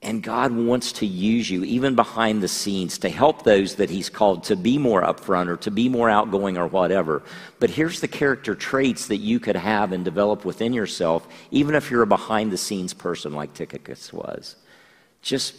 And 0.00 0.22
God 0.22 0.52
wants 0.52 0.92
to 0.92 1.06
use 1.06 1.50
you 1.50 1.62
even 1.64 1.94
behind 1.94 2.42
the 2.42 2.48
scenes 2.48 2.96
to 3.00 3.10
help 3.10 3.42
those 3.42 3.74
that 3.74 3.90
He's 3.90 4.08
called 4.08 4.44
to 4.44 4.56
be 4.56 4.78
more 4.78 5.02
upfront 5.02 5.48
or 5.48 5.58
to 5.58 5.70
be 5.70 5.90
more 5.90 6.08
outgoing 6.08 6.56
or 6.56 6.68
whatever. 6.68 7.22
But 7.60 7.68
here's 7.68 8.00
the 8.00 8.08
character 8.08 8.54
traits 8.54 9.08
that 9.08 9.18
you 9.18 9.38
could 9.38 9.56
have 9.56 9.92
and 9.92 10.06
develop 10.06 10.46
within 10.46 10.72
yourself, 10.72 11.28
even 11.50 11.74
if 11.74 11.90
you're 11.90 12.00
a 12.00 12.06
behind 12.06 12.50
the 12.50 12.56
scenes 12.56 12.94
person 12.94 13.34
like 13.34 13.52
Tychicus 13.52 14.10
was. 14.10 14.56
Just 15.20 15.54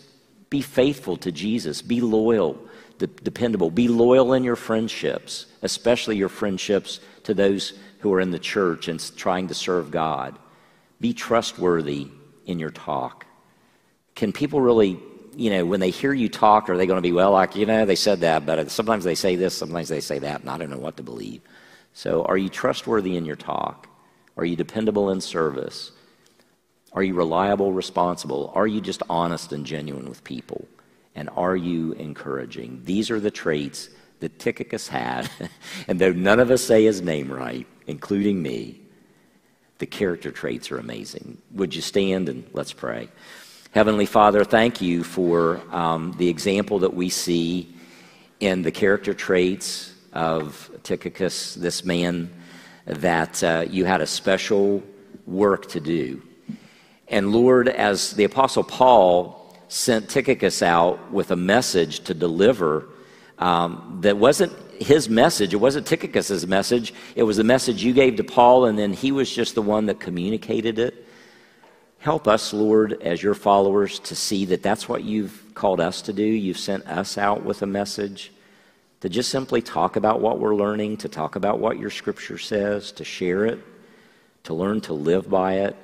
Be 0.54 0.62
faithful 0.62 1.18
to 1.18 1.32
Jesus. 1.32 1.82
Be 1.82 2.00
loyal, 2.00 2.60
de- 3.00 3.08
dependable. 3.08 3.72
Be 3.72 3.88
loyal 3.88 4.34
in 4.34 4.44
your 4.44 4.56
friendships, 4.56 5.48
especially 5.64 6.16
your 6.16 6.30
friendships 6.30 7.00
to 7.24 7.34
those 7.34 7.74
who 8.02 8.14
are 8.14 8.22
in 8.22 8.30
the 8.30 8.38
church 8.38 8.88
and 8.88 9.02
trying 9.18 9.48
to 9.48 9.56
serve 9.56 9.90
God. 9.90 10.38
Be 11.02 11.12
trustworthy 11.12 12.08
in 12.46 12.60
your 12.60 12.70
talk. 12.70 13.26
Can 14.14 14.32
people 14.32 14.62
really, 14.62 15.00
you 15.36 15.50
know, 15.50 15.66
when 15.66 15.80
they 15.80 15.90
hear 15.90 16.14
you 16.14 16.30
talk, 16.30 16.70
are 16.70 16.78
they 16.78 16.86
going 16.86 17.00
to 17.00 17.02
be, 17.02 17.14
well, 17.14 17.32
like, 17.32 17.56
you 17.56 17.66
know, 17.66 17.88
they 17.88 17.96
said 17.96 18.20
that, 18.20 18.46
but 18.46 18.70
sometimes 18.70 19.04
they 19.04 19.16
say 19.16 19.36
this, 19.36 19.58
sometimes 19.58 19.90
they 19.90 20.02
say 20.02 20.20
that, 20.20 20.42
and 20.42 20.52
I 20.52 20.60
don't 20.60 20.70
know 20.70 20.78
what 20.78 20.98
to 20.98 21.04
believe. 21.04 21.42
So, 21.94 22.26
are 22.26 22.38
you 22.38 22.50
trustworthy 22.50 23.18
in 23.18 23.26
your 23.26 23.38
talk? 23.38 23.88
Are 24.38 24.46
you 24.46 24.56
dependable 24.56 25.10
in 25.10 25.20
service? 25.20 25.93
Are 26.94 27.04
you 27.04 27.16
reliable, 27.16 27.74
responsible? 27.74 28.52
Are 28.56 28.68
you 28.68 28.80
just 28.80 29.02
honest 29.10 29.52
and 29.52 29.66
genuine 29.66 30.08
with 30.08 30.24
people? 30.24 30.68
And 31.16 31.30
are 31.36 31.56
you 31.56 31.94
encouraging? 31.94 32.82
These 32.84 33.10
are 33.10 33.20
the 33.20 33.32
traits 33.32 33.90
that 34.20 34.40
Tychicus 34.40 34.88
had. 34.88 35.30
and 35.88 36.00
though 36.00 36.12
none 36.12 36.40
of 36.40 36.52
us 36.52 36.64
say 36.64 36.86
his 36.86 37.02
name 37.02 37.32
right, 37.32 37.68
including 37.88 38.42
me, 38.42 38.80
the 39.80 39.86
character 39.86 40.32
traits 40.32 40.72
are 40.72 40.78
amazing. 40.78 41.42
Would 41.52 41.76
you 41.76 41.82
stand 41.82 42.30
and 42.30 42.48
let's 42.54 42.74
pray? 42.74 43.10
Heavenly 43.72 44.06
Father, 44.06 44.44
thank 44.44 44.82
you 44.82 45.04
for 45.04 45.60
um, 45.72 46.14
the 46.18 46.30
example 46.30 46.80
that 46.80 46.94
we 46.94 47.10
see 47.10 47.74
in 48.40 48.62
the 48.62 48.72
character 48.72 49.16
traits 49.16 49.94
of 50.14 50.70
Tychicus, 50.84 51.56
this 51.56 51.84
man 51.84 52.32
that 52.86 53.44
uh, 53.44 53.66
you 53.68 53.86
had 53.86 54.02
a 54.02 54.08
special 54.08 54.84
work 55.26 55.68
to 55.70 55.80
do. 55.80 56.22
And 57.08 57.32
Lord, 57.32 57.68
as 57.68 58.12
the 58.12 58.24
Apostle 58.24 58.64
Paul 58.64 59.56
sent 59.68 60.10
Tychicus 60.10 60.62
out 60.62 61.12
with 61.12 61.32
a 61.32 61.36
message 61.36 62.02
to 62.02 62.14
deliver 62.14 62.88
um, 63.40 64.00
that 64.02 64.18
wasn't 64.18 64.54
his 64.82 65.10
message, 65.10 65.54
it 65.54 65.58
wasn't 65.58 65.86
Tychicus's 65.88 66.48
message, 66.48 66.94
it 67.16 67.24
was 67.24 67.38
the 67.38 67.44
message 67.44 67.84
you 67.84 67.94
gave 67.94 68.16
to 68.18 68.24
Paul, 68.24 68.66
and 68.66 68.78
then 68.78 68.94
he 68.94 69.12
was 69.12 69.34
just 69.34 69.56
the 69.56 69.62
one 69.62 69.88
that 69.88 70.00
communicated 70.00 70.80
it. 70.80 71.08
Help 72.00 72.28
us, 72.28 72.54
Lord, 72.54 73.02
as 73.02 73.24
your 73.24 73.34
followers, 73.34 74.00
to 74.00 74.16
see 74.16 74.46
that 74.46 74.62
that's 74.62 74.90
what 74.90 75.04
you've 75.04 75.42
called 75.54 75.80
us 75.80 76.02
to 76.04 76.14
do. 76.14 76.24
You've 76.24 76.58
sent 76.58 76.86
us 76.86 77.18
out 77.18 77.44
with 77.44 77.62
a 77.62 77.66
message 77.66 78.32
to 79.02 79.10
just 79.10 79.30
simply 79.30 79.62
talk 79.62 79.96
about 79.96 80.20
what 80.20 80.40
we're 80.40 80.56
learning, 80.56 80.98
to 80.98 81.10
talk 81.10 81.36
about 81.36 81.60
what 81.60 81.80
your 81.80 81.90
scripture 81.90 82.38
says, 82.38 82.92
to 82.94 83.04
share 83.04 83.46
it, 83.46 83.60
to 84.44 84.54
learn 84.54 84.82
to 84.82 84.94
live 84.94 85.30
by 85.30 85.56
it, 85.56 85.76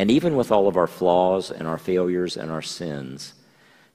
and 0.00 0.10
even 0.10 0.34
with 0.34 0.50
all 0.50 0.66
of 0.66 0.78
our 0.78 0.86
flaws 0.86 1.50
and 1.50 1.68
our 1.68 1.76
failures 1.76 2.38
and 2.38 2.50
our 2.50 2.62
sins, 2.62 3.34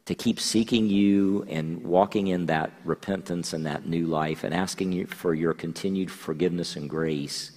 to 0.06 0.14
keep 0.14 0.40
seeking 0.40 0.88
you 0.88 1.44
and 1.50 1.84
walking 1.84 2.28
in 2.28 2.46
that 2.46 2.72
repentance 2.84 3.54
and 3.54 3.66
that 3.66 3.88
new 3.88 4.06
life 4.06 4.44
and 4.44 4.54
asking 4.54 4.92
you 4.92 5.08
for 5.08 5.34
your 5.34 5.56
continued 5.56 6.12
forgiveness 6.12 6.76
and 6.76 6.92
grace. 6.92 7.54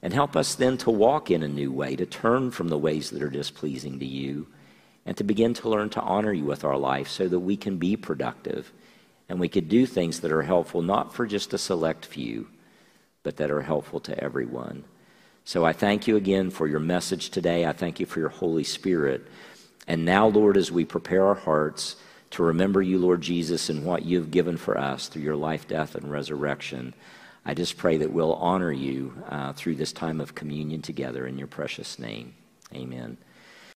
And 0.00 0.12
help 0.12 0.36
us 0.36 0.54
then 0.54 0.78
to 0.78 0.92
walk 0.92 1.28
in 1.32 1.42
a 1.42 1.48
new 1.48 1.72
way, 1.72 1.96
to 1.96 2.06
turn 2.06 2.52
from 2.52 2.68
the 2.68 2.78
ways 2.78 3.10
that 3.10 3.20
are 3.20 3.28
displeasing 3.28 3.98
to 3.98 4.06
you, 4.06 4.46
and 5.04 5.16
to 5.16 5.24
begin 5.24 5.52
to 5.54 5.68
learn 5.68 5.90
to 5.90 6.00
honor 6.02 6.32
you 6.32 6.44
with 6.44 6.62
our 6.62 6.78
life 6.78 7.08
so 7.08 7.26
that 7.26 7.40
we 7.40 7.56
can 7.56 7.78
be 7.78 7.96
productive 7.96 8.72
and 9.28 9.40
we 9.40 9.48
could 9.48 9.68
do 9.68 9.86
things 9.86 10.20
that 10.20 10.30
are 10.30 10.42
helpful 10.42 10.82
not 10.82 11.12
for 11.12 11.26
just 11.26 11.52
a 11.52 11.58
select 11.58 12.06
few, 12.06 12.46
but 13.24 13.38
that 13.38 13.50
are 13.50 13.62
helpful 13.62 13.98
to 13.98 14.16
everyone. 14.22 14.84
So 15.44 15.64
I 15.64 15.72
thank 15.72 16.06
you 16.06 16.16
again 16.16 16.50
for 16.50 16.68
your 16.68 16.80
message 16.80 17.30
today. 17.30 17.66
I 17.66 17.72
thank 17.72 17.98
you 17.98 18.06
for 18.06 18.20
your 18.20 18.28
Holy 18.28 18.64
Spirit. 18.64 19.26
And 19.88 20.04
now, 20.04 20.28
Lord, 20.28 20.56
as 20.56 20.70
we 20.70 20.84
prepare 20.84 21.24
our 21.26 21.34
hearts 21.34 21.96
to 22.30 22.44
remember 22.44 22.80
you, 22.80 22.98
Lord 22.98 23.20
Jesus, 23.20 23.68
and 23.68 23.84
what 23.84 24.04
you've 24.04 24.30
given 24.30 24.56
for 24.56 24.78
us 24.78 25.08
through 25.08 25.22
your 25.22 25.36
life, 25.36 25.66
death, 25.66 25.96
and 25.96 26.10
resurrection, 26.10 26.94
I 27.44 27.54
just 27.54 27.76
pray 27.76 27.96
that 27.96 28.12
we'll 28.12 28.34
honor 28.34 28.70
you 28.70 29.20
uh, 29.28 29.52
through 29.52 29.74
this 29.74 29.92
time 29.92 30.20
of 30.20 30.34
communion 30.34 30.80
together 30.80 31.26
in 31.26 31.36
your 31.36 31.48
precious 31.48 31.98
name. 31.98 32.34
Amen. 32.72 33.18